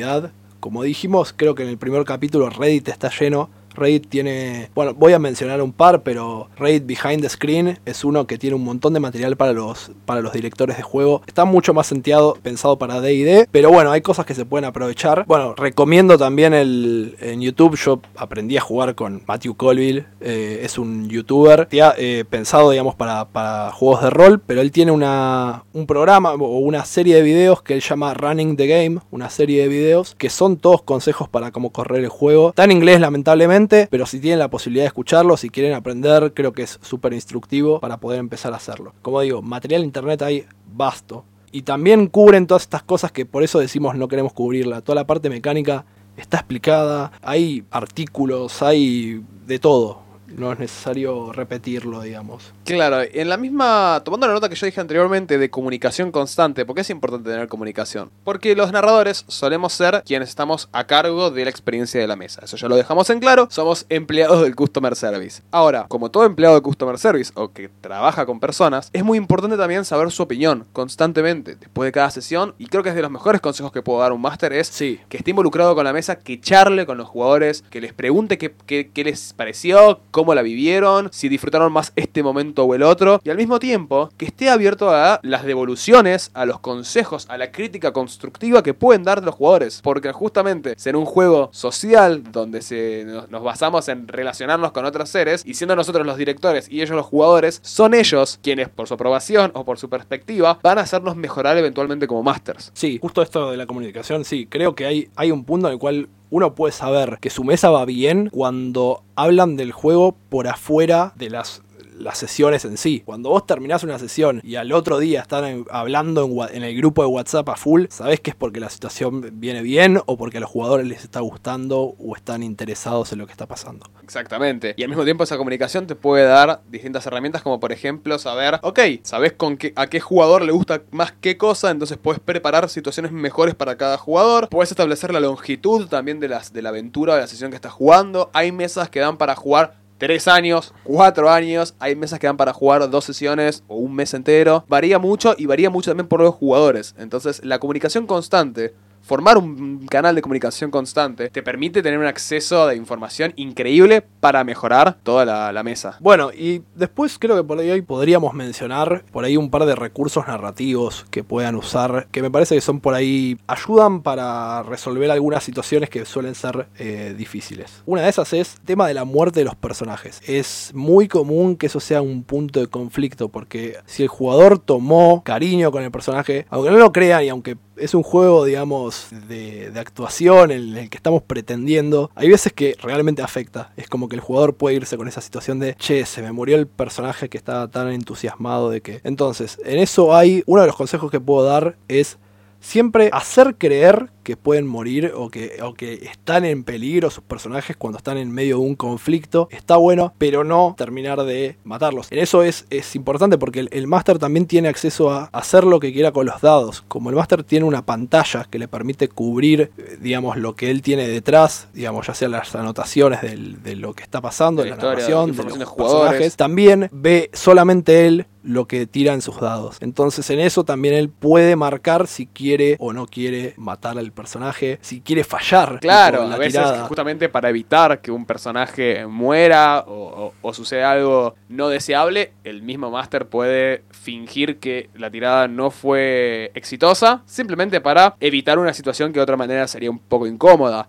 Como 0.59 0.83
dijimos, 0.83 1.33
creo 1.35 1.55
que 1.55 1.63
en 1.63 1.69
el 1.69 1.77
primer 1.77 2.03
capítulo 2.05 2.49
Reddit 2.49 2.87
está 2.87 3.09
lleno. 3.09 3.49
Reddit 3.75 4.07
tiene, 4.07 4.69
bueno, 4.73 4.93
voy 4.93 5.13
a 5.13 5.19
mencionar 5.19 5.61
un 5.61 5.71
par, 5.71 6.03
pero 6.03 6.49
Reddit 6.57 6.85
Behind 6.85 7.21
the 7.21 7.29
Screen 7.29 7.79
es 7.85 8.03
uno 8.03 8.27
que 8.27 8.37
tiene 8.37 8.55
un 8.55 8.63
montón 8.63 8.93
de 8.93 8.99
material 8.99 9.35
para 9.37 9.53
los, 9.53 9.91
para 10.05 10.21
los 10.21 10.33
directores 10.33 10.77
de 10.77 10.83
juego. 10.83 11.21
Está 11.27 11.45
mucho 11.45 11.73
más 11.73 11.87
sentiado, 11.87 12.37
pensado 12.41 12.77
para 12.77 13.01
D&D, 13.01 13.47
pero 13.51 13.69
bueno, 13.71 13.91
hay 13.91 14.01
cosas 14.01 14.25
que 14.25 14.33
se 14.33 14.45
pueden 14.45 14.65
aprovechar. 14.65 15.25
Bueno, 15.27 15.55
recomiendo 15.55 16.17
también 16.17 16.53
el, 16.53 17.15
en 17.19 17.41
YouTube, 17.41 17.75
yo 17.75 18.01
aprendí 18.15 18.57
a 18.57 18.61
jugar 18.61 18.95
con 18.95 19.23
Matthew 19.27 19.55
Colville, 19.55 20.05
eh, 20.21 20.61
es 20.63 20.77
un 20.77 21.09
youtuber 21.09 21.67
eh, 21.71 22.25
pensado, 22.29 22.71
digamos, 22.71 22.95
para, 22.95 23.25
para 23.25 23.71
juegos 23.71 24.01
de 24.03 24.09
rol, 24.09 24.41
pero 24.45 24.61
él 24.61 24.71
tiene 24.71 24.91
una, 24.91 25.63
un 25.73 25.85
programa 25.85 26.33
o 26.33 26.59
una 26.59 26.85
serie 26.85 27.15
de 27.15 27.21
videos 27.21 27.61
que 27.61 27.73
él 27.73 27.81
llama 27.81 28.13
Running 28.13 28.55
the 28.55 28.67
Game, 28.67 28.99
una 29.11 29.29
serie 29.29 29.61
de 29.61 29.67
videos 29.67 30.15
que 30.17 30.29
son 30.29 30.57
todos 30.57 30.81
consejos 30.81 31.29
para 31.29 31.51
cómo 31.51 31.71
correr 31.71 32.03
el 32.03 32.09
juego. 32.09 32.49
Está 32.49 32.63
en 32.63 32.71
inglés, 32.71 32.99
lamentablemente, 32.99 33.64
pero 33.67 34.05
si 34.05 34.19
tienen 34.19 34.39
la 34.39 34.49
posibilidad 34.49 34.83
de 34.83 34.87
escucharlo, 34.87 35.37
si 35.37 35.49
quieren 35.49 35.73
aprender, 35.73 36.33
creo 36.33 36.53
que 36.53 36.63
es 36.63 36.79
súper 36.81 37.13
instructivo 37.13 37.79
para 37.79 37.97
poder 37.97 38.19
empezar 38.19 38.53
a 38.53 38.57
hacerlo. 38.57 38.93
Como 39.01 39.21
digo, 39.21 39.41
material 39.41 39.83
internet 39.83 40.21
hay 40.21 40.45
vasto. 40.73 41.25
Y 41.51 41.61
también 41.61 42.07
cubren 42.07 42.47
todas 42.47 42.63
estas 42.63 42.83
cosas 42.83 43.11
que 43.11 43.25
por 43.25 43.43
eso 43.43 43.59
decimos 43.59 43.95
no 43.95 44.07
queremos 44.07 44.33
cubrirla. 44.33 44.81
Toda 44.81 44.95
la 44.95 45.07
parte 45.07 45.29
mecánica 45.29 45.85
está 46.17 46.37
explicada, 46.37 47.11
hay 47.21 47.63
artículos, 47.71 48.61
hay 48.61 49.23
de 49.45 49.59
todo. 49.59 50.04
No 50.27 50.51
es 50.51 50.59
necesario 50.59 51.31
repetirlo, 51.31 52.01
digamos. 52.01 52.51
Claro, 52.65 52.97
en 53.01 53.29
la 53.29 53.37
misma, 53.37 54.01
tomando 54.03 54.27
la 54.27 54.33
nota 54.33 54.49
que 54.49 54.55
yo 54.55 54.65
dije 54.65 54.81
anteriormente 54.81 55.37
de 55.37 55.49
comunicación 55.49 56.11
constante, 56.11 56.65
¿por 56.65 56.75
qué 56.75 56.81
es 56.81 56.89
importante 56.89 57.29
tener 57.29 57.47
comunicación? 57.47 58.09
Porque 58.23 58.55
los 58.55 58.71
narradores 58.71 59.23
solemos 59.27 59.73
ser 59.73 60.01
quienes 60.05 60.29
estamos 60.29 60.67
a 60.71 60.85
cargo 60.87 61.29
de 61.31 61.43
la 61.43 61.49
experiencia 61.51 62.01
de 62.01 62.07
la 62.07 62.15
mesa. 62.15 62.41
Eso 62.43 62.57
ya 62.57 62.67
lo 62.67 62.75
dejamos 62.75 63.09
en 63.11 63.19
claro, 63.19 63.47
somos 63.51 63.85
empleados 63.89 64.41
del 64.41 64.55
Customer 64.55 64.95
Service. 64.95 65.43
Ahora, 65.51 65.85
como 65.87 66.09
todo 66.09 66.25
empleado 66.25 66.55
de 66.55 66.61
Customer 66.61 66.97
Service 66.97 67.31
o 67.35 67.51
que 67.53 67.69
trabaja 67.81 68.25
con 68.25 68.39
personas, 68.39 68.89
es 68.93 69.03
muy 69.03 69.17
importante 69.17 69.57
también 69.57 69.85
saber 69.85 70.11
su 70.11 70.23
opinión 70.23 70.65
constantemente, 70.73 71.55
después 71.55 71.87
de 71.87 71.91
cada 71.91 72.09
sesión, 72.09 72.55
y 72.57 72.65
creo 72.67 72.81
que 72.83 72.89
es 72.89 72.95
de 72.95 73.01
los 73.01 73.11
mejores 73.11 73.41
consejos 73.41 73.71
que 73.71 73.81
puedo 73.81 73.99
dar 73.99 74.11
un 74.11 74.21
máster 74.21 74.53
es 74.53 74.67
Sí, 74.67 74.99
que 75.07 75.17
esté 75.17 75.29
involucrado 75.29 75.75
con 75.75 75.83
la 75.85 75.93
mesa, 75.93 76.17
que 76.17 76.39
charle 76.41 76.85
con 76.85 76.97
los 76.97 77.07
jugadores, 77.07 77.63
que 77.69 77.79
les 77.81 77.93
pregunte 77.93 78.37
qué, 78.37 78.53
qué- 78.65 78.89
qué 78.93 79.03
les 79.03 79.33
pareció, 79.33 79.99
cómo 80.11 80.24
la 80.33 80.41
vivieron, 80.41 81.09
si 81.11 81.29
disfrutaron 81.29 81.71
más 81.71 81.91
este 81.95 82.23
momento 82.23 82.63
o 82.63 82.73
el 82.73 82.83
otro, 82.83 83.19
y 83.23 83.29
al 83.29 83.37
mismo 83.37 83.59
tiempo 83.59 84.09
que 84.17 84.25
esté 84.25 84.49
abierto 84.49 84.89
a 84.89 85.19
las 85.23 85.43
devoluciones, 85.43 86.31
a 86.33 86.45
los 86.45 86.59
consejos, 86.59 87.25
a 87.29 87.37
la 87.37 87.51
crítica 87.51 87.93
constructiva 87.93 88.63
que 88.63 88.73
pueden 88.73 89.03
dar 89.03 89.23
los 89.23 89.35
jugadores, 89.35 89.81
porque 89.83 90.11
justamente 90.11 90.75
ser 90.77 90.95
un 90.95 91.05
juego 91.05 91.49
social 91.51 92.23
donde 92.31 92.61
se, 92.61 93.05
nos 93.29 93.43
basamos 93.43 93.87
en 93.89 94.07
relacionarnos 94.07 94.71
con 94.71 94.85
otros 94.85 95.09
seres, 95.09 95.43
y 95.45 95.53
siendo 95.53 95.75
nosotros 95.75 96.05
los 96.05 96.17
directores 96.17 96.67
y 96.69 96.81
ellos 96.81 96.95
los 96.95 97.05
jugadores, 97.05 97.59
son 97.63 97.93
ellos 97.93 98.39
quienes 98.41 98.69
por 98.69 98.87
su 98.87 98.93
aprobación 98.93 99.51
o 99.53 99.65
por 99.65 99.77
su 99.77 99.89
perspectiva 99.89 100.59
van 100.63 100.77
a 100.77 100.81
hacernos 100.81 101.15
mejorar 101.15 101.57
eventualmente 101.57 102.07
como 102.07 102.23
masters. 102.23 102.71
sí, 102.73 102.99
justo 103.01 103.21
esto 103.21 103.51
de 103.51 103.57
la 103.57 103.65
comunicación, 103.65 104.25
sí, 104.25 104.47
creo 104.47 104.75
que 104.75 104.85
hay, 104.85 105.09
hay 105.15 105.31
un 105.31 105.43
punto 105.43 105.67
en 105.67 105.73
el 105.73 105.79
cual 105.79 106.09
uno 106.29 106.55
puede 106.55 106.71
saber 106.71 107.19
que 107.19 107.29
su 107.29 107.43
mesa 107.43 107.69
va 107.69 107.85
bien 107.85 108.29
cuando 108.31 109.03
hablan 109.15 109.57
del 109.57 109.71
juego 109.71 110.15
por 110.29 110.47
afuera 110.47 111.13
de 111.15 111.29
las 111.29 111.61
las 111.97 112.17
sesiones 112.17 112.65
en 112.65 112.77
sí. 112.77 113.01
Cuando 113.05 113.29
vos 113.29 113.45
terminás 113.45 113.83
una 113.83 113.99
sesión 113.99 114.41
y 114.43 114.55
al 114.55 114.71
otro 114.71 114.99
día 114.99 115.21
están 115.21 115.65
hablando 115.69 116.47
en, 116.51 116.63
el 116.63 116.75
grupo 116.75 117.01
de 117.01 117.07
WhatsApp 117.07 117.49
a 117.49 117.55
full, 117.55 117.85
sabés 117.89 118.19
que 118.19 118.31
es 118.31 118.35
porque 118.35 118.59
la 118.59 118.69
situación 118.69 119.31
viene 119.33 119.61
bien 119.61 119.99
o 120.05 120.17
porque 120.17 120.37
a 120.37 120.41
los 120.41 120.49
jugadores 120.49 120.87
les 120.87 121.03
está 121.03 121.19
gustando 121.19 121.95
o 121.97 122.15
están 122.15 122.43
interesados 122.43 123.11
en 123.11 123.19
lo 123.19 123.25
que 123.25 123.31
está 123.31 123.45
pasando. 123.47 123.89
Exactamente. 124.03 124.73
Y 124.77 124.83
al 124.83 124.89
mismo 124.89 125.03
tiempo 125.03 125.23
esa 125.23 125.37
comunicación 125.37 125.87
te 125.87 125.95
puede 125.95 126.25
dar 126.25 126.61
distintas 126.69 127.05
herramientas 127.05 127.41
como 127.41 127.59
por 127.59 127.71
ejemplo 127.71 128.19
saber, 128.19 128.59
ok, 128.61 128.79
sabes 129.03 129.33
con 129.33 129.57
qué, 129.57 129.73
a 129.75 129.87
qué 129.87 129.99
jugador 129.99 130.43
le 130.43 130.51
gusta 130.51 130.83
más 130.91 131.13
qué 131.19 131.37
cosa, 131.37 131.71
entonces 131.71 131.97
puedes 131.97 132.19
preparar 132.19 132.69
situaciones 132.69 133.11
mejores 133.11 133.55
para 133.55 133.77
cada 133.77 133.97
jugador. 133.97 134.49
Puedes 134.49 134.71
establecer 134.71 135.13
la 135.13 135.19
longitud 135.19 135.87
también 135.87 136.19
de, 136.19 136.29
las, 136.29 136.53
de 136.53 136.61
la 136.61 136.69
aventura 136.69 137.15
de 137.15 137.21
la 137.21 137.27
sesión 137.27 137.51
que 137.51 137.55
estás 137.55 137.73
jugando. 137.73 138.29
Hay 138.33 138.51
mesas 138.51 138.89
que 138.89 138.99
dan 138.99 139.17
para 139.17 139.35
jugar 139.35 139.84
Tres 139.97 140.27
años, 140.27 140.73
cuatro 140.83 141.29
años, 141.29 141.73
hay 141.79 141.95
mesas 141.95 142.19
que 142.19 142.27
dan 142.27 142.35
para 142.35 142.51
jugar 142.51 142.89
dos 142.89 143.05
sesiones 143.05 143.63
o 143.67 143.77
un 143.77 143.95
mes 143.95 144.13
entero. 144.13 144.65
Varía 144.67 144.99
mucho 144.99 145.35
y 145.37 145.45
varía 145.45 145.69
mucho 145.69 145.91
también 145.91 146.09
por 146.09 146.19
los 146.19 146.35
jugadores. 146.35 146.95
Entonces, 146.97 147.43
la 147.45 147.59
comunicación 147.59 148.05
constante, 148.05 148.73
formar 149.05 149.37
un 149.37 149.85
canal 149.87 150.15
de 150.15 150.21
comunicación 150.21 150.71
constante, 150.71 151.29
te 151.29 151.43
permite 151.43 151.83
tener 151.83 151.99
un 151.99 152.07
acceso 152.07 152.65
de 152.67 152.75
información 152.75 153.33
increíble 153.35 154.01
para 154.19 154.43
mejorar 154.43 154.97
toda 155.03 155.25
la, 155.25 155.63
mesa. 155.65 155.97
Bueno, 155.99 156.31
y 156.31 156.61
después 156.75 157.17
creo 157.17 157.35
que 157.35 157.43
por 157.43 157.57
ahí 157.57 157.81
podríamos 157.81 158.33
mencionar 158.33 159.03
por 159.11 159.25
ahí 159.25 159.35
un 159.35 159.49
par 159.49 159.65
de 159.65 159.73
recursos 159.73 160.27
narrativos 160.27 161.05
que 161.09 161.23
puedan 161.23 161.55
usar, 161.55 162.07
que 162.11 162.21
me 162.21 162.29
parece 162.29 162.53
que 162.55 162.61
son 162.61 162.81
por 162.81 162.93
ahí, 162.93 163.37
ayudan 163.47 164.01
para 164.01 164.61
resolver 164.63 165.09
algunas 165.09 165.43
situaciones 165.43 165.89
que 165.89 166.05
suelen 166.05 166.35
ser 166.35 166.67
eh, 166.77 167.15
difíciles. 167.17 167.81
Una 167.85 168.01
de 168.01 168.09
esas 168.09 168.31
es 168.33 168.55
el 168.55 168.61
tema 168.61 168.87
de 168.87 168.93
la 168.93 169.05
muerte 169.05 169.39
de 169.39 169.45
los 169.45 169.55
personajes. 169.55 170.21
Es 170.27 170.71
muy 170.75 171.07
común 171.07 171.55
que 171.55 171.67
eso 171.67 171.79
sea 171.79 172.01
un 172.01 172.23
punto 172.23 172.59
de 172.59 172.67
conflicto, 172.67 173.29
porque 173.29 173.77
si 173.85 174.03
el 174.03 174.09
jugador 174.09 174.59
tomó 174.59 175.23
cariño 175.23 175.71
con 175.71 175.83
el 175.83 175.91
personaje, 175.91 176.45
aunque 176.49 176.71
no 176.71 176.77
lo 176.77 176.91
crean 176.91 177.23
y 177.23 177.29
aunque 177.29 177.57
es 177.77 177.93
un 177.93 178.03
juego, 178.03 178.45
digamos, 178.45 179.07
de, 179.27 179.71
actuación 179.75 180.51
en 180.51 180.77
el 180.77 180.89
que 180.89 180.97
estamos 180.97 181.21
pretendiendo. 181.21 182.11
Hay 182.15 182.29
veces 182.29 182.53
que 182.53 182.75
realmente 182.81 183.21
afecta. 183.21 183.71
Es 183.77 183.87
como 183.87 184.09
que 184.09 184.15
el 184.15 184.21
jugador 184.21 184.55
puede 184.55 184.75
irse 184.75 184.97
con 184.97 185.07
esa 185.07 185.21
situación 185.21 185.59
de, 185.59 185.75
che, 185.75 186.05
se 186.05 186.21
me 186.21 186.31
murió 186.31 186.57
el 186.57 186.67
personaje 186.67 187.29
que 187.29 187.37
estaba 187.37 187.67
tan 187.67 187.89
entusiasmado 187.89 188.69
de 188.69 188.81
que... 188.81 189.01
Entonces, 189.03 189.59
en 189.65 189.79
eso 189.79 190.15
hay, 190.15 190.43
uno 190.45 190.61
de 190.61 190.67
los 190.67 190.75
consejos 190.75 191.11
que 191.11 191.19
puedo 191.19 191.45
dar 191.45 191.77
es 191.87 192.17
siempre 192.65 193.09
hacer 193.13 193.55
creer 193.57 194.09
que 194.23 194.35
pueden 194.35 194.65
morir 194.65 195.11
o 195.15 195.29
que, 195.29 195.59
o 195.61 195.75
que 195.75 195.93
están 196.05 196.45
en 196.45 196.63
peligro 196.63 197.11
sus 197.11 197.23
personajes 197.23 197.77
cuando 197.77 197.97
están 197.97 198.17
en 198.17 198.31
medio 198.31 198.57
de 198.57 198.63
un 198.63 198.75
conflicto. 198.75 199.47
Está 199.51 199.75
bueno, 199.77 200.13
pero 200.17 200.43
no 200.43 200.73
terminar 200.75 201.23
de 201.25 201.57
matarlos. 201.63 202.11
En 202.11 202.17
eso 202.17 202.41
es, 202.41 202.65
es 202.71 202.95
importante 202.95 203.37
porque 203.37 203.59
el, 203.59 203.69
el 203.71 203.85
máster 203.85 204.17
también 204.17 204.47
tiene 204.47 204.67
acceso 204.67 205.11
a 205.11 205.25
hacer 205.31 205.63
lo 205.63 205.79
que 205.79 205.93
quiera 205.93 206.11
con 206.11 206.25
los 206.25 206.41
dados. 206.41 206.83
Como 206.87 207.11
el 207.11 207.15
máster 207.15 207.43
tiene 207.43 207.65
una 207.67 207.85
pantalla 207.85 208.47
que 208.49 208.57
le 208.57 208.67
permite 208.67 209.09
cubrir, 209.09 209.69
eh, 209.77 209.97
digamos, 210.01 210.37
lo 210.37 210.55
que 210.55 210.71
él 210.71 210.81
tiene 210.81 211.07
detrás, 211.07 211.67
digamos, 211.75 212.07
ya 212.07 212.15
sea 212.15 212.29
las 212.29 212.55
anotaciones 212.55 213.21
del- 213.21 213.61
de 213.61 213.75
lo 213.75 213.93
que 213.93 214.01
está 214.01 214.21
pasando, 214.21 214.63
De 214.63 214.69
la 214.71 214.75
la 214.75 214.81
historia, 214.81 214.95
narración, 215.07 215.35
de 215.37 215.43
los 215.43 215.59
de 215.59 215.65
jugadores. 215.65 216.01
personajes, 216.09 216.35
también 216.35 216.89
ve 216.91 217.29
solamente 217.33 218.07
él 218.07 218.25
lo 218.45 218.67
que 218.67 218.85
tira 218.87 219.13
en 219.13 219.21
sus 219.21 219.39
dados. 219.39 219.77
Entonces 219.81 220.29
en 220.29 220.39
eso 220.39 220.63
también 220.63 220.93
él 220.93 221.09
puede 221.09 221.55
marcar 221.55 222.07
si 222.07 222.27
quiere 222.27 222.75
o 222.79 222.93
no 222.93 223.07
quiere 223.07 223.53
matar 223.57 223.97
al 223.97 224.11
personaje, 224.11 224.77
si 224.81 225.01
quiere 225.01 225.23
fallar. 225.23 225.79
Claro, 225.79 226.21
a 226.23 226.37
veces 226.37 226.53
tirada. 226.61 226.85
justamente 226.85 227.27
para 227.27 227.49
evitar 227.49 228.01
que 228.01 228.11
un 228.11 228.25
personaje 228.25 229.05
muera 229.07 229.83
o, 229.87 229.93
o- 230.27 230.33
o 230.41 230.53
suceda 230.53 230.91
algo 230.91 231.35
no 231.49 231.69
deseable, 231.69 232.33
el 232.43 232.61
mismo 232.61 232.91
Master 232.91 233.27
puede 233.27 233.83
fingir 233.89 234.57
que 234.59 234.89
la 234.95 235.09
tirada 235.09 235.47
no 235.47 235.71
fue 235.71 236.51
exitosa, 236.53 237.23
simplemente 237.25 237.81
para 237.81 238.15
evitar 238.19 238.59
una 238.59 238.73
situación 238.73 239.11
que 239.11 239.19
de 239.19 239.23
otra 239.23 239.37
manera 239.37 239.67
sería 239.67 239.89
un 239.89 239.99
poco 239.99 240.27
incómoda. 240.27 240.87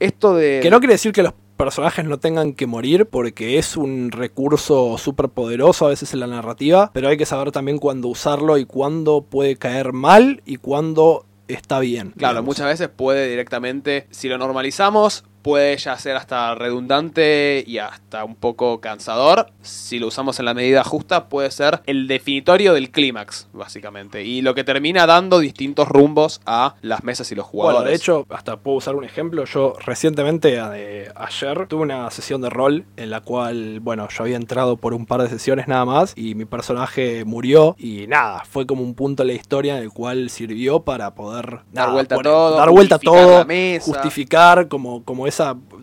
Esto 0.00 0.34
de... 0.34 0.60
Que 0.62 0.70
no 0.70 0.78
quiere 0.78 0.94
decir 0.94 1.12
que 1.12 1.22
los 1.22 1.32
personajes 1.56 2.04
no 2.04 2.18
tengan 2.18 2.52
que 2.52 2.66
morir 2.66 3.06
porque 3.06 3.58
es 3.58 3.76
un 3.76 4.12
recurso 4.12 4.98
súper 4.98 5.28
poderoso 5.28 5.86
a 5.86 5.90
veces 5.90 6.12
en 6.12 6.20
la 6.20 6.26
narrativa, 6.26 6.90
pero 6.92 7.08
hay 7.08 7.16
que 7.16 7.26
saber 7.26 7.52
también 7.52 7.78
cuándo 7.78 8.08
usarlo 8.08 8.58
y 8.58 8.64
cuándo 8.64 9.22
puede 9.22 9.56
caer 9.56 9.92
mal 9.92 10.42
y 10.44 10.56
cuándo 10.56 11.26
está 11.48 11.78
bien. 11.80 12.12
Claro, 12.16 12.34
digamos. 12.34 12.46
muchas 12.46 12.66
veces 12.66 12.88
puede 12.88 13.28
directamente, 13.28 14.06
si 14.10 14.28
lo 14.28 14.38
normalizamos, 14.38 15.24
puede 15.46 15.76
ya 15.76 15.96
ser 15.96 16.16
hasta 16.16 16.56
redundante 16.56 17.62
y 17.64 17.78
hasta 17.78 18.24
un 18.24 18.34
poco 18.34 18.80
cansador. 18.80 19.46
Si 19.62 20.00
lo 20.00 20.08
usamos 20.08 20.40
en 20.40 20.44
la 20.44 20.54
medida 20.54 20.82
justa, 20.82 21.28
puede 21.28 21.52
ser 21.52 21.82
el 21.86 22.08
definitorio 22.08 22.74
del 22.74 22.90
clímax, 22.90 23.46
básicamente. 23.52 24.24
Y 24.24 24.42
lo 24.42 24.56
que 24.56 24.64
termina 24.64 25.06
dando 25.06 25.38
distintos 25.38 25.86
rumbos 25.86 26.40
a 26.46 26.74
las 26.82 27.04
mesas 27.04 27.30
y 27.30 27.36
los 27.36 27.46
jugadores. 27.46 27.78
Bueno, 27.78 27.90
de 27.90 27.94
hecho, 27.94 28.26
hasta 28.28 28.56
puedo 28.56 28.78
usar 28.78 28.96
un 28.96 29.04
ejemplo. 29.04 29.44
Yo 29.44 29.74
recientemente, 29.84 30.58
ayer, 30.58 31.68
tuve 31.68 31.82
una 31.82 32.10
sesión 32.10 32.40
de 32.40 32.50
rol 32.50 32.84
en 32.96 33.10
la 33.10 33.20
cual, 33.20 33.78
bueno, 33.78 34.08
yo 34.08 34.24
había 34.24 34.34
entrado 34.34 34.76
por 34.76 34.94
un 34.94 35.06
par 35.06 35.22
de 35.22 35.28
sesiones 35.28 35.68
nada 35.68 35.84
más 35.84 36.12
y 36.16 36.34
mi 36.34 36.44
personaje 36.44 37.24
murió 37.24 37.76
y 37.78 38.08
nada, 38.08 38.42
fue 38.50 38.66
como 38.66 38.82
un 38.82 38.96
punto 38.96 39.22
en 39.22 39.28
la 39.28 39.34
historia 39.34 39.76
en 39.76 39.84
el 39.84 39.90
cual 39.90 40.28
sirvió 40.28 40.80
para 40.80 41.14
poder 41.14 41.60
Dar 41.70 41.86
nada, 41.86 41.92
vuelta 41.92 42.16
a 42.16 42.18
todo, 42.18 42.56
dar 42.56 42.70
vuelta 42.70 42.96
a 42.96 42.98
justificar 42.98 43.28
todo, 43.28 43.44
mesa. 43.44 43.84
justificar 43.84 44.66
como, 44.66 45.04
como 45.04 45.28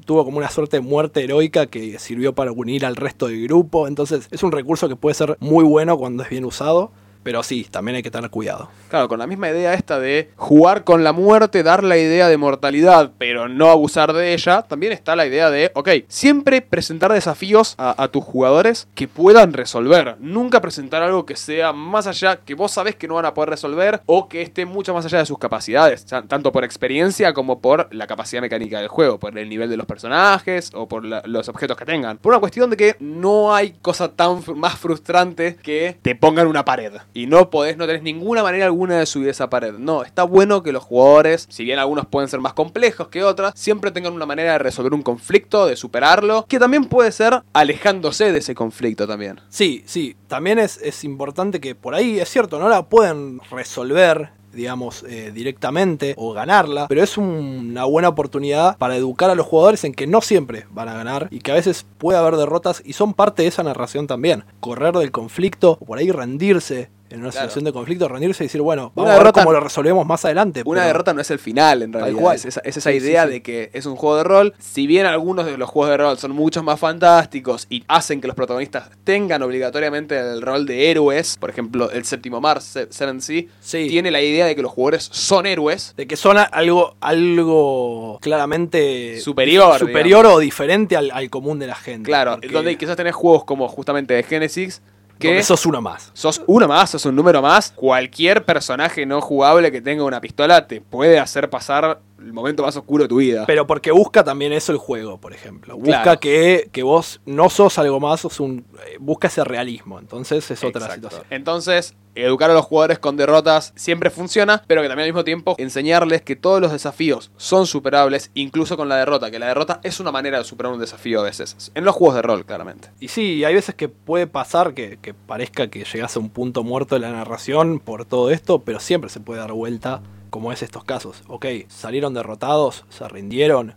tuvo 0.06 0.26
como 0.26 0.38
una 0.38 0.50
suerte 0.50 0.78
de 0.78 0.82
muerte 0.82 1.24
heroica 1.24 1.68
que 1.68 2.00
sirvió 2.00 2.34
para 2.34 2.52
unir 2.52 2.86
al 2.86 2.96
resto 2.96 3.28
del 3.28 3.44
grupo. 3.44 3.88
Entonces, 3.88 4.28
es 4.32 4.44
un 4.44 4.52
recurso 4.52 4.88
que 4.88 4.96
puede 4.96 5.14
ser 5.14 5.38
muy 5.40 5.64
bueno 5.64 5.98
cuando 5.98 6.24
es 6.24 6.30
bien 6.30 6.46
usado. 6.46 6.92
Pero 7.24 7.44
sí, 7.44 7.66
también 7.70 7.96
hay 7.96 8.04
que 8.04 8.12
tener 8.12 8.30
cuidado. 8.30 8.70
Claro, 8.90 9.08
con 9.08 9.20
la 9.20 9.28
misma 9.28 9.50
idea 9.50 9.74
esta 9.74 10.00
de 10.00 10.30
jugar 10.36 10.84
con 10.84 11.04
la 11.04 11.14
muerte, 11.14 11.64
dar 11.64 11.84
la 11.84 11.98
idea 11.98 12.28
de 12.28 12.38
mortalidad, 12.38 13.12
pero 13.18 13.48
no 13.50 13.70
abusar 13.70 14.14
de 14.14 14.34
ella, 14.34 14.62
también 14.64 14.92
está 14.94 15.16
la 15.16 15.26
idea 15.26 15.50
de, 15.50 15.72
ok, 15.74 15.90
siempre 16.08 16.62
presentar 16.62 17.12
desafíos 17.12 17.76
a, 17.78 18.08
tus 18.10 18.24
jugadores 18.24 18.88
que 18.96 19.08
puedan 19.08 19.54
resolver. 19.54 20.18
Nunca 20.20 20.62
presentar 20.62 21.02
algo 21.02 21.26
que 21.26 21.36
sea 21.36 21.74
más 21.74 22.06
allá, 22.08 22.38
que 22.38 22.54
vos 22.56 22.72
sabés 22.72 22.96
que 22.96 23.08
no 23.08 23.16
van 23.16 23.26
a 23.26 23.34
poder 23.34 23.50
resolver 23.50 24.02
o 24.06 24.28
que 24.28 24.42
esté 24.42 24.66
mucho 24.66 24.94
más 24.94 25.06
allá 25.06 25.20
de 25.20 25.26
sus 25.26 25.40
capacidades, 25.40 26.06
ta- 26.06 26.22
tanto 26.24 26.52
por 26.52 26.64
experiencia 26.64 27.34
como 27.34 27.60
por 27.60 27.88
la 27.94 28.08
capacidad 28.08 28.42
mecánica 28.42 28.80
del 28.80 28.88
juego, 28.90 29.20
por 29.20 29.38
el 29.38 29.50
nivel 29.50 29.70
de 29.70 29.78
los 29.78 29.86
personajes 29.86 30.72
o 30.74 30.88
por 30.88 31.04
los 31.06 31.50
objetos 31.50 31.78
que 31.78 31.86
tengan. 31.86 32.18
Por 32.18 32.34
una 32.34 32.40
cuestión 32.40 32.70
de 32.70 32.78
que 32.78 32.96
no 33.00 33.56
hay 33.56 33.76
cosa 33.82 34.10
tan 34.12 34.42
más 34.56 34.78
frustrante 34.78 35.56
que 35.56 35.98
te 36.02 36.16
pongan 36.16 36.48
una 36.48 36.66
pared 36.66 36.94
y 37.14 37.28
no 37.28 37.50
podés, 37.50 37.78
no 37.78 37.86
tenés 37.86 38.04
ninguna 38.04 38.44
manera 38.44 38.66
alguna 38.66 39.00
de 39.00 39.06
subir 39.06 39.30
esa 39.30 39.50
pared. 39.50 39.74
No, 39.78 40.04
está 40.04 40.24
bueno 40.24 40.64
que 40.64 40.72
los 40.72 40.84
jugadores, 40.84 41.46
si 41.50 41.64
bien 41.64 41.80
algunos 41.80 42.06
pueden 42.08 42.30
ser 42.30 42.40
más 42.40 42.54
complejos 42.54 43.08
que 43.10 43.24
otras, 43.24 43.54
siempre 43.56 43.92
tengan 43.92 44.14
una 44.14 44.26
manera 44.26 44.54
de 44.54 44.58
resolver 44.60 44.94
un 44.94 45.04
conflicto, 45.04 45.66
de 45.66 45.76
superarlo, 45.76 46.46
que 46.48 46.60
también 46.60 46.86
puede 46.86 47.12
ser 47.12 47.44
alejándose 47.54 48.32
de 48.32 48.40
ese 48.40 48.56
conflicto 48.56 49.08
también. 49.08 49.40
Sí, 49.50 49.84
sí, 49.86 50.16
también 50.28 50.60
es, 50.60 50.78
es 50.82 51.04
importante 51.04 51.60
que 51.62 51.76
por 51.76 51.96
ahí, 51.96 52.20
es 52.20 52.30
cierto, 52.30 52.60
no 52.60 52.70
la 52.70 52.84
pueden 52.90 53.40
resolver 53.52 54.32
digamos, 54.54 55.04
eh, 55.10 55.32
directamente 55.34 56.14
o 56.16 56.32
ganarla, 56.32 56.88
pero 56.88 57.02
es 57.02 57.18
un- 57.18 57.70
una 57.72 57.86
buena 57.86 58.10
oportunidad 58.10 58.78
para 58.78 58.96
educar 58.96 59.32
a 59.32 59.36
los 59.36 59.48
jugadores 59.48 59.84
en 59.84 59.96
que 59.96 60.06
no 60.06 60.22
siempre 60.22 60.68
van 60.70 60.90
a 60.90 60.94
ganar 60.94 61.28
y 61.32 61.40
que 61.40 61.52
a 61.52 61.56
veces 61.56 61.88
puede 61.98 62.20
haber 62.20 62.36
derrotas 62.36 62.84
y 62.86 62.94
son 62.94 63.16
parte 63.16 63.42
de 63.42 63.48
esa 63.48 63.64
narración 63.64 64.06
también. 64.06 64.44
Correr 64.60 64.94
del 64.96 65.10
conflicto 65.10 65.80
o 65.82 65.86
por 65.86 65.98
ahí 65.98 66.12
rendirse 66.12 66.92
en 67.14 67.20
una 67.22 67.30
Claro. 67.30 67.46
situación 67.48 67.64
de 67.64 67.72
conflicto, 67.74 68.08
rendirse 68.10 68.44
y 68.44 68.48
decir, 68.48 68.62
bueno, 68.62 68.92
vamos 68.96 69.06
Una 69.08 69.14
a 69.14 69.18
ver 69.18 69.24
derrota- 69.26 69.44
cómo 69.44 69.54
lo 69.54 69.60
resolvemos 69.60 70.06
más 70.06 70.26
adelante. 70.26 70.64
Una 70.66 70.82
pero- 70.82 70.88
derrota 70.88 71.14
no 71.14 71.22
es 71.22 71.32
el 71.32 71.40
final, 71.40 71.82
en 71.84 71.94
realidad. 71.94 72.20
cual. 72.20 72.36
Es 72.36 72.46
esa, 72.46 72.60
es 72.62 72.76
esa 72.78 72.92
Sí, 72.92 73.00
sí, 73.00 73.06
idea 73.06 73.26
sí. 73.26 73.30
de 73.32 73.42
que 73.44 73.70
es 73.74 73.86
un 73.86 73.96
juego 73.96 74.18
de 74.18 74.24
rol. 74.24 74.54
Si 74.60 74.88
bien 74.88 75.06
algunos 75.06 75.46
de 75.46 75.58
los 75.58 75.70
juegos 75.70 75.92
de 75.92 75.98
rol 75.98 76.18
son 76.18 76.32
mucho 76.32 76.64
más 76.64 76.80
fantásticos 76.80 77.68
y 77.70 77.84
hacen 77.88 78.20
que 78.20 78.28
los 78.28 78.36
protagonistas 78.36 78.90
tengan 79.04 79.42
obligatoriamente 79.44 80.18
el 80.20 80.42
rol 80.42 80.66
de 80.66 80.90
héroes, 80.92 81.38
por 81.40 81.50
ejemplo, 81.50 81.92
el 81.92 82.04
séptimo 82.06 82.42
mar, 82.42 82.62
Se- 82.62 82.92
Seven 82.92 83.22
Sea, 83.22 83.44
Sí. 83.62 83.88
tiene 83.88 84.10
la 84.12 84.22
idea 84.22 84.46
de 84.46 84.56
que 84.56 84.62
los 84.62 84.72
jugadores 84.72 85.08
son 85.12 85.46
héroes. 85.46 85.94
De 85.96 86.08
que 86.08 86.16
son 86.18 86.38
algo, 86.38 86.96
algo 87.02 88.18
claramente 88.22 89.20
Superior, 89.20 89.80
superior 89.80 90.26
o 90.26 90.40
diferente 90.40 90.96
al, 90.98 91.12
al 91.12 91.30
común 91.30 91.60
de 91.60 91.68
la 91.68 91.76
gente. 91.76 92.08
Claro, 92.08 92.34
porque- 92.34 92.50
donde 92.50 92.78
quizás 92.78 92.96
tenés 92.96 93.14
juegos 93.16 93.44
como 93.46 93.68
justamente 93.68 94.14
de 94.14 94.24
Genesis 94.24 94.82
que 95.20 95.30
donde 95.30 95.44
sos 95.44 95.66
uno 95.66 95.82
más. 95.82 96.12
sos 96.14 96.42
uno 96.48 96.68
más, 96.68 96.90
sos 96.90 97.06
un 97.06 97.16
número 97.16 97.42
más. 97.42 97.72
Cualquier 97.72 98.44
personaje 98.44 99.06
no 99.06 99.22
jugable 99.22 99.72
que 99.72 99.82
tenga 99.82 100.04
una 100.04 100.22
pistola 100.22 100.68
te 100.68 100.82
puede 100.82 101.20
hacer 101.20 101.50
pasar 101.50 102.00
el 102.20 102.32
momento 102.34 102.64
más 102.64 102.76
oscuro 102.78 103.04
de 103.04 103.10
tu 103.10 103.18
vida. 103.18 103.46
Pero 103.48 103.68
porque 103.68 103.92
busca 103.92 104.24
también 104.24 104.54
eso 104.54 104.72
el 104.72 104.78
juego, 104.78 105.18
por 105.20 105.34
ejemplo. 105.34 105.76
Busca 105.78 106.02
Claro. 106.04 106.20
que, 106.20 106.70
que 106.72 106.84
vos 106.84 107.22
no 107.26 107.50
sos 107.50 107.78
algo 107.80 108.00
más, 108.00 108.22
sos 108.22 108.40
un. 108.40 108.66
eh, 108.88 108.98
busca 109.00 109.28
ese 109.28 109.44
realismo. 109.44 110.00
Entonces 110.00 110.50
es 110.50 110.64
otra 110.64 110.86
Exacto. 110.86 111.10
situación. 111.10 111.26
Entonces, 111.30 111.96
educar 112.16 112.50
a 112.52 112.54
los 112.54 112.66
jugadores 112.66 113.00
con 113.00 113.18
derrotas 113.18 113.74
siempre 113.76 114.10
funciona, 114.10 114.64
pero 114.68 114.82
que 114.82 114.88
también 114.88 115.06
al 115.06 115.12
mismo 115.14 115.24
tiempo 115.24 115.56
enseñarles 115.58 116.22
que 116.22 116.36
todos 116.36 116.62
los 116.62 116.72
desafíos 116.72 117.32
son 117.38 117.66
superables, 117.68 118.32
incluso 118.36 118.78
con 118.78 118.88
la 118.88 118.98
derrota, 118.98 119.32
que 119.32 119.40
la 119.40 119.48
derrota 119.48 119.80
es 119.84 120.00
una 120.00 120.12
manera 120.12 120.38
de 120.38 120.44
superar 120.44 120.72
un 120.72 120.80
desafío 120.80 121.20
a 121.20 121.24
veces. 121.24 121.72
En 121.76 121.84
los 121.84 121.96
juegos 121.96 122.16
de 122.16 122.22
rol, 122.22 122.46
claramente. 122.46 122.90
Y 123.00 123.08
sí, 123.10 123.44
hay 123.44 123.56
veces 123.56 123.76
que 123.76 123.90
puede 123.90 124.28
pasar 124.28 124.74
que, 124.74 124.98
que 125.02 125.14
parezca 125.14 125.68
que 125.68 125.84
llegás 125.84 126.16
a 126.16 126.20
un 126.20 126.30
punto 126.30 126.64
muerto 126.64 126.96
de 126.96 127.02
la 127.02 127.12
narración 127.12 127.80
por 127.80 128.06
todo 128.06 128.30
esto, 128.30 128.60
pero 128.60 128.80
siempre 128.80 129.10
se 129.10 129.20
puede 129.20 129.40
dar 129.40 129.52
vuelta, 129.52 130.02
como 130.34 130.52
es 130.52 130.64
estos 130.64 130.84
casos. 130.84 131.22
Ok, 131.28 131.46
salieron 131.68 132.16
derrotados, 132.16 132.86
se 132.90 133.08
rindieron, 133.08 133.76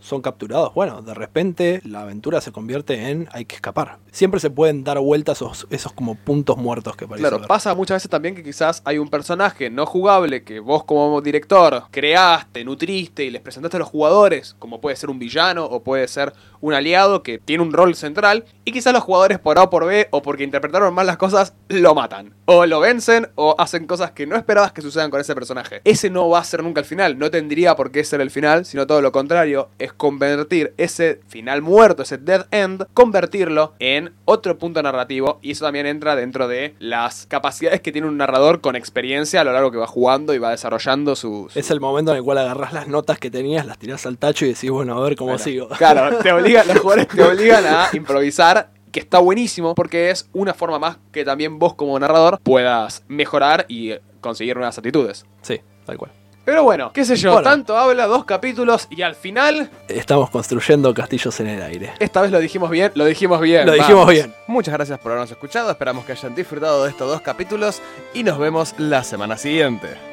son 0.00 0.20
capturados. 0.20 0.74
Bueno, 0.74 1.00
de 1.00 1.14
repente 1.14 1.80
la 1.84 2.02
aventura 2.02 2.40
se 2.40 2.50
convierte 2.50 3.08
en 3.08 3.28
hay 3.30 3.44
que 3.44 3.54
escapar. 3.54 3.98
Siempre 4.10 4.40
se 4.40 4.50
pueden 4.50 4.82
dar 4.82 4.98
vuelta 4.98 5.30
esos, 5.30 5.68
esos 5.70 5.92
como 5.92 6.16
puntos 6.16 6.56
muertos 6.56 6.96
que 6.96 7.06
parece 7.06 7.28
Claro, 7.28 7.46
pasa 7.46 7.76
muchas 7.76 7.98
veces 7.98 8.10
también 8.10 8.34
que 8.34 8.42
quizás 8.42 8.82
hay 8.84 8.98
un 8.98 9.10
personaje 9.10 9.70
no 9.70 9.86
jugable 9.86 10.42
que 10.42 10.58
vos 10.58 10.82
como 10.82 11.20
director 11.20 11.84
creaste, 11.92 12.64
nutriste 12.64 13.22
y 13.22 13.30
les 13.30 13.40
presentaste 13.40 13.76
a 13.76 13.80
los 13.80 13.88
jugadores, 13.88 14.56
como 14.58 14.80
puede 14.80 14.96
ser 14.96 15.08
un 15.08 15.20
villano 15.20 15.66
o 15.66 15.84
puede 15.84 16.08
ser 16.08 16.32
un 16.62 16.72
aliado 16.72 17.22
que 17.22 17.38
tiene 17.38 17.62
un 17.62 17.72
rol 17.74 17.94
central, 17.94 18.44
y 18.64 18.72
quizás 18.72 18.94
los 18.94 19.02
jugadores 19.02 19.38
por 19.38 19.58
A 19.58 19.64
o 19.64 19.70
por 19.70 19.84
B 19.84 20.08
o 20.10 20.22
porque 20.22 20.44
interpretaron 20.44 20.94
mal 20.94 21.06
las 21.06 21.18
cosas, 21.18 21.52
lo 21.68 21.94
matan. 21.94 22.32
O 22.46 22.64
lo 22.64 22.80
vencen 22.80 23.28
o 23.34 23.54
hacen 23.58 23.86
cosas 23.86 24.12
que 24.12 24.26
no 24.26 24.36
esperabas 24.36 24.72
que 24.72 24.80
sucedan 24.80 25.10
con 25.10 25.20
ese 25.20 25.34
personaje. 25.34 25.80
Ese 25.84 26.08
no 26.08 26.28
va 26.30 26.38
a 26.38 26.44
ser 26.44 26.62
nunca 26.62 26.80
el 26.80 26.86
final, 26.86 27.18
no 27.18 27.30
tendría 27.30 27.76
por 27.76 27.90
qué 27.90 28.02
ser 28.04 28.20
el 28.22 28.30
final, 28.30 28.64
sino 28.64 28.86
todo 28.86 29.02
lo 29.02 29.12
contrario, 29.12 29.68
es 29.78 29.92
convertir 29.92 30.72
ese 30.78 31.20
final 31.28 31.60
muerto, 31.62 32.02
ese 32.04 32.16
dead 32.18 32.46
end, 32.50 32.86
convertirlo 32.94 33.74
en 33.80 34.12
otro 34.24 34.56
punto 34.56 34.82
narrativo, 34.82 35.38
y 35.42 35.50
eso 35.50 35.64
también 35.64 35.86
entra 35.86 36.14
dentro 36.16 36.46
de 36.48 36.74
las 36.78 37.26
capacidades 37.26 37.80
que 37.80 37.92
tiene 37.92 38.06
un 38.08 38.16
narrador 38.16 38.60
con 38.60 38.76
experiencia 38.76 39.40
a 39.40 39.44
lo 39.44 39.52
largo 39.52 39.70
que 39.70 39.78
va 39.78 39.86
jugando 39.86 40.32
y 40.34 40.38
va 40.38 40.50
desarrollando 40.50 41.16
su... 41.16 41.48
su- 41.52 41.58
Es 41.58 41.70
el 41.70 41.80
momento 41.80 42.12
en 42.12 42.18
el 42.18 42.22
cual 42.22 42.38
agarrás 42.38 42.72
las 42.72 42.86
notas 42.88 43.18
que 43.18 43.30
tenías, 43.30 43.66
las 43.66 43.78
tirás 43.78 44.06
al 44.06 44.18
tacho 44.18 44.44
y 44.46 44.48
decís, 44.54 44.70
bueno, 44.70 44.96
a 44.96 45.02
ver 45.02 45.16
cómo 45.16 45.32
Bueno, 45.32 45.44
sigo. 45.44 45.68
Claro, 45.76 46.18
te 46.18 46.30
obligan, 46.52 46.68
los 46.68 46.78
jugadores 46.78 47.08
te 47.08 47.22
obligan 47.24 47.66
a 47.66 47.88
improvisar, 47.92 48.70
que 48.90 49.00
está 49.00 49.18
buenísimo 49.18 49.74
porque 49.74 50.10
es 50.10 50.28
una 50.32 50.52
forma 50.54 50.78
más 50.78 50.98
que 51.12 51.24
también 51.24 51.58
vos 51.58 51.74
como 51.74 51.98
narrador 51.98 52.38
puedas 52.42 53.02
mejorar 53.08 53.64
y 53.68 53.94
conseguir 54.20 54.56
nuevas 54.56 54.76
actitudes. 54.78 55.24
Sí, 55.40 55.60
tal 55.86 55.96
cual. 55.96 56.12
Pero 56.44 56.64
bueno, 56.64 56.92
qué 56.92 57.04
sé 57.04 57.14
yo, 57.16 57.34
Bueno. 57.34 57.48
tanto 57.48 57.76
habla, 57.78 58.06
dos 58.06 58.24
capítulos 58.24 58.88
y 58.90 59.02
al 59.02 59.14
final, 59.14 59.70
Estamos 59.88 60.28
construyendo 60.28 60.92
castillos 60.92 61.38
en 61.38 61.46
el 61.46 61.62
aire. 61.62 61.92
esta 62.00 62.20
vez 62.20 62.32
lo 62.32 62.40
dijimos 62.40 62.68
bien, 62.68 62.90
lo 62.96 63.04
dijimos 63.04 63.40
bien. 63.40 63.64
Lo 63.64 63.72
dijimos 63.72 64.08
bien. 64.08 64.34
Muchas 64.48 64.74
gracias 64.74 64.98
por 64.98 65.12
habernos 65.12 65.30
escuchado, 65.30 65.70
esperamos 65.70 66.04
que 66.04 66.12
hayan 66.12 66.34
disfrutado 66.34 66.82
de 66.84 66.90
estos 66.90 67.08
dos 67.08 67.20
capítulos 67.20 67.80
y 68.12 68.24
nos 68.24 68.38
vemos 68.38 68.74
la 68.76 69.04
semana 69.04 69.36
siguiente. 69.38 70.11